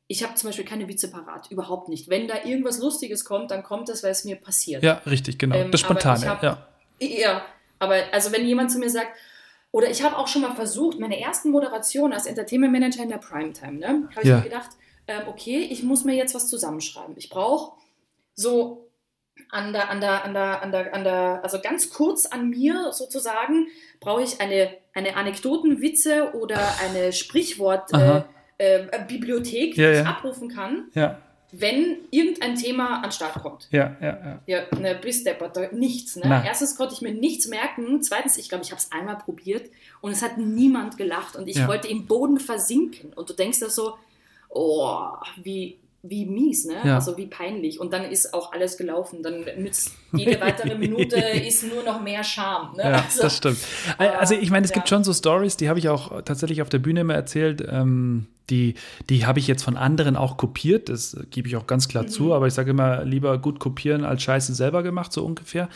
ich 0.08 0.24
habe 0.24 0.34
zum 0.34 0.48
Beispiel 0.48 0.64
keine 0.64 0.88
Witze 0.88 1.10
parat, 1.10 1.50
überhaupt 1.50 1.88
nicht. 1.88 2.08
Wenn 2.08 2.26
da 2.26 2.44
irgendwas 2.44 2.78
Lustiges 2.78 3.24
kommt, 3.24 3.50
dann 3.50 3.62
kommt 3.62 3.88
das, 3.88 4.02
weil 4.02 4.10
es 4.10 4.24
mir 4.24 4.36
passiert. 4.36 4.82
Ja, 4.82 5.02
richtig, 5.06 5.38
genau. 5.38 5.54
Ähm, 5.54 5.70
das 5.70 5.80
Spontane, 5.80 6.26
hab, 6.26 6.42
ja. 6.42 6.66
Ja, 6.98 7.44
aber 7.78 7.96
also 8.12 8.32
wenn 8.32 8.46
jemand 8.46 8.70
zu 8.70 8.78
mir 8.78 8.90
sagt, 8.90 9.10
oder 9.70 9.90
ich 9.90 10.02
habe 10.02 10.16
auch 10.18 10.28
schon 10.28 10.42
mal 10.42 10.54
versucht, 10.54 10.98
meine 10.98 11.18
ersten 11.18 11.50
Moderationen 11.50 12.12
als 12.12 12.26
Entertainment 12.26 12.72
Manager 12.72 13.02
in 13.02 13.08
der 13.08 13.18
Primetime, 13.18 13.72
ne, 13.72 14.08
habe 14.10 14.22
ich 14.22 14.28
ja. 14.28 14.36
mir 14.36 14.42
gedacht, 14.42 14.70
ähm, 15.06 15.22
okay, 15.28 15.66
ich 15.70 15.82
muss 15.82 16.04
mir 16.04 16.14
jetzt 16.14 16.34
was 16.34 16.48
zusammenschreiben. 16.48 17.14
Ich 17.16 17.28
brauche 17.28 17.72
so 18.34 18.90
an 19.52 19.72
der, 19.72 19.88
an 19.90 20.00
der, 20.00 20.24
an 20.24 20.34
der, 20.34 20.62
an 20.62 20.72
der, 20.72 20.94
an 20.94 21.04
der, 21.04 21.40
also 21.42 21.60
ganz 21.60 21.90
kurz 21.90 22.26
an 22.26 22.48
mir 22.48 22.90
sozusagen, 22.92 23.66
brauche 24.00 24.22
ich 24.22 24.40
eine, 24.40 24.70
eine 24.94 25.14
Anekdotenwitze 25.14 26.34
oder 26.34 26.58
eine 26.80 27.12
Sprichwort-Bibliothek, 27.12 29.78
äh, 29.78 29.80
äh, 29.80 29.84
ja, 29.84 29.92
die 29.92 30.00
ich 30.00 30.06
abrufen 30.06 30.48
kann, 30.48 30.84
ja. 30.94 31.18
wenn 31.52 31.98
irgendein 32.10 32.56
Thema 32.56 33.04
an 33.04 33.12
Start 33.12 33.34
kommt. 33.42 33.68
Ja, 33.70 33.94
ja, 34.00 34.06
ja. 34.06 34.40
Ja, 34.46 34.62
ne, 34.78 34.94
bis 34.94 35.22
deppert, 35.22 35.74
nichts. 35.74 36.16
Ne? 36.16 36.42
Erstens 36.46 36.74
konnte 36.74 36.94
ich 36.94 37.02
mir 37.02 37.12
nichts 37.12 37.46
merken. 37.46 38.00
Zweitens, 38.00 38.38
ich 38.38 38.48
glaube, 38.48 38.64
ich 38.64 38.70
habe 38.70 38.80
es 38.80 38.90
einmal 38.90 39.18
probiert 39.18 39.70
und 40.00 40.12
es 40.12 40.22
hat 40.22 40.38
niemand 40.38 40.96
gelacht 40.96 41.36
und 41.36 41.46
ich 41.46 41.56
ja. 41.56 41.68
wollte 41.68 41.88
im 41.88 42.06
Boden 42.06 42.40
versinken. 42.40 43.12
Und 43.12 43.28
du 43.28 43.34
denkst 43.34 43.60
da 43.60 43.68
so, 43.68 43.98
oh, 44.48 45.10
wie, 45.42 45.76
wie 46.02 46.26
mies, 46.26 46.64
ne? 46.64 46.74
Ja. 46.84 46.96
Also 46.96 47.16
wie 47.16 47.26
peinlich. 47.26 47.78
Und 47.78 47.92
dann 47.92 48.04
ist 48.04 48.34
auch 48.34 48.52
alles 48.52 48.76
gelaufen. 48.76 49.22
Dann 49.22 49.44
nützt 49.56 49.92
jede 50.12 50.40
weitere 50.40 50.74
Minute 50.74 51.16
ist 51.16 51.62
nur 51.62 51.84
noch 51.84 52.02
mehr 52.02 52.24
Scham. 52.24 52.74
Ne? 52.76 52.82
Ja, 52.82 53.04
also, 53.04 53.22
das 53.22 53.36
stimmt. 53.36 53.58
Also 53.98 54.34
ich 54.34 54.50
meine, 54.50 54.64
es 54.64 54.70
ja. 54.70 54.74
gibt 54.74 54.88
schon 54.88 55.04
so 55.04 55.12
Stories, 55.12 55.56
die 55.56 55.68
habe 55.68 55.78
ich 55.78 55.88
auch 55.88 56.22
tatsächlich 56.22 56.60
auf 56.60 56.68
der 56.68 56.80
Bühne 56.80 57.00
immer 57.02 57.14
erzählt. 57.14 57.64
Ähm, 57.70 58.26
die, 58.50 58.74
die 59.08 59.26
habe 59.26 59.38
ich 59.38 59.46
jetzt 59.46 59.62
von 59.62 59.76
anderen 59.76 60.16
auch 60.16 60.36
kopiert, 60.36 60.88
das 60.88 61.16
gebe 61.30 61.48
ich 61.48 61.56
auch 61.56 61.66
ganz 61.66 61.88
klar 61.88 62.04
mhm. 62.04 62.08
zu, 62.08 62.34
aber 62.34 62.46
ich 62.46 62.54
sage 62.54 62.70
immer, 62.70 63.04
lieber 63.04 63.38
gut 63.38 63.58
kopieren 63.58 64.04
als 64.04 64.22
Scheiße 64.22 64.54
selber 64.54 64.82
gemacht, 64.82 65.12
so 65.12 65.24
ungefähr. 65.24 65.68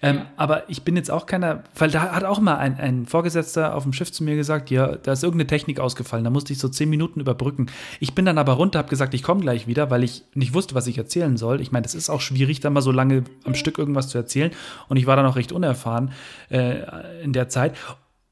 Ähm, 0.00 0.16
ja. 0.16 0.26
Aber 0.36 0.70
ich 0.70 0.82
bin 0.82 0.96
jetzt 0.96 1.10
auch 1.10 1.26
keiner, 1.26 1.64
weil 1.76 1.90
da 1.90 2.12
hat 2.12 2.24
auch 2.24 2.40
mal 2.40 2.56
ein, 2.56 2.78
ein 2.78 3.06
Vorgesetzter 3.06 3.74
auf 3.74 3.82
dem 3.82 3.92
Schiff 3.92 4.12
zu 4.12 4.24
mir 4.24 4.36
gesagt, 4.36 4.70
ja, 4.70 4.96
da 4.96 5.12
ist 5.12 5.22
irgendeine 5.22 5.46
Technik 5.46 5.80
ausgefallen, 5.80 6.24
da 6.24 6.30
musste 6.30 6.52
ich 6.52 6.58
so 6.58 6.68
zehn 6.68 6.88
Minuten 6.88 7.20
überbrücken. 7.20 7.66
Ich 8.00 8.14
bin 8.14 8.24
dann 8.24 8.38
aber 8.38 8.54
runter, 8.54 8.78
habe 8.78 8.88
gesagt, 8.88 9.14
ich 9.14 9.22
komme 9.22 9.40
gleich 9.40 9.66
wieder, 9.66 9.90
weil 9.90 10.04
ich 10.04 10.24
nicht 10.34 10.54
wusste, 10.54 10.74
was 10.74 10.86
ich 10.86 10.98
erzählen 10.98 11.36
soll. 11.36 11.60
Ich 11.60 11.72
meine, 11.72 11.86
es 11.86 11.94
ist 11.94 12.10
auch 12.10 12.20
schwierig, 12.20 12.60
da 12.60 12.70
mal 12.70 12.82
so 12.82 12.92
lange 12.92 13.24
am 13.44 13.54
Stück 13.54 13.78
irgendwas 13.78 14.08
zu 14.08 14.18
erzählen 14.18 14.52
und 14.88 14.96
ich 14.96 15.06
war 15.06 15.16
dann 15.16 15.26
auch 15.26 15.36
recht 15.36 15.52
unerfahren 15.52 16.12
äh, 16.50 17.22
in 17.22 17.32
der 17.32 17.48
Zeit. 17.48 17.76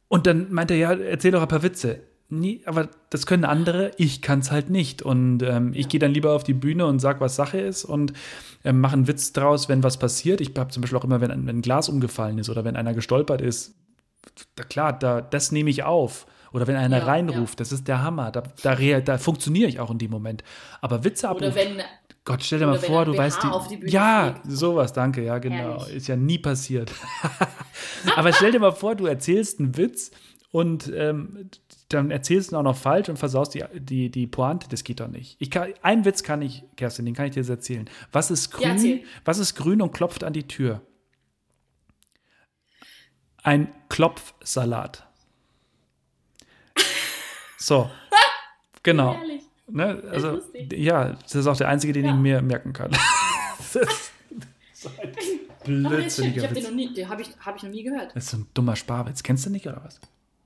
Und 0.08 0.26
dann 0.26 0.52
meinte 0.52 0.74
er, 0.74 0.78
ja, 0.78 0.92
erzähl 0.92 1.30
doch 1.30 1.42
ein 1.42 1.48
paar 1.48 1.62
Witze 1.62 2.09
Nee, 2.30 2.62
aber 2.64 2.88
das 3.10 3.26
können 3.26 3.44
andere, 3.44 3.90
ich 3.96 4.22
kann 4.22 4.38
es 4.38 4.52
halt 4.52 4.70
nicht. 4.70 5.02
Und 5.02 5.42
ähm, 5.42 5.72
ich 5.74 5.88
gehe 5.88 5.98
dann 5.98 6.12
lieber 6.12 6.32
auf 6.32 6.44
die 6.44 6.54
Bühne 6.54 6.86
und 6.86 7.00
sage, 7.00 7.20
was 7.20 7.34
Sache 7.34 7.60
ist 7.60 7.84
und 7.84 8.12
ähm, 8.64 8.80
mache 8.80 8.92
einen 8.92 9.08
Witz 9.08 9.32
draus, 9.32 9.68
wenn 9.68 9.82
was 9.82 9.98
passiert. 9.98 10.40
Ich 10.40 10.52
habe 10.56 10.70
zum 10.70 10.80
Beispiel 10.80 10.98
auch 10.98 11.04
immer, 11.04 11.20
wenn, 11.20 11.30
wenn 11.30 11.58
ein 11.58 11.62
Glas 11.62 11.88
umgefallen 11.88 12.38
ist 12.38 12.48
oder 12.48 12.64
wenn 12.64 12.76
einer 12.76 12.94
gestolpert 12.94 13.40
ist, 13.40 13.74
da, 14.54 14.64
klar, 14.64 14.92
da, 14.92 15.20
das 15.20 15.50
nehme 15.50 15.70
ich 15.70 15.82
auf. 15.82 16.26
Oder 16.52 16.66
wenn 16.66 16.76
einer 16.76 16.98
ja, 16.98 17.04
reinruft, 17.04 17.54
ja. 17.54 17.56
das 17.58 17.72
ist 17.72 17.86
der 17.88 18.02
Hammer. 18.02 18.30
Da, 18.30 18.42
da, 18.62 19.00
da 19.00 19.18
funktioniere 19.18 19.68
ich 19.68 19.80
auch 19.80 19.90
in 19.90 19.98
dem 19.98 20.10
Moment. 20.10 20.42
Aber 20.80 21.04
Witze 21.04 21.28
ab. 21.28 21.36
Oder 21.36 21.54
wenn. 21.54 21.80
Gott, 22.24 22.44
stell 22.44 22.58
dir 22.58 22.66
mal 22.66 22.78
vor, 22.78 23.04
du 23.04 23.16
weißt 23.16 23.42
die. 23.42 23.76
die 23.76 23.90
ja, 23.90 24.36
fliegt. 24.40 24.56
sowas, 24.58 24.92
danke, 24.92 25.24
ja, 25.24 25.38
genau. 25.38 25.80
Herrlich. 25.80 25.96
Ist 25.96 26.08
ja 26.08 26.16
nie 26.16 26.38
passiert. 26.38 26.92
Aber 28.16 28.32
stell 28.32 28.52
dir 28.52 28.60
mal 28.60 28.72
vor, 28.72 28.94
du 28.94 29.06
erzählst 29.06 29.58
einen 29.58 29.76
Witz 29.76 30.10
und 30.50 30.92
ähm, 30.94 31.50
dann 31.90 32.10
erzählst 32.10 32.52
du 32.52 32.56
auch 32.56 32.62
noch 32.62 32.76
falsch 32.76 33.08
und 33.08 33.18
versaust 33.18 33.54
die, 33.54 33.64
die, 33.74 34.10
die 34.10 34.26
Pointe. 34.26 34.68
Das 34.68 34.84
geht 34.84 35.00
doch 35.00 35.08
nicht. 35.08 35.36
Ich 35.40 35.50
kann, 35.50 35.74
einen 35.82 36.04
Witz 36.04 36.22
kann 36.22 36.40
ich, 36.40 36.64
Kerstin, 36.76 37.04
den 37.04 37.14
kann 37.14 37.26
ich 37.26 37.32
dir 37.32 37.40
jetzt 37.40 37.50
erzählen. 37.50 37.90
Was 38.12 38.30
ist 38.30 38.52
grün? 38.52 38.78
Ja, 38.78 38.98
was 39.24 39.38
ist 39.38 39.56
grün 39.56 39.82
und 39.82 39.92
klopft 39.92 40.22
an 40.22 40.32
die 40.32 40.46
Tür? 40.46 40.82
Ein 43.42 43.72
Klopfsalat. 43.88 45.06
So. 47.56 47.90
genau. 48.82 49.16
Ne? 49.66 50.02
Also, 50.10 50.40
ja, 50.72 51.16
das 51.22 51.34
ist 51.34 51.46
auch 51.46 51.56
der 51.56 51.68
einzige, 51.68 51.92
den 51.92 52.04
ja. 52.04 52.14
ich 52.14 52.18
mir 52.18 52.40
merken 52.40 52.72
kann. 52.72 52.90
das 53.58 53.74
ist 53.74 54.12
so 54.74 54.90
ein 55.02 55.12
blödsinniger 55.64 56.50
Witz. 56.54 56.94
Den 56.94 57.08
habe 57.08 57.22
ich, 57.22 57.30
hab 57.40 57.56
ich 57.56 57.62
noch 57.64 57.70
nie 57.70 57.82
gehört. 57.82 58.14
Das 58.14 58.24
ist 58.24 58.30
so 58.30 58.36
ein 58.36 58.46
dummer 58.54 58.76
Sparwitz. 58.76 59.24
Kennst 59.24 59.44
du 59.46 59.50
nicht, 59.50 59.66
oder 59.66 59.82
was? 59.84 60.00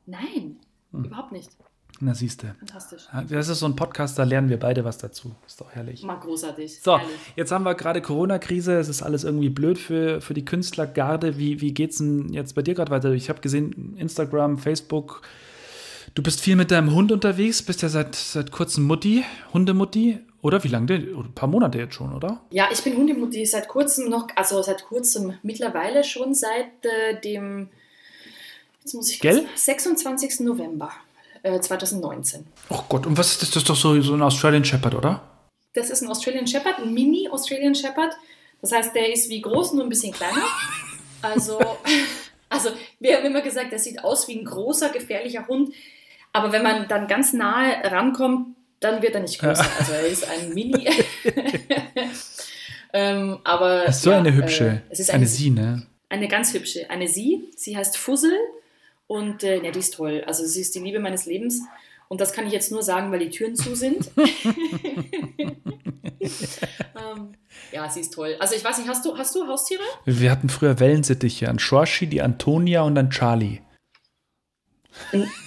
Nein. 0.06 0.56
Hm. 0.94 1.04
Überhaupt 1.04 1.32
nicht. 1.32 1.50
Na, 2.00 2.12
siehst 2.12 2.42
du. 2.42 2.48
Fantastisch. 2.58 3.06
Das 3.28 3.48
ist 3.48 3.60
so 3.60 3.66
ein 3.66 3.76
Podcast, 3.76 4.18
da 4.18 4.24
lernen 4.24 4.48
wir 4.48 4.58
beide 4.58 4.84
was 4.84 4.98
dazu. 4.98 5.34
Ist 5.46 5.60
doch 5.60 5.70
herrlich. 5.70 6.02
Mal 6.02 6.16
großartig. 6.16 6.80
So, 6.80 6.98
herrlich. 6.98 7.16
jetzt 7.36 7.52
haben 7.52 7.64
wir 7.64 7.74
gerade 7.74 8.02
Corona-Krise. 8.02 8.78
Es 8.78 8.88
ist 8.88 9.02
alles 9.02 9.22
irgendwie 9.22 9.48
blöd 9.48 9.78
für, 9.78 10.20
für 10.20 10.34
die 10.34 10.44
Künstlergarde. 10.44 11.38
Wie, 11.38 11.60
wie 11.60 11.84
es 11.84 11.98
denn 11.98 12.32
jetzt 12.32 12.54
bei 12.56 12.62
dir 12.62 12.74
gerade 12.74 12.90
weiter? 12.90 13.12
Ich 13.12 13.28
habe 13.28 13.40
gesehen, 13.40 13.96
Instagram, 13.96 14.58
Facebook. 14.58 15.22
Du 16.14 16.22
bist 16.22 16.40
viel 16.40 16.56
mit 16.56 16.70
deinem 16.70 16.94
Hund 16.94 17.10
unterwegs, 17.12 17.62
bist 17.62 17.82
ja 17.82 17.88
seit, 17.88 18.14
seit 18.14 18.50
kurzem 18.50 18.84
Mutti, 18.84 19.24
Hundemutti. 19.52 20.18
Oder 20.42 20.62
wie 20.62 20.68
lange 20.68 20.86
denn? 20.86 21.16
Ein 21.16 21.32
paar 21.34 21.48
Monate 21.48 21.78
jetzt 21.78 21.94
schon, 21.94 22.12
oder? 22.12 22.42
Ja, 22.50 22.68
ich 22.70 22.82
bin 22.82 22.96
Hundemutti 22.96 23.46
seit 23.46 23.66
kurzem 23.68 24.10
noch, 24.10 24.28
also 24.36 24.62
seit 24.62 24.84
kurzem 24.84 25.34
mittlerweile 25.42 26.04
schon 26.04 26.34
seit 26.34 26.84
äh, 26.84 27.20
dem 27.20 27.70
Jetzt 28.84 28.94
muss 28.94 29.10
ich 29.10 29.18
Gell? 29.18 29.46
26. 29.54 30.40
November 30.40 30.92
äh, 31.42 31.58
2019. 31.58 32.46
Oh 32.68 32.82
Gott, 32.88 33.06
und 33.06 33.16
was 33.16 33.32
ist 33.32 33.42
das? 33.42 33.50
Das 33.50 33.62
ist 33.62 33.70
doch 33.70 33.76
so, 33.76 34.00
so 34.02 34.12
ein 34.12 34.20
Australian 34.20 34.64
Shepherd, 34.64 34.94
oder? 34.94 35.22
Das 35.72 35.88
ist 35.88 36.02
ein 36.02 36.08
Australian 36.08 36.46
Shepherd, 36.46 36.78
ein 36.78 36.92
Mini 36.92 37.28
Australian 37.30 37.74
Shepherd. 37.74 38.12
Das 38.60 38.72
heißt, 38.72 38.94
der 38.94 39.10
ist 39.10 39.30
wie 39.30 39.40
groß, 39.40 39.72
nur 39.72 39.84
ein 39.84 39.88
bisschen 39.88 40.12
kleiner. 40.12 40.44
Also, 41.22 41.58
also 42.50 42.70
wir 43.00 43.16
haben 43.16 43.24
immer 43.24 43.40
gesagt, 43.40 43.72
der 43.72 43.78
sieht 43.78 44.04
aus 44.04 44.28
wie 44.28 44.38
ein 44.38 44.44
großer, 44.44 44.90
gefährlicher 44.90 45.48
Hund. 45.48 45.72
Aber 46.34 46.52
wenn 46.52 46.62
man 46.62 46.86
dann 46.86 47.08
ganz 47.08 47.32
nahe 47.32 47.90
rankommt, 47.90 48.54
dann 48.80 49.00
wird 49.00 49.14
er 49.14 49.22
nicht 49.22 49.38
größer. 49.38 49.66
Also 49.78 49.92
er 49.92 50.06
ist 50.06 50.28
ein 50.28 50.52
Mini. 50.52 50.86
ähm, 52.92 53.38
aber 53.44 53.90
so 53.92 54.10
ja, 54.10 54.18
eine 54.18 54.34
hübsche. 54.34 54.82
Äh, 54.88 54.92
es 54.92 55.00
ist 55.00 55.10
eine, 55.10 55.20
eine 55.20 55.26
Sie, 55.26 55.48
ne? 55.48 55.86
Eine 56.10 56.28
ganz 56.28 56.52
hübsche. 56.52 56.90
Eine 56.90 57.08
Sie. 57.08 57.48
Sie 57.56 57.76
heißt 57.76 57.96
Fussel 57.96 58.36
und 59.06 59.42
äh, 59.42 59.62
ja, 59.62 59.70
die 59.70 59.78
ist 59.78 59.94
toll. 59.94 60.24
Also 60.26 60.44
sie 60.44 60.60
ist 60.60 60.74
die 60.74 60.80
Liebe 60.80 61.00
meines 61.00 61.26
Lebens. 61.26 61.62
Und 62.08 62.20
das 62.20 62.32
kann 62.32 62.46
ich 62.46 62.52
jetzt 62.52 62.70
nur 62.70 62.82
sagen, 62.82 63.10
weil 63.10 63.18
die 63.18 63.30
Türen 63.30 63.56
zu 63.56 63.74
sind. 63.74 64.10
ähm, 66.20 67.34
ja, 67.72 67.88
sie 67.88 68.00
ist 68.00 68.14
toll. 68.14 68.36
Also 68.38 68.54
ich 68.54 68.64
weiß 68.64 68.78
nicht, 68.78 68.88
hast 68.88 69.04
du, 69.04 69.16
hast 69.16 69.34
du 69.34 69.46
Haustiere? 69.46 69.82
Wir 70.04 70.30
hatten 70.30 70.48
früher 70.48 70.78
Wellensittiche, 70.80 71.48
an 71.48 71.58
Shoshi, 71.58 72.06
die 72.06 72.22
Antonia 72.22 72.82
und 72.82 72.94
dann 72.94 73.10
Charlie. 73.10 73.60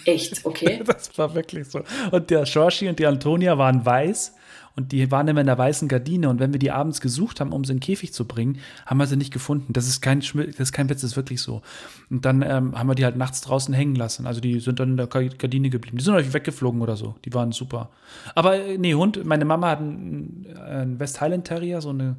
Echt, 0.06 0.46
okay. 0.46 0.82
das 0.86 1.18
war 1.18 1.34
wirklich 1.36 1.68
so. 1.68 1.82
Und 2.12 2.30
der 2.30 2.46
Shoshi 2.46 2.90
und 2.90 3.00
die 3.00 3.06
Antonia 3.06 3.58
waren 3.58 3.86
weiß 3.86 4.34
und 4.78 4.92
die 4.92 5.10
waren 5.10 5.28
immer 5.28 5.42
in 5.42 5.48
der 5.48 5.58
weißen 5.58 5.88
Gardine. 5.88 6.30
Und 6.30 6.40
wenn 6.40 6.54
wir 6.54 6.60
die 6.60 6.70
abends 6.70 7.02
gesucht 7.02 7.40
haben, 7.40 7.52
um 7.52 7.66
sie 7.66 7.72
in 7.72 7.78
den 7.78 7.84
Käfig 7.84 8.14
zu 8.14 8.26
bringen, 8.26 8.60
haben 8.86 9.00
wir 9.00 9.08
sie 9.08 9.18
nicht 9.18 9.34
gefunden. 9.34 9.74
Das 9.74 9.88
ist 9.88 10.02
kein, 10.02 10.22
Schmil 10.22 10.52
das 10.52 10.60
ist 10.60 10.72
kein 10.72 10.88
Witz, 10.88 11.02
das 11.02 11.12
ist 11.12 11.18
wirklich 11.18 11.42
so. 11.42 11.64
Und 12.12 12.26
dann 12.26 12.44
ähm, 12.44 12.78
haben 12.78 12.88
wir 12.88 12.94
die 12.94 13.04
halt 13.04 13.18
nachts 13.18 13.42
draußen 13.42 13.74
hängen 13.74 13.96
lassen. 13.96 14.28
Also 14.28 14.40
die 14.40 14.60
sind 14.60 14.80
dann 14.80 14.92
in 14.92 14.98
der 14.98 15.08
Gardine 15.08 15.72
geblieben. 15.72 15.98
Die 15.98 16.04
sind 16.04 16.14
euch 16.14 16.32
weggeflogen 16.32 16.80
oder 16.84 16.96
so. 16.96 17.16
Die 17.26 17.34
waren 17.34 17.52
super. 17.54 17.90
Aber 18.36 18.56
äh, 18.56 18.78
nee, 18.78 18.94
Hund, 18.94 19.26
meine 19.26 19.46
Mama 19.46 19.72
hat 19.72 19.80
einen, 19.80 20.46
einen 20.64 21.00
West 21.00 21.22
Highland 21.22 21.46
Terrier, 21.46 21.82
so 21.82 21.90
eine 21.90 22.16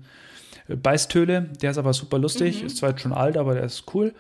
äh, 0.67 0.75
Beißtöle. 0.75 1.51
Der 1.63 1.71
ist 1.71 1.79
aber 1.79 1.93
super 1.93 2.19
lustig. 2.19 2.63
Mhm. 2.63 2.67
Ist 2.67 2.79
zwar 2.79 2.91
jetzt 2.91 3.03
schon 3.03 3.13
alt, 3.13 3.37
aber 3.37 3.55
der 3.55 3.63
ist 3.63 3.85
cool. 3.95 4.13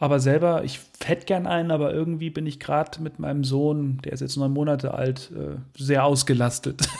Aber 0.00 0.18
selber, 0.18 0.64
ich 0.64 0.80
hätte 1.04 1.24
gern 1.24 1.46
einen, 1.46 1.70
aber 1.70 1.94
irgendwie 1.94 2.30
bin 2.30 2.46
ich 2.46 2.58
gerade 2.58 3.00
mit 3.00 3.20
meinem 3.20 3.44
Sohn, 3.44 3.98
der 4.04 4.12
ist 4.12 4.20
jetzt 4.20 4.36
neun 4.36 4.52
Monate 4.52 4.92
alt, 4.92 5.30
äh, 5.36 5.56
sehr 5.80 6.04
ausgelastet. 6.04 6.82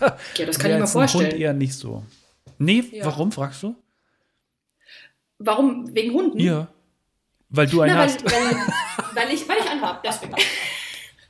ja, 0.00 0.46
das 0.46 0.58
kann 0.58 0.70
ich 0.70 0.78
mir 0.78 0.86
vorstellen. 0.86 1.32
Hund 1.32 1.40
eher 1.40 1.52
nicht 1.52 1.74
so. 1.74 2.04
Nee, 2.58 2.84
ja. 2.92 3.04
warum, 3.04 3.30
fragst 3.30 3.62
du? 3.62 3.76
Warum? 5.38 5.94
Wegen 5.94 6.12
Hunden? 6.12 6.40
Ja. 6.40 6.68
Weil 7.50 7.66
du 7.66 7.80
einen 7.80 7.94
Na, 7.94 8.00
weil, 8.00 8.08
hast. 8.08 8.24
Weil, 8.24 9.14
weil, 9.14 9.34
ich, 9.34 9.48
weil 9.48 9.58
ich 9.58 9.70
einen 9.70 9.80
habe, 9.80 10.00
deswegen. 10.04 10.34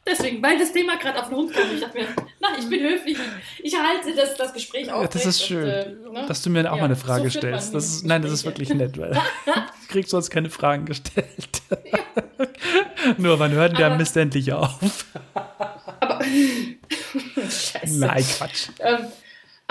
Deswegen, 0.06 0.42
weil 0.42 0.58
das 0.58 0.72
Thema 0.72 0.96
gerade 0.96 1.20
auf 1.20 1.28
den 1.28 1.36
Hund 1.36 1.52
kam. 1.52 1.70
Ich 1.72 1.80
dachte 1.80 1.98
mir, 1.98 2.06
na, 2.40 2.48
ich 2.58 2.68
bin 2.68 2.80
höflich. 2.80 3.18
Ich 3.62 3.76
halte 3.76 4.14
das, 4.14 4.36
das 4.36 4.54
Gespräch 4.54 4.90
auf. 4.90 5.02
Ja, 5.02 5.08
das 5.08 5.26
ist 5.26 5.44
schön, 5.44 5.64
und, 6.06 6.16
äh, 6.16 6.20
ne? 6.20 6.26
dass 6.26 6.42
du 6.42 6.50
mir 6.50 6.60
auch 6.60 6.76
ja, 6.76 6.80
mal 6.80 6.84
eine 6.86 6.96
Frage 6.96 7.28
so 7.28 7.38
stellst. 7.38 7.74
Das 7.74 7.84
ist, 7.84 8.06
nein, 8.06 8.22
das 8.22 8.32
ist 8.32 8.46
wirklich 8.46 8.70
nett, 8.70 8.96
weil 8.96 9.12
ich 9.82 9.88
krieg 9.88 10.08
sonst 10.08 10.30
keine 10.30 10.48
Fragen 10.48 10.86
gestellt. 10.86 11.62
Ja. 11.70 11.98
Nur, 13.18 13.38
wann 13.38 13.53
hört 13.53 13.78
der 13.78 13.96
Mist 13.96 14.16
endlich 14.16 14.53
auf? 14.53 14.78
aber, 16.01 16.20
Scheiße. 16.24 17.99
Nein, 17.99 18.24
Quatsch. 18.24 18.68
Ähm, 18.80 19.07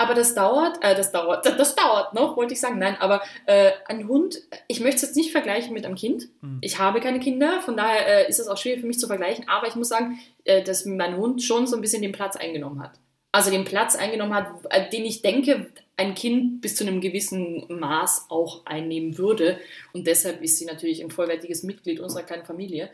aber 0.00 0.14
das 0.14 0.34
dauert, 0.34 0.82
äh, 0.82 0.94
das 0.94 1.10
dauert, 1.10 1.44
das, 1.44 1.56
das, 1.56 1.74
dauert 1.74 2.14
noch, 2.14 2.36
wollte 2.36 2.54
ich 2.54 2.60
sagen. 2.60 2.78
Nein, 2.78 2.96
aber 3.00 3.20
äh, 3.46 3.72
ein 3.86 4.06
Hund, 4.06 4.40
ich 4.68 4.78
möchte 4.78 4.96
es 4.96 5.02
jetzt 5.02 5.16
nicht 5.16 5.32
vergleichen 5.32 5.74
mit 5.74 5.84
einem 5.84 5.96
Kind. 5.96 6.28
Mhm. 6.40 6.58
Ich 6.60 6.78
habe 6.78 7.00
keine 7.00 7.18
Kinder, 7.18 7.60
von 7.60 7.76
daher 7.76 8.26
äh, 8.26 8.28
ist 8.28 8.38
es 8.38 8.46
auch 8.46 8.56
schwierig 8.56 8.80
für 8.80 8.86
mich 8.86 9.00
zu 9.00 9.08
vergleichen. 9.08 9.48
Aber 9.48 9.66
ich 9.66 9.74
muss 9.74 9.88
sagen, 9.88 10.20
äh, 10.44 10.62
dass 10.62 10.84
mein 10.84 11.16
Hund 11.16 11.42
schon 11.42 11.66
so 11.66 11.74
ein 11.74 11.82
bisschen 11.82 12.02
den 12.02 12.12
Platz 12.12 12.36
eingenommen 12.36 12.80
hat. 12.80 12.92
Also 13.32 13.50
den 13.50 13.64
Platz 13.64 13.96
eingenommen 13.96 14.34
hat, 14.34 14.46
äh, 14.70 14.88
den 14.88 15.04
ich 15.04 15.20
denke, 15.20 15.66
ein 15.96 16.14
Kind 16.14 16.60
bis 16.60 16.76
zu 16.76 16.86
einem 16.86 17.00
gewissen 17.00 17.64
Maß 17.68 18.26
auch 18.28 18.64
einnehmen 18.66 19.18
würde. 19.18 19.58
Und 19.92 20.06
deshalb 20.06 20.42
ist 20.42 20.58
sie 20.58 20.64
natürlich 20.64 21.02
ein 21.02 21.10
vollwertiges 21.10 21.64
Mitglied 21.64 21.98
unserer 21.98 22.22
kleinen 22.22 22.44
Familie. 22.44 22.88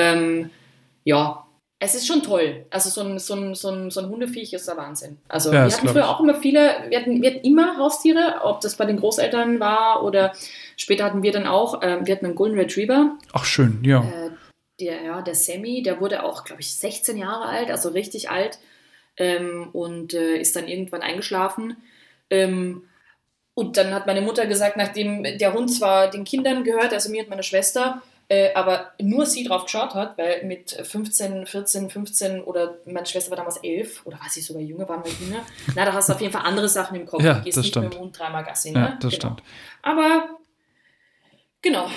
Ähm, 0.00 0.50
ja, 1.04 1.46
es 1.82 1.94
ist 1.94 2.06
schon 2.06 2.22
toll. 2.22 2.66
Also 2.70 2.90
so 2.90 3.00
ein, 3.00 3.18
so 3.18 3.34
ein, 3.34 3.54
so 3.54 3.70
ein, 3.70 3.90
so 3.90 4.00
ein 4.00 4.08
Hundeviech 4.10 4.52
ist 4.52 4.68
der 4.68 4.76
Wahnsinn. 4.76 5.16
Also 5.28 5.50
ja, 5.50 5.66
wir 5.66 5.72
hatten 5.72 5.88
früher 5.88 6.08
auch 6.08 6.20
immer 6.20 6.34
viele, 6.34 6.84
wir 6.88 7.00
hatten, 7.00 7.22
wir 7.22 7.30
hatten 7.30 7.44
immer 7.44 7.78
Haustiere, 7.78 8.42
ob 8.44 8.60
das 8.60 8.76
bei 8.76 8.84
den 8.84 8.98
Großeltern 8.98 9.60
war 9.60 10.04
oder 10.04 10.34
später 10.76 11.04
hatten 11.04 11.22
wir 11.22 11.32
dann 11.32 11.46
auch, 11.46 11.82
äh, 11.82 11.98
wir 12.04 12.14
hatten 12.14 12.26
einen 12.26 12.34
Golden 12.34 12.58
Retriever. 12.58 13.16
Ach 13.32 13.46
schön, 13.46 13.80
ja. 13.82 14.02
Äh, 14.02 14.30
der, 14.78 15.02
ja, 15.02 15.22
der 15.22 15.34
Sammy, 15.34 15.82
der 15.82 16.00
wurde 16.00 16.22
auch, 16.22 16.44
glaube 16.44 16.60
ich, 16.60 16.74
16 16.74 17.16
Jahre 17.16 17.46
alt, 17.46 17.70
also 17.70 17.88
richtig 17.88 18.30
alt 18.30 18.58
ähm, 19.16 19.68
und 19.72 20.12
äh, 20.12 20.36
ist 20.36 20.56
dann 20.56 20.68
irgendwann 20.68 21.02
eingeschlafen. 21.02 21.76
Ähm, 22.28 22.82
und 23.54 23.76
dann 23.78 23.94
hat 23.94 24.06
meine 24.06 24.22
Mutter 24.22 24.46
gesagt, 24.46 24.76
nachdem 24.76 25.22
der 25.22 25.52
Hund 25.54 25.72
zwar 25.72 26.10
den 26.10 26.24
Kindern 26.24 26.62
gehört, 26.64 26.92
also 26.92 27.10
mir 27.10 27.22
und 27.22 27.30
meiner 27.30 27.42
Schwester, 27.42 28.02
äh, 28.30 28.54
aber 28.54 28.92
nur 28.98 29.26
sie 29.26 29.44
drauf 29.44 29.64
geschaut 29.64 29.94
hat, 29.94 30.16
weil 30.16 30.44
mit 30.44 30.70
15, 30.70 31.46
14, 31.46 31.90
15 31.90 32.40
oder 32.42 32.78
meine 32.86 33.04
Schwester 33.04 33.30
war 33.30 33.36
damals 33.36 33.58
11 33.58 34.06
oder 34.06 34.18
war 34.18 34.28
sie 34.30 34.40
sogar 34.40 34.62
jünger, 34.62 34.88
waren 34.88 35.04
wir 35.04 35.12
jünger. 35.12 35.44
Na, 35.74 35.84
da 35.84 35.92
hast 35.92 36.08
du 36.08 36.14
auf 36.14 36.20
jeden 36.20 36.32
Fall 36.32 36.46
andere 36.46 36.68
Sachen 36.68 36.96
im 36.96 37.06
Kopf. 37.06 37.22
Ja, 37.22 37.34
du 37.34 37.42
gehst 37.42 37.58
das 37.58 37.64
nicht 37.64 37.72
stimmt. 37.72 37.90
mit 37.90 38.00
dem 38.00 38.12
dreimal 38.12 38.44
Gassi. 38.44 38.70
Ne? 38.70 38.78
Ja, 38.78 38.98
das 39.00 39.10
genau. 39.10 39.10
stimmt. 39.10 39.42
Aber 39.82 40.38
genau, 41.60 41.90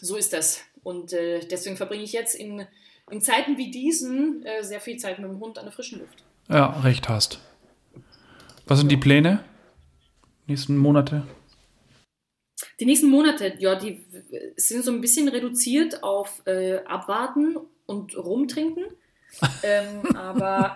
so 0.00 0.16
ist 0.16 0.32
das. 0.32 0.62
Und 0.82 1.12
äh, 1.12 1.40
deswegen 1.40 1.76
verbringe 1.76 2.04
ich 2.04 2.12
jetzt 2.12 2.34
in 2.34 2.66
in 3.10 3.20
Zeiten 3.20 3.58
wie 3.58 3.70
diesen 3.70 4.44
äh, 4.44 4.62
sehr 4.62 4.80
viel 4.80 4.96
Zeit 4.96 5.18
mit 5.18 5.28
dem 5.28 5.40
Hund 5.40 5.58
an 5.58 5.64
der 5.64 5.72
frischen 5.72 5.98
Luft. 5.98 6.22
Ja, 6.48 6.80
recht 6.80 7.08
hast. 7.08 7.40
Was 8.66 8.78
sind 8.78 8.90
die 8.90 8.96
Pläne? 8.96 9.44
Nächsten 10.46 10.76
Monate? 10.76 11.26
Die 12.80 12.86
nächsten 12.86 13.10
Monate, 13.10 13.52
ja, 13.58 13.74
die 13.74 14.02
sind 14.56 14.84
so 14.84 14.90
ein 14.90 15.02
bisschen 15.02 15.28
reduziert 15.28 16.02
auf 16.02 16.40
äh, 16.46 16.78
Abwarten 16.86 17.58
und 17.84 18.16
Rumtrinken. 18.16 18.84
ähm, 19.62 20.16
aber. 20.16 20.74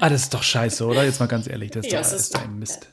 ah, 0.00 0.08
das 0.10 0.24
ist 0.24 0.34
doch 0.34 0.42
scheiße, 0.42 0.84
oder? 0.84 1.02
Jetzt 1.04 1.20
mal 1.20 1.26
ganz 1.26 1.48
ehrlich, 1.48 1.70
das 1.70 1.86
ist, 1.86 1.92
ja, 1.92 2.02
doch, 2.02 2.06
ist, 2.06 2.12
ist 2.12 2.36
ein 2.36 2.58
Mist. 2.58 2.90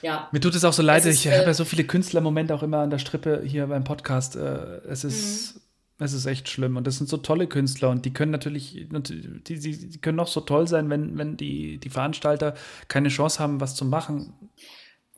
Ja. 0.00 0.28
Mir 0.30 0.40
tut 0.40 0.54
es 0.54 0.64
auch 0.64 0.72
so 0.72 0.82
leid, 0.82 1.04
ist, 1.04 1.24
ich 1.24 1.26
habe 1.26 1.42
ja 1.42 1.48
äh, 1.48 1.54
so 1.54 1.64
viele 1.64 1.84
Künstlermomente 1.84 2.54
auch 2.54 2.62
immer 2.62 2.78
an 2.78 2.90
der 2.90 2.98
Strippe 2.98 3.42
hier 3.44 3.66
beim 3.66 3.82
Podcast. 3.82 4.36
Äh, 4.36 4.80
es 4.88 5.04
ist. 5.04 5.56
Mhm. 5.56 5.60
Es 6.02 6.14
ist 6.14 6.24
echt 6.24 6.48
schlimm 6.48 6.78
und 6.78 6.86
das 6.86 6.96
sind 6.96 7.10
so 7.10 7.18
tolle 7.18 7.46
Künstler 7.46 7.90
und 7.90 8.06
die 8.06 8.14
können 8.14 8.30
natürlich, 8.30 8.86
die, 8.90 9.58
die, 9.58 9.88
die 9.90 10.00
können 10.00 10.16
noch 10.16 10.28
so 10.28 10.40
toll 10.40 10.66
sein, 10.66 10.88
wenn, 10.88 11.18
wenn 11.18 11.36
die, 11.36 11.76
die 11.76 11.90
Veranstalter 11.90 12.54
keine 12.88 13.10
Chance 13.10 13.38
haben, 13.38 13.60
was 13.60 13.74
zu 13.74 13.84
machen. 13.84 14.32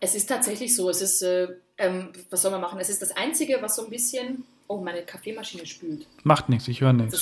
Es 0.05 0.17
ist 0.17 0.29
tatsächlich 0.29 0.75
so, 0.75 0.91
es 0.91 1.01
ist, 1.01 1.23
äh, 1.23 1.47
ähm, 1.79 2.09
was 2.29 2.43
soll 2.43 2.51
man 2.51 2.61
machen? 2.61 2.81
Es 2.81 2.91
ist 2.91 3.01
das 3.01 3.13
Einzige, 3.13 3.59
was 3.61 3.77
so 3.77 3.85
ein 3.85 3.91
bisschen, 3.91 4.43
oh, 4.67 4.79
meine 4.79 5.03
Kaffeemaschine 5.03 5.65
spült. 5.65 6.09
Macht 6.25 6.49
nichts, 6.49 6.67
ich 6.67 6.81
höre 6.81 6.93
nichts. 6.93 7.15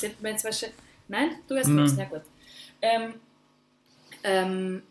Nein, 1.07 1.33
du 1.47 1.57
hörst 1.57 1.69
nichts, 1.69 1.99
ja 1.99 2.07
gut. 2.07 2.23
Ähm, 2.81 3.15
ähm, 4.25 4.83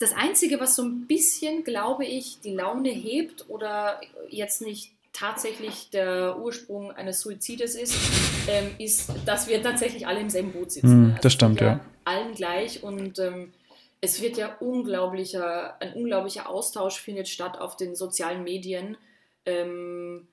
das 0.00 0.12
Einzige, 0.12 0.58
was 0.58 0.74
so 0.74 0.82
ein 0.82 1.06
bisschen, 1.06 1.62
glaube 1.62 2.04
ich, 2.04 2.40
die 2.40 2.52
Laune 2.52 2.90
hebt 2.90 3.48
oder 3.48 4.00
jetzt 4.28 4.60
nicht 4.60 4.90
tatsächlich 5.12 5.90
der 5.90 6.36
Ursprung 6.36 6.90
eines 6.90 7.20
Suizides 7.20 7.76
ist, 7.76 7.94
ähm, 8.48 8.72
ist, 8.78 9.12
dass 9.24 9.46
wir 9.46 9.62
tatsächlich 9.62 10.04
alle 10.04 10.18
im 10.18 10.30
selben 10.30 10.50
Boot 10.50 10.72
sitzen. 10.72 11.02
Mm, 11.02 11.10
also 11.10 11.22
das 11.22 11.32
stimmt, 11.32 11.60
ja. 11.60 11.78
Allen 12.04 12.34
gleich 12.34 12.82
und 12.82 13.20
ähm, 13.20 13.52
es 14.00 14.22
wird 14.22 14.36
ja 14.36 14.56
unglaublicher, 14.58 15.80
ein 15.80 15.94
unglaublicher 15.94 16.48
Austausch 16.48 16.98
findet 17.00 17.28
statt 17.28 17.58
auf 17.58 17.76
den 17.76 17.94
sozialen 17.94 18.44
Medien, 18.44 18.96
ähm, 19.44 20.28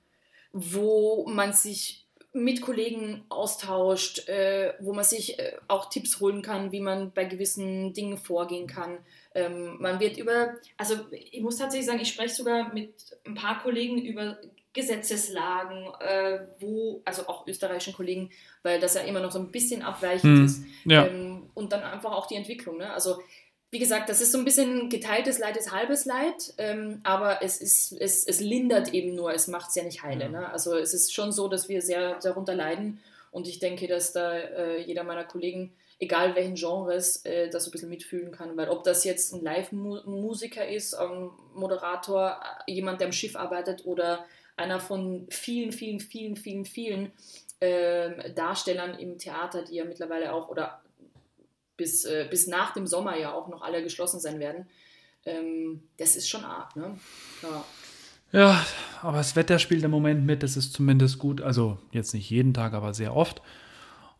wo 0.52 1.26
man 1.28 1.52
sich 1.52 2.06
mit 2.32 2.60
Kollegen 2.60 3.24
austauscht, 3.30 4.28
äh, 4.28 4.74
wo 4.80 4.92
man 4.92 5.04
sich 5.04 5.38
äh, 5.38 5.56
auch 5.66 5.88
Tipps 5.90 6.20
holen 6.20 6.42
kann, 6.42 6.72
wie 6.72 6.80
man 6.80 7.12
bei 7.12 7.24
gewissen 7.24 7.92
Dingen 7.94 8.18
vorgehen 8.18 8.66
kann. 8.66 8.98
Ähm, 9.34 9.76
man 9.80 9.98
wird 9.98 10.18
über, 10.18 10.54
also 10.76 10.94
ich 11.10 11.40
muss 11.40 11.56
tatsächlich 11.56 11.86
sagen, 11.86 12.00
ich 12.00 12.10
spreche 12.10 12.34
sogar 12.34 12.72
mit 12.72 12.94
ein 13.24 13.34
paar 13.34 13.62
Kollegen 13.62 13.98
über 14.00 14.38
Gesetzeslagen, 14.74 15.88
äh, 16.00 16.40
wo, 16.60 17.02
also 17.04 17.26
auch 17.26 17.46
österreichischen 17.46 17.94
Kollegen, 17.94 18.30
weil 18.62 18.78
das 18.78 18.94
ja 18.94 19.00
immer 19.00 19.20
noch 19.20 19.32
so 19.32 19.38
ein 19.38 19.50
bisschen 19.50 19.82
abweichend 19.82 20.38
hm, 20.38 20.44
ist. 20.44 20.64
Ja. 20.84 21.06
Ähm, 21.06 21.50
und 21.54 21.72
dann 21.72 21.82
einfach 21.82 22.12
auch 22.12 22.26
die 22.26 22.36
Entwicklung. 22.36 22.76
Ne? 22.76 22.92
Also 22.92 23.18
wie 23.70 23.78
gesagt, 23.78 24.08
das 24.08 24.20
ist 24.20 24.32
so 24.32 24.38
ein 24.38 24.44
bisschen 24.44 24.88
geteiltes 24.88 25.38
Leid 25.38 25.56
ist 25.56 25.72
halbes 25.72 26.06
Leid, 26.06 26.54
ähm, 26.56 27.00
aber 27.02 27.42
es, 27.42 27.60
ist, 27.60 27.92
es, 27.92 28.26
es 28.26 28.40
lindert 28.40 28.94
eben 28.94 29.14
nur, 29.14 29.32
es 29.34 29.46
macht 29.46 29.68
es 29.68 29.74
ja 29.74 29.84
nicht 29.84 30.02
heile. 30.02 30.30
Ne? 30.30 30.50
Also 30.50 30.76
es 30.76 30.94
ist 30.94 31.12
schon 31.12 31.32
so, 31.32 31.48
dass 31.48 31.68
wir 31.68 31.82
sehr 31.82 32.18
darunter 32.20 32.54
leiden 32.54 33.00
und 33.30 33.46
ich 33.46 33.58
denke, 33.58 33.86
dass 33.86 34.12
da 34.12 34.32
äh, 34.38 34.80
jeder 34.80 35.04
meiner 35.04 35.24
Kollegen, 35.24 35.74
egal 36.00 36.34
welchen 36.34 36.54
Genres, 36.54 37.24
äh, 37.26 37.50
das 37.50 37.64
so 37.64 37.68
ein 37.68 37.72
bisschen 37.72 37.90
mitfühlen 37.90 38.32
kann, 38.32 38.56
weil 38.56 38.70
ob 38.70 38.84
das 38.84 39.04
jetzt 39.04 39.34
ein 39.34 39.42
Live-Musiker 39.42 40.66
ist, 40.66 40.94
ein 40.94 41.30
Moderator, 41.54 42.40
jemand, 42.66 43.00
der 43.00 43.08
am 43.08 43.12
Schiff 43.12 43.36
arbeitet 43.36 43.84
oder 43.84 44.24
einer 44.56 44.80
von 44.80 45.26
vielen, 45.28 45.72
vielen, 45.72 46.00
vielen, 46.00 46.36
vielen, 46.36 46.64
vielen 46.64 47.12
äh, 47.60 48.32
Darstellern 48.32 48.98
im 48.98 49.18
Theater, 49.18 49.62
die 49.62 49.76
ja 49.76 49.84
mittlerweile 49.84 50.32
auch 50.32 50.48
oder 50.48 50.80
bis, 51.78 52.04
äh, 52.04 52.26
bis 52.28 52.46
nach 52.46 52.74
dem 52.74 52.86
Sommer 52.86 53.16
ja 53.16 53.32
auch 53.32 53.48
noch 53.48 53.62
alle 53.62 53.82
geschlossen 53.82 54.20
sein 54.20 54.38
werden. 54.38 54.68
Ähm, 55.24 55.82
das 55.96 56.16
ist 56.16 56.28
schon 56.28 56.44
arg, 56.44 56.76
ne? 56.76 56.98
Ja. 57.42 57.64
Ja, 58.30 58.66
aber 59.00 59.16
das 59.16 59.36
Wetter 59.36 59.58
spielt 59.58 59.82
im 59.84 59.90
Moment 59.90 60.26
mit, 60.26 60.42
das 60.42 60.58
ist 60.58 60.74
zumindest 60.74 61.18
gut. 61.18 61.40
Also 61.40 61.78
jetzt 61.92 62.12
nicht 62.12 62.28
jeden 62.28 62.52
Tag, 62.52 62.74
aber 62.74 62.92
sehr 62.92 63.16
oft. 63.16 63.40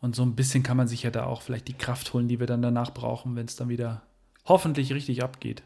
Und 0.01 0.15
so 0.15 0.23
ein 0.23 0.35
bisschen 0.35 0.63
kann 0.63 0.77
man 0.77 0.87
sich 0.87 1.03
ja 1.03 1.11
da 1.11 1.25
auch 1.25 1.43
vielleicht 1.43 1.67
die 1.67 1.77
Kraft 1.77 2.11
holen, 2.13 2.27
die 2.27 2.39
wir 2.39 2.47
dann 2.47 2.63
danach 2.63 2.91
brauchen, 2.91 3.35
wenn 3.35 3.45
es 3.45 3.55
dann 3.55 3.69
wieder 3.69 4.01
hoffentlich 4.45 4.93
richtig 4.93 5.21
abgeht. 5.21 5.61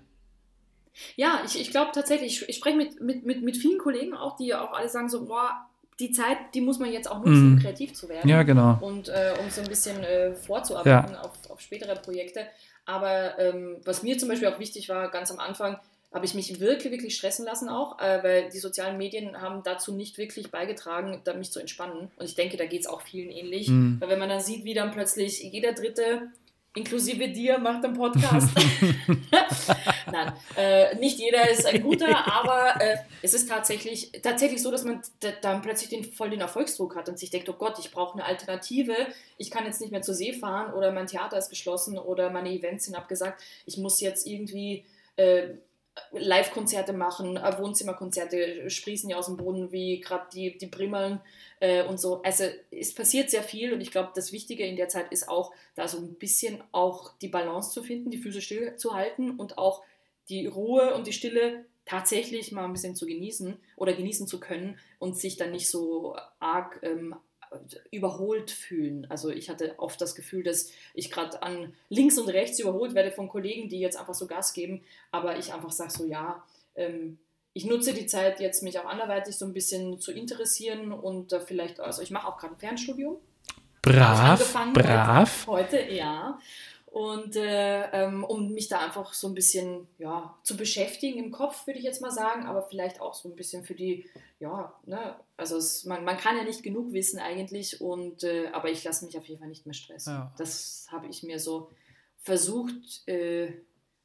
Ja, 1.16 1.42
ich, 1.46 1.60
ich 1.60 1.72
glaube 1.72 1.92
tatsächlich, 1.94 2.42
ich, 2.42 2.50
ich 2.50 2.56
spreche 2.58 2.76
mit, 2.76 3.00
mit, 3.00 3.26
mit, 3.26 3.44
mit 3.44 3.56
vielen 3.56 3.80
Kollegen 3.80 4.14
auch, 4.14 4.36
die 4.36 4.54
auch 4.54 4.74
alle 4.74 4.90
sagen 4.90 5.10
so, 5.10 5.26
boah, 5.26 5.66
die 6.00 6.12
Zeit, 6.12 6.38
die 6.54 6.62
muss 6.62 6.80
man 6.80 6.92
jetzt 6.92 7.10
auch 7.10 7.20
nutzen, 7.20 7.48
um 7.48 7.56
mhm. 7.56 7.60
kreativ 7.60 7.94
zu 7.94 8.10
werden. 8.10 8.30
Ja, 8.30 8.44
genau. 8.44 8.78
Und 8.82 9.10
äh, 9.10 9.34
um 9.40 9.50
so 9.50 9.62
ein 9.62 9.68
bisschen 9.68 10.04
äh, 10.04 10.34
vorzuarbeiten 10.34 11.14
ja. 11.14 11.22
auf, 11.22 11.32
auf 11.50 11.62
spätere 11.62 11.96
Projekte. 11.96 12.48
Aber 12.86 13.40
ähm, 13.40 13.78
was 13.86 14.04
mir 14.04 14.18
zum 14.18 14.30
Beispiel 14.30 14.48
auch 14.48 14.60
wichtig 14.60 14.90
war, 14.90 15.10
ganz 15.10 15.32
am 15.32 15.40
Anfang, 15.40 15.78
habe 16.14 16.26
ich 16.26 16.36
mich 16.36 16.60
wirklich, 16.60 16.92
wirklich 16.92 17.16
stressen 17.16 17.46
lassen 17.46 17.70
auch, 17.70 18.00
äh, 18.00 18.22
weil 18.22 18.50
die 18.50 18.60
sozialen 18.60 18.98
Medien 18.98 19.42
haben 19.42 19.64
dazu 19.64 19.94
nicht 19.94 20.18
wirklich 20.18 20.52
beigetragen, 20.52 21.22
da 21.24 21.34
mich 21.34 21.52
zu 21.52 21.60
entspannen. 21.60 22.12
Und 22.18 22.26
ich 22.26 22.36
denke, 22.36 22.58
da 22.58 22.66
geht 22.66 22.82
es 22.82 22.88
auch 22.88 23.02
vielen 23.02 23.32
ähnlich. 23.32 23.68
Mhm. 23.68 23.98
Weil 24.00 24.10
wenn 24.10 24.20
man 24.20 24.30
dann 24.30 24.42
sieht, 24.42 24.64
wie 24.64 24.76
dann 24.76 24.92
plötzlich 24.92 25.42
jeder 25.42 25.74
Dritte 25.74 26.30
inklusive 26.76 27.30
dir 27.30 27.58
macht 27.58 27.84
einen 27.84 27.96
Podcast. 27.96 28.50
Nein, 30.12 30.34
äh, 30.58 30.96
nicht 30.96 31.20
jeder 31.20 31.50
ist 31.50 31.66
ein 31.66 31.82
guter, 31.82 32.32
aber 32.32 32.82
äh, 32.82 32.98
es 33.22 33.34
ist 33.34 33.50
tatsächlich, 33.50 34.12
tatsächlich 34.22 34.62
so, 34.62 34.72
dass 34.72 34.84
man 34.84 35.02
dann 35.42 35.62
plötzlich 35.62 35.90
den, 35.90 36.04
voll 36.04 36.30
den 36.30 36.42
Erfolgsdruck 36.42 36.96
hat 36.96 37.10
und 37.10 37.20
sich 37.20 37.30
denkt, 37.30 37.50
oh 37.50 37.54
Gott, 37.54 37.80
ich 37.80 37.92
brauche 37.92 38.14
eine 38.14 38.26
Alternative, 38.26 38.96
ich 39.38 39.52
kann 39.52 39.66
jetzt 39.66 39.82
nicht 39.82 39.92
mehr 39.92 40.02
zur 40.02 40.16
See 40.16 40.34
fahren 40.34 40.74
oder 40.74 40.92
mein 40.92 41.08
Theater 41.08 41.38
ist 41.38 41.50
geschlossen 41.50 41.98
oder 41.98 42.30
meine 42.30 42.52
Events 42.52 42.86
sind 42.86 42.96
abgesagt, 42.96 43.42
ich 43.66 43.78
muss 43.78 44.00
jetzt 44.02 44.28
irgendwie 44.28 44.86
äh, 45.16 45.50
Live-Konzerte 46.12 46.94
machen, 46.94 47.38
äh, 47.38 47.58
Wohnzimmerkonzerte 47.60 48.70
sprießen 48.70 49.10
ja 49.10 49.18
aus 49.18 49.28
dem 49.28 49.38
Boden 49.38 49.72
wie 49.72 50.00
gerade 50.00 50.26
die, 50.34 50.58
die 50.58 50.68
Brimmeln 50.68 51.22
äh, 51.60 51.84
und 51.84 52.00
so. 52.00 52.22
Also 52.24 52.46
es 52.72 52.94
passiert 52.96 53.30
sehr 53.30 53.44
viel 53.44 53.74
und 53.74 53.82
ich 53.82 53.92
glaube, 53.92 54.12
das 54.16 54.32
Wichtige 54.32 54.66
in 54.66 54.76
der 54.76 54.90
Zeit 54.90 55.12
ist 55.12 55.30
auch, 55.30 55.52
da 55.76 55.88
so 55.88 56.00
ein 56.00 56.16
bisschen 56.16 56.64
auch 56.72 57.12
die 57.22 57.28
Balance 57.28 57.72
zu 57.72 57.84
finden, 57.84 58.10
die 58.10 58.18
Füße 58.18 58.42
still 58.42 58.76
zu 58.78 58.96
halten 58.96 59.32
und 59.32 59.58
auch 59.58 59.84
die 60.30 60.46
Ruhe 60.46 60.94
und 60.96 61.08
die 61.08 61.14
Stille 61.14 61.66
tatsächlich 61.86 62.52
mal 62.52 62.66
ein 62.66 62.74
bisschen 62.74 62.96
zu 62.96 63.06
genießen 63.06 63.58
oder 63.76 63.94
genießen 63.94 64.28
zu 64.28 64.40
können 64.40 64.80
und 65.00 65.18
sich 65.18 65.38
dann 65.38 65.52
nicht 65.52 65.70
so 65.70 66.16
arg 66.40 66.80
ähm, 66.82 67.16
überholt 67.92 68.52
fühlen. 68.52 69.06
Also 69.10 69.30
ich 69.30 69.50
hatte 69.50 69.76
oft 69.78 70.00
das 70.02 70.16
Gefühl, 70.16 70.44
dass 70.44 70.72
ich 70.94 71.12
gerade 71.12 71.44
an 71.44 71.74
links 71.90 72.18
und 72.18 72.30
rechts 72.30 72.60
überholt 72.60 72.96
werde 72.96 73.12
von 73.12 73.28
Kollegen, 73.28 73.70
die 73.70 73.80
jetzt 73.80 73.98
einfach 73.98 74.14
so 74.14 74.28
Gas 74.28 74.54
geben, 74.54 74.82
aber 75.12 75.38
ich 75.38 75.54
einfach 75.54 75.72
sage 75.72 75.92
so, 75.92 76.06
ja, 76.06 76.44
ähm, 76.76 77.20
ich 77.54 77.66
nutze 77.66 77.94
die 77.94 78.08
Zeit 78.08 78.40
jetzt, 78.40 78.64
mich 78.64 78.80
auch 78.80 78.86
anderweitig 78.86 79.38
so 79.38 79.46
ein 79.46 79.54
bisschen 79.54 80.00
zu 80.00 80.12
interessieren 80.12 80.92
und 80.92 81.34
äh, 81.34 81.40
vielleicht, 81.40 81.80
also 81.80 82.02
ich 82.02 82.10
mache 82.10 82.28
auch 82.28 82.38
gerade 82.38 82.56
ein 82.56 82.60
Fernstudium. 82.60 83.18
Brav, 83.84 84.54
brav. 84.74 85.46
Heute, 85.46 85.78
heute, 85.78 85.94
ja. 85.94 86.40
Und 86.94 87.36
äh, 87.36 87.90
ähm, 87.90 88.24
um 88.24 88.54
mich 88.54 88.68
da 88.68 88.78
einfach 88.78 89.16
so 89.16 89.28
ein 89.28 89.34
bisschen 89.34 89.88
ja, 89.98 90.38
zu 90.44 90.56
beschäftigen 90.56 91.18
im 91.18 91.32
Kopf, 91.32 91.66
würde 91.66 91.80
ich 91.80 91.86
jetzt 91.86 92.04
mal 92.04 92.12
sagen, 92.12 92.46
aber 92.46 92.62
vielleicht 92.62 93.02
auch 93.02 93.16
so 93.16 93.30
ein 93.30 93.36
bisschen 93.36 93.64
für 93.64 93.74
die, 93.74 94.08
ja, 94.40 94.72
ne, 94.86 95.16
also 95.36 95.58
es, 95.58 95.86
man, 95.86 96.06
man 96.06 96.18
kann 96.18 96.38
ja 96.38 96.44
nicht 96.44 96.62
genug 96.62 96.94
wissen 96.94 97.18
eigentlich, 97.18 97.82
und, 97.82 98.24
äh, 98.24 98.50
aber 98.50 98.70
ich 98.70 98.84
lasse 98.84 99.06
mich 99.06 99.18
auf 99.18 99.26
jeden 99.26 99.40
Fall 99.40 99.50
nicht 99.50 99.66
mehr 99.66 99.74
stressen. 99.74 100.14
Ja. 100.14 100.34
Das 100.38 100.86
habe 100.92 101.08
ich 101.08 101.24
mir 101.24 101.40
so 101.40 101.72
versucht 102.20 103.08
äh, 103.08 103.54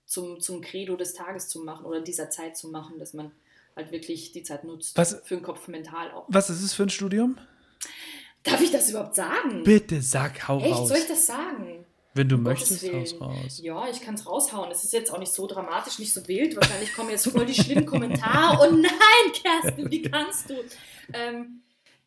zum, 0.06 0.40
zum 0.40 0.62
Credo 0.62 0.96
des 0.96 1.12
Tages 1.12 1.48
zu 1.48 1.60
machen 1.60 1.84
oder 1.84 2.00
dieser 2.00 2.30
Zeit 2.30 2.56
zu 2.56 2.68
machen, 2.68 2.98
dass 2.98 3.12
man 3.12 3.32
halt 3.76 3.92
wirklich 3.92 4.32
die 4.32 4.44
Zeit 4.44 4.64
nutzt 4.64 4.96
was, 4.96 5.20
für 5.24 5.36
den 5.36 5.42
Kopf 5.42 5.68
mental 5.68 6.10
auch. 6.12 6.24
Was 6.28 6.48
ist 6.48 6.62
es 6.62 6.72
für 6.72 6.84
ein 6.84 6.90
Studium? 6.90 7.36
Darf 8.44 8.62
ich 8.62 8.70
das 8.70 8.88
überhaupt 8.88 9.14
sagen? 9.14 9.62
Bitte 9.62 10.00
sag, 10.00 10.48
hau 10.48 10.58
Echt, 10.58 10.74
raus. 10.74 10.88
soll 10.88 10.96
ich 10.96 11.06
das 11.06 11.26
sagen? 11.26 11.77
Wenn 12.18 12.28
du 12.28 12.34
um 12.34 12.42
möchtest, 12.42 12.92
raus, 12.92 13.14
raus. 13.20 13.60
Ja, 13.62 13.88
ich 13.88 14.00
kann 14.00 14.14
es 14.14 14.26
raushauen. 14.26 14.72
Es 14.72 14.82
ist 14.82 14.92
jetzt 14.92 15.12
auch 15.12 15.20
nicht 15.20 15.32
so 15.32 15.46
dramatisch, 15.46 16.00
nicht 16.00 16.12
so 16.12 16.26
wild. 16.26 16.56
Wahrscheinlich 16.56 16.92
kommen 16.92 17.10
jetzt 17.10 17.30
voll 17.30 17.46
die 17.46 17.54
schlimmen 17.54 17.86
Kommentare. 17.86 18.58
Oh 18.60 18.74
nein, 18.74 19.32
Kerstin, 19.32 19.88
wie 19.88 20.02
kannst 20.02 20.50
du? 20.50 20.54
Ähm, 21.12 21.60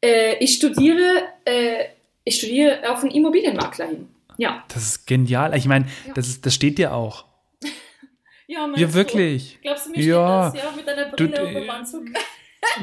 äh, 0.03 0.35
ich 0.43 0.55
studiere, 0.55 1.29
äh, 1.45 1.85
ich 2.25 2.35
studiere 2.35 2.91
auf 2.91 3.03
einen 3.03 3.11
Immobilienmakler 3.11 3.85
hin. 3.85 4.09
Ja. 4.37 4.65
Das 4.67 4.83
ist 4.83 5.07
genial. 5.07 5.55
Ich 5.55 5.65
meine, 5.65 5.85
ja. 6.05 6.13
das, 6.13 6.41
das 6.41 6.53
steht 6.53 6.77
dir 6.77 6.93
auch. 6.93 7.23
ja, 8.47 8.67
ja, 8.75 8.93
wirklich. 8.93 9.53
Du? 9.53 9.61
Glaubst 9.61 9.85
du 9.85 9.91
mir, 9.91 10.03
ja. 10.03 10.49
steht 10.49 10.61
das? 10.61 10.71
Ja, 10.71 10.75
mit 10.75 10.87
deiner 10.87 11.09
Brille 11.09 11.37
du, 11.37 11.47
und 11.47 11.53
dem 11.53 11.69
Anzug. 11.69 12.05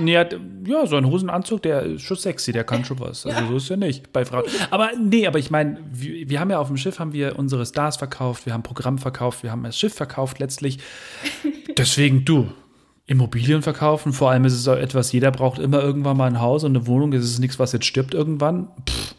Ja, 0.04 0.26
ja, 0.66 0.86
so 0.86 0.96
ein 0.96 1.06
Hosenanzug, 1.06 1.62
der 1.62 1.82
ist 1.82 2.02
schon 2.02 2.16
sexy, 2.16 2.52
der 2.52 2.64
kann 2.64 2.84
schon 2.84 2.98
was. 2.98 3.24
Also 3.24 3.40
ja. 3.40 3.48
so 3.48 3.56
ist 3.56 3.68
ja 3.68 3.76
nicht 3.76 4.12
bei 4.12 4.24
Frauen. 4.24 4.44
Aber 4.70 4.90
nee, 4.98 5.26
aber 5.26 5.38
ich 5.38 5.50
meine, 5.50 5.78
wir, 5.90 6.28
wir, 6.28 6.40
haben 6.40 6.50
ja 6.50 6.58
auf 6.58 6.66
dem 6.66 6.76
Schiff 6.76 6.98
haben 6.98 7.12
wir 7.12 7.38
unsere 7.38 7.64
Stars 7.64 7.96
verkauft, 7.96 8.44
wir 8.44 8.52
haben 8.52 8.62
Programm 8.62 8.98
verkauft, 8.98 9.42
wir 9.44 9.52
haben 9.52 9.62
das 9.62 9.78
Schiff 9.78 9.94
verkauft 9.94 10.40
letztlich. 10.40 10.78
Deswegen 11.76 12.24
du, 12.24 12.48
Immobilien 13.06 13.62
verkaufen, 13.62 14.12
vor 14.12 14.30
allem 14.30 14.44
ist 14.44 14.54
es 14.54 14.66
auch 14.66 14.76
etwas, 14.76 15.12
jeder 15.12 15.30
braucht 15.30 15.58
immer 15.58 15.80
irgendwann 15.80 16.16
mal 16.16 16.26
ein 16.26 16.40
Haus 16.40 16.64
und 16.64 16.76
eine 16.76 16.86
Wohnung, 16.86 17.12
es 17.12 17.24
ist 17.24 17.38
nichts, 17.38 17.58
was 17.58 17.72
jetzt 17.72 17.86
stirbt 17.86 18.14
irgendwann. 18.14 18.68
Pff, 18.88 19.14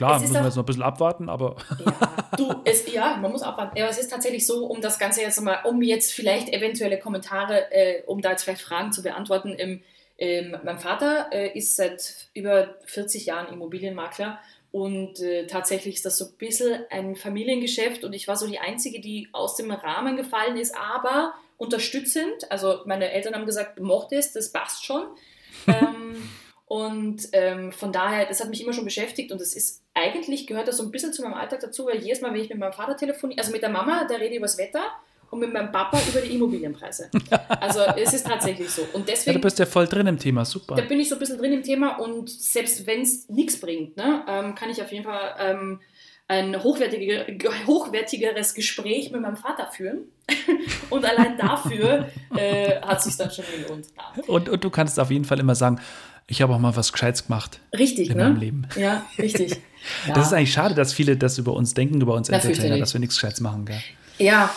Klar, 0.00 0.18
muss 0.18 0.30
man 0.30 0.44
jetzt 0.44 0.56
noch 0.56 0.62
ein 0.62 0.66
bisschen 0.66 0.82
abwarten, 0.82 1.28
aber. 1.28 1.56
Ja, 1.84 2.36
du, 2.36 2.54
es, 2.64 2.90
ja, 2.90 3.16
man 3.16 3.30
muss 3.32 3.42
abwarten. 3.42 3.78
Aber 3.78 3.90
es 3.90 3.98
ist 3.98 4.10
tatsächlich 4.10 4.46
so, 4.46 4.64
um 4.64 4.80
das 4.80 4.98
Ganze 4.98 5.20
jetzt 5.20 5.38
mal, 5.42 5.58
um 5.64 5.82
jetzt 5.82 6.12
vielleicht 6.12 6.48
eventuelle 6.48 6.98
Kommentare, 6.98 7.70
äh, 7.70 8.02
um 8.06 8.22
da 8.22 8.30
jetzt 8.30 8.44
vielleicht 8.44 8.62
Fragen 8.62 8.92
zu 8.92 9.02
beantworten. 9.02 9.50
Im, 9.50 9.82
ähm, 10.20 10.56
mein 10.62 10.78
Vater 10.78 11.30
äh, 11.32 11.56
ist 11.58 11.76
seit 11.76 12.28
über 12.34 12.76
40 12.84 13.26
Jahren 13.26 13.52
Immobilienmakler 13.52 14.38
und 14.70 15.18
äh, 15.20 15.46
tatsächlich 15.46 15.96
ist 15.96 16.04
das 16.04 16.18
so 16.18 16.26
ein 16.26 16.36
bisschen 16.36 16.84
ein 16.90 17.16
Familiengeschäft 17.16 18.04
und 18.04 18.12
ich 18.12 18.28
war 18.28 18.36
so 18.36 18.46
die 18.46 18.58
Einzige, 18.58 19.00
die 19.00 19.28
aus 19.32 19.56
dem 19.56 19.70
Rahmen 19.70 20.16
gefallen 20.16 20.56
ist, 20.56 20.76
aber 20.76 21.34
unterstützend. 21.56 22.50
Also 22.50 22.82
meine 22.84 23.10
Eltern 23.10 23.34
haben 23.34 23.46
gesagt, 23.46 23.78
du 23.78 23.82
mochtest, 23.82 24.36
das 24.36 24.52
passt 24.52 24.84
schon. 24.84 25.06
ähm, 25.66 26.30
und 26.66 27.28
ähm, 27.32 27.72
von 27.72 27.90
daher, 27.90 28.26
das 28.26 28.40
hat 28.40 28.50
mich 28.50 28.62
immer 28.62 28.72
schon 28.72 28.84
beschäftigt 28.84 29.32
und 29.32 29.40
es 29.40 29.56
ist 29.56 29.82
eigentlich 29.92 30.46
gehört 30.46 30.68
das 30.68 30.76
so 30.76 30.84
ein 30.84 30.92
bisschen 30.92 31.12
zu 31.12 31.22
meinem 31.22 31.34
Alltag 31.34 31.60
dazu, 31.60 31.86
weil 31.86 31.98
jedes 31.98 32.20
Mal, 32.20 32.32
wenn 32.32 32.40
ich 32.40 32.48
mit 32.48 32.58
meinem 32.58 32.72
Vater 32.72 32.96
telefoniere, 32.96 33.40
also 33.40 33.50
mit 33.52 33.62
der 33.62 33.70
Mama, 33.70 34.06
da 34.08 34.14
rede 34.14 34.30
ich 34.30 34.36
über 34.36 34.46
das 34.46 34.58
Wetter 34.58 34.82
und 35.30 35.40
mit 35.40 35.52
meinem 35.52 35.70
Papa 35.70 35.98
über 36.08 36.20
die 36.20 36.34
Immobilienpreise. 36.34 37.10
Also 37.48 37.80
es 37.96 38.12
ist 38.12 38.26
tatsächlich 38.26 38.70
so. 38.70 38.82
Und 38.92 39.08
deswegen, 39.08 39.36
ja, 39.36 39.38
du 39.38 39.42
bist 39.42 39.58
ja 39.58 39.66
voll 39.66 39.86
drin 39.86 40.06
im 40.06 40.18
Thema, 40.18 40.44
super. 40.44 40.74
Da 40.74 40.82
bin 40.82 40.98
ich 41.00 41.08
so 41.08 41.14
ein 41.14 41.18
bisschen 41.18 41.38
drin 41.38 41.52
im 41.52 41.62
Thema 41.62 41.98
und 41.98 42.28
selbst 42.28 42.86
wenn 42.86 43.02
es 43.02 43.28
nichts 43.28 43.60
bringt, 43.60 43.96
ne, 43.96 44.24
ähm, 44.28 44.54
kann 44.54 44.70
ich 44.70 44.82
auf 44.82 44.90
jeden 44.92 45.04
Fall 45.04 45.34
ähm, 45.38 45.80
ein 46.28 46.62
hochwertiger, 46.62 47.26
hochwertigeres 47.66 48.54
Gespräch 48.54 49.10
mit 49.10 49.20
meinem 49.20 49.36
Vater 49.36 49.68
führen. 49.70 50.04
und 50.90 51.04
allein 51.04 51.36
dafür 51.36 52.08
äh, 52.36 52.80
hat 52.80 52.98
es 52.98 53.04
sich 53.04 53.16
dann 53.16 53.30
schon 53.30 53.44
gelohnt. 53.56 53.86
Ja. 53.96 54.22
Und, 54.28 54.48
und 54.48 54.62
du 54.62 54.70
kannst 54.70 55.00
auf 55.00 55.10
jeden 55.10 55.24
Fall 55.24 55.40
immer 55.40 55.56
sagen, 55.56 55.80
ich 56.28 56.40
habe 56.40 56.54
auch 56.54 56.60
mal 56.60 56.76
was 56.76 56.92
Gescheites 56.92 57.26
gemacht. 57.26 57.58
Richtig, 57.76 58.10
in 58.10 58.16
ne? 58.16 58.24
meinem 58.24 58.36
Leben. 58.36 58.66
Ja, 58.76 59.06
richtig. 59.18 59.56
Ja. 60.06 60.12
Das 60.12 60.26
ist 60.26 60.34
eigentlich 60.34 60.52
schade, 60.52 60.74
dass 60.74 60.92
viele 60.92 61.16
das 61.16 61.38
über 61.38 61.54
uns 61.54 61.72
denken, 61.72 62.02
über 62.02 62.12
uns 62.12 62.28
Na, 62.28 62.36
Entertainer, 62.36 62.78
dass 62.78 62.92
wir 62.92 63.00
nichts 63.00 63.14
Gescheites 63.14 63.40
machen. 63.40 63.64
Gell? 63.64 63.80
Ja. 64.18 64.52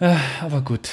Äh, 0.00 0.16
aber 0.42 0.60
gut. 0.60 0.90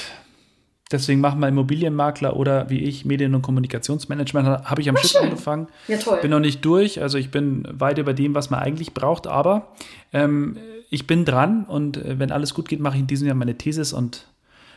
Deswegen 0.92 1.20
machen 1.20 1.40
wir 1.40 1.48
Immobilienmakler 1.48 2.36
oder 2.36 2.68
wie 2.70 2.84
ich 2.84 3.04
Medien- 3.04 3.34
und 3.34 3.42
Kommunikationsmanagement. 3.42 4.64
Habe 4.64 4.80
ich 4.80 4.88
am 4.88 4.96
Schiff 4.96 5.16
angefangen. 5.16 5.68
Ja, 5.88 5.96
toll. 5.96 6.18
Bin 6.20 6.30
noch 6.30 6.40
nicht 6.40 6.64
durch, 6.64 7.00
also 7.00 7.18
ich 7.18 7.30
bin 7.30 7.66
weit 7.70 7.98
über 7.98 8.12
dem, 8.12 8.34
was 8.34 8.50
man 8.50 8.60
eigentlich 8.60 8.94
braucht, 8.94 9.26
aber 9.26 9.72
ähm, 10.12 10.58
ich 10.90 11.06
bin 11.06 11.24
dran 11.24 11.64
und 11.64 11.96
äh, 11.96 12.18
wenn 12.18 12.30
alles 12.30 12.54
gut 12.54 12.68
geht, 12.68 12.80
mache 12.80 12.94
ich 12.94 13.00
in 13.00 13.06
diesem 13.06 13.26
Jahr 13.26 13.34
meine 13.34 13.56
Thesis 13.56 13.92
und 13.92 14.26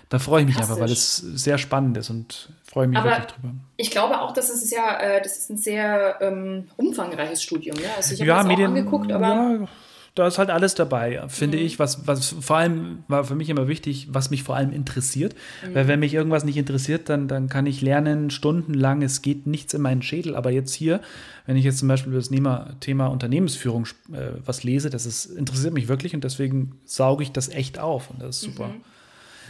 da 0.09 0.19
freue 0.19 0.41
ich 0.41 0.47
mich 0.47 0.57
einfach, 0.57 0.79
weil 0.79 0.89
es 0.89 1.17
sehr 1.17 1.57
spannend 1.57 1.97
ist 1.97 2.09
und 2.09 2.49
freue 2.63 2.87
mich 2.87 2.97
Aber 2.97 3.09
wirklich 3.09 3.33
drüber. 3.33 3.53
Ich 3.75 3.91
glaube 3.91 4.21
auch, 4.21 4.31
dass 4.31 4.49
es 4.49 4.71
ja, 4.71 4.97
äh, 4.99 5.21
das 5.21 5.37
ist 5.37 5.49
ein 5.49 5.57
sehr 5.57 6.15
ähm, 6.21 6.69
umfangreiches 6.77 7.43
Studium. 7.43 7.77
Ne? 7.77 7.87
Also 7.97 8.13
ich 8.13 8.21
habe 8.21 8.29
ja, 8.29 8.37
das 8.37 8.47
Medien, 8.47 8.71
auch 8.71 8.75
angeguckt, 8.75 9.11
aber. 9.11 9.27
Ja, 9.27 9.67
da 10.17 10.27
ist 10.27 10.37
halt 10.37 10.49
alles 10.49 10.73
dabei, 10.73 11.21
finde 11.27 11.57
mhm. 11.57 11.63
ich. 11.63 11.79
Was, 11.79 12.07
was 12.07 12.35
vor 12.39 12.57
allem 12.57 13.03
war 13.07 13.23
für 13.23 13.35
mich 13.35 13.49
immer 13.49 13.67
wichtig, 13.67 14.07
was 14.09 14.31
mich 14.31 14.43
vor 14.43 14.55
allem 14.55 14.71
interessiert. 14.71 15.35
Mhm. 15.65 15.75
Weil 15.75 15.87
wenn 15.87 15.99
mich 15.99 16.13
irgendwas 16.13 16.43
nicht 16.43 16.57
interessiert, 16.57 17.09
dann, 17.09 17.27
dann 17.27 17.49
kann 17.49 17.65
ich 17.65 17.81
lernen 17.81 18.29
stundenlang. 18.29 19.01
Es 19.01 19.21
geht 19.21 19.45
nichts 19.45 19.73
in 19.73 19.81
meinen 19.81 20.01
Schädel. 20.01 20.35
Aber 20.35 20.51
jetzt 20.51 20.73
hier, 20.73 21.01
wenn 21.45 21.55
ich 21.55 21.65
jetzt 21.65 21.79
zum 21.79 21.87
Beispiel 21.87 22.11
über 22.11 22.19
das 22.19 22.29
Thema, 22.79 23.07
Unternehmensführung 23.07 23.85
äh, 24.11 24.31
was 24.43 24.63
lese, 24.63 24.89
das 24.89 25.05
ist, 25.05 25.25
interessiert 25.25 25.73
mich 25.73 25.87
wirklich 25.87 26.15
und 26.15 26.23
deswegen 26.23 26.79
sauge 26.85 27.23
ich 27.23 27.31
das 27.31 27.49
echt 27.49 27.77
auf 27.77 28.09
und 28.09 28.21
das 28.21 28.37
ist 28.37 28.41
super. 28.41 28.67
Mhm. 28.69 28.81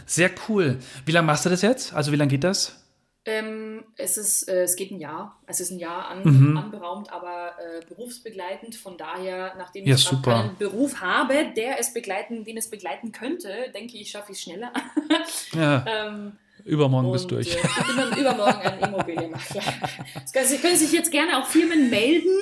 Sehr 0.04 0.30
cool. 0.48 0.78
Wie 1.06 1.12
lange 1.12 1.26
machst 1.26 1.46
du 1.46 1.50
das 1.50 1.62
jetzt? 1.62 1.94
Also 1.94 2.12
wie 2.12 2.16
lange 2.16 2.30
geht 2.30 2.44
das? 2.44 2.76
Ähm, 3.24 3.67
es, 3.98 4.16
ist, 4.16 4.48
äh, 4.48 4.62
es 4.62 4.76
geht 4.76 4.92
ein 4.92 5.00
Jahr. 5.00 5.36
Es 5.46 5.60
ist 5.60 5.70
ein 5.70 5.78
Jahr 5.78 6.08
an, 6.08 6.22
mhm. 6.22 6.56
anberaumt, 6.56 7.12
aber 7.12 7.52
äh, 7.58 7.84
berufsbegleitend. 7.86 8.76
Von 8.76 8.96
daher, 8.96 9.54
nachdem 9.58 9.86
ja, 9.86 9.96
ich 9.96 10.04
super. 10.04 10.42
keinen 10.42 10.56
Beruf 10.56 11.00
habe, 11.00 11.52
der 11.56 11.80
es 11.80 11.92
begleiten, 11.92 12.44
den 12.44 12.56
es 12.56 12.70
begleiten 12.70 13.12
könnte, 13.12 13.48
denke 13.74 13.98
ich, 13.98 14.10
schaffe 14.10 14.32
ich 14.32 14.38
es 14.38 14.44
schneller. 14.44 14.72
ja. 15.52 15.84
ähm, 16.06 16.32
Übermorgen 16.64 17.10
bist 17.12 17.30
du 17.30 17.36
durch. 17.36 17.54
Äh, 17.54 17.58
ich 18.12 18.18
übermorgen 18.18 18.60
ein 18.60 18.78
Immobilienmakler. 18.80 19.62
Sie 20.44 20.58
können 20.58 20.76
sich 20.76 20.92
jetzt 20.92 21.10
gerne 21.10 21.38
auch 21.38 21.46
Firmen 21.46 21.88
melden, 21.88 22.36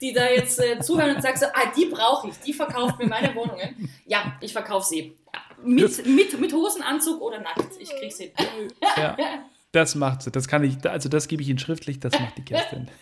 die 0.00 0.12
da 0.12 0.28
jetzt 0.28 0.58
äh, 0.58 0.80
zuhören 0.80 1.16
und 1.16 1.22
sagen 1.22 1.38
so, 1.38 1.46
ah, 1.46 1.70
die 1.76 1.86
brauche 1.86 2.28
ich, 2.28 2.38
die 2.38 2.52
verkauft 2.52 2.98
mir 2.98 3.06
meine 3.06 3.34
Wohnungen. 3.34 3.90
Ja, 4.06 4.36
ich 4.40 4.52
verkaufe 4.52 4.86
sie. 4.86 5.16
Mit, 5.62 6.06
mit, 6.06 6.40
mit 6.40 6.52
Hosenanzug 6.52 7.20
oder 7.20 7.40
nackt. 7.40 7.76
Ich 7.78 7.90
krieg's 7.90 8.18
hin. 8.18 8.30
Ja, 8.96 9.16
das 9.72 9.94
macht 9.94 10.22
sie. 10.22 10.30
Das 10.30 10.48
kann 10.48 10.64
ich, 10.64 10.88
also 10.88 11.08
das 11.08 11.28
gebe 11.28 11.42
ich 11.42 11.48
Ihnen 11.48 11.58
schriftlich, 11.58 12.00
das 12.00 12.18
macht 12.18 12.38
die 12.38 12.44
Kerstin. 12.44 12.88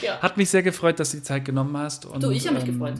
Ja. 0.00 0.18
Hat 0.20 0.38
mich 0.38 0.48
sehr 0.48 0.62
gefreut, 0.62 0.98
dass 0.98 1.10
du 1.10 1.18
die 1.18 1.22
Zeit 1.22 1.44
genommen 1.44 1.76
hast. 1.76 2.06
Und, 2.06 2.22
du, 2.22 2.30
ich 2.30 2.46
habe 2.46 2.56
mich 2.56 2.66
ähm, 2.66 2.72
gefreut. 2.72 2.94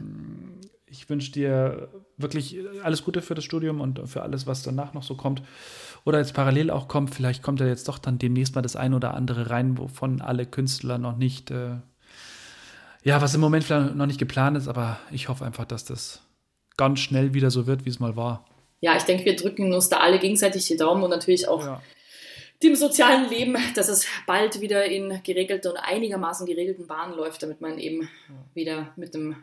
Ich 0.84 1.08
wünsche 1.08 1.32
dir 1.32 1.88
wirklich 2.18 2.58
alles 2.82 3.02
Gute 3.02 3.22
für 3.22 3.34
das 3.34 3.44
Studium 3.44 3.80
und 3.80 4.06
für 4.06 4.20
alles, 4.20 4.46
was 4.46 4.62
danach 4.62 4.92
noch 4.92 5.02
so 5.02 5.14
kommt. 5.14 5.42
Oder 6.04 6.18
jetzt 6.18 6.34
parallel 6.34 6.70
auch 6.70 6.86
kommt, 6.86 7.14
vielleicht 7.14 7.42
kommt 7.42 7.60
ja 7.60 7.66
jetzt 7.66 7.88
doch 7.88 7.96
dann 7.96 8.18
demnächst 8.18 8.54
mal 8.54 8.60
das 8.60 8.76
ein 8.76 8.92
oder 8.92 9.14
andere 9.14 9.48
rein, 9.48 9.78
wovon 9.78 10.20
alle 10.20 10.44
Künstler 10.44 10.98
noch 10.98 11.16
nicht, 11.16 11.50
äh, 11.50 11.76
ja, 13.02 13.22
was 13.22 13.34
im 13.34 13.40
Moment 13.40 13.64
vielleicht 13.64 13.94
noch 13.94 14.06
nicht 14.06 14.18
geplant 14.18 14.58
ist, 14.58 14.68
aber 14.68 14.98
ich 15.10 15.30
hoffe 15.30 15.46
einfach, 15.46 15.64
dass 15.64 15.86
das 15.86 16.20
ganz 16.76 17.00
schnell 17.00 17.32
wieder 17.32 17.50
so 17.50 17.66
wird, 17.66 17.86
wie 17.86 17.90
es 17.90 18.00
mal 18.00 18.16
war 18.16 18.44
ja, 18.84 18.94
ich 18.98 19.04
denke, 19.04 19.24
wir 19.24 19.34
drücken 19.34 19.72
uns 19.72 19.88
da 19.88 19.96
alle 20.00 20.18
gegenseitig 20.18 20.66
die 20.66 20.76
Daumen 20.76 21.02
und 21.02 21.08
natürlich 21.08 21.48
auch 21.48 21.64
ja. 21.64 21.80
Dem 22.64 22.76
sozialen 22.76 23.28
Leben, 23.28 23.56
dass 23.74 23.88
es 23.88 24.06
bald 24.26 24.60
wieder 24.60 24.84
in 24.86 25.20
geregelte 25.22 25.70
und 25.70 25.76
einigermaßen 25.76 26.46
geregelten 26.46 26.86
Bahnen 26.86 27.14
läuft, 27.14 27.42
damit 27.42 27.60
man 27.60 27.78
eben 27.78 28.08
wieder 28.54 28.92
mit 28.96 29.14
einem, 29.14 29.36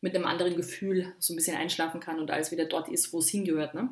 mit 0.00 0.14
einem 0.14 0.24
anderen 0.24 0.56
Gefühl 0.56 1.12
so 1.18 1.32
ein 1.32 1.36
bisschen 1.36 1.56
einschlafen 1.56 2.00
kann 2.00 2.18
und 2.18 2.30
alles 2.30 2.50
wieder 2.50 2.64
dort 2.64 2.88
ist, 2.88 3.12
wo 3.12 3.18
es 3.18 3.28
hingehört. 3.28 3.74
Ne? 3.74 3.88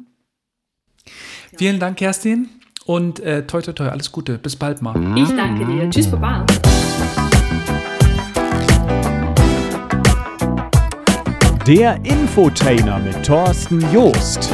Ja. 1.52 1.58
Vielen 1.58 1.80
Dank, 1.80 1.98
Kerstin. 1.98 2.48
Und 2.86 3.20
äh, 3.20 3.46
toi, 3.46 3.60
toi, 3.60 3.72
toi, 3.72 3.88
alles 3.88 4.10
Gute. 4.10 4.38
Bis 4.38 4.56
bald 4.56 4.80
mal. 4.82 4.96
Ich 5.18 5.28
danke 5.28 5.66
dir. 5.66 5.90
Tschüss, 5.90 6.10
Baba. 6.10 6.46
Der 11.66 11.96
Infotainer 12.04 12.98
mit 12.98 13.24
Thorsten 13.24 13.80
Joost. 13.92 14.50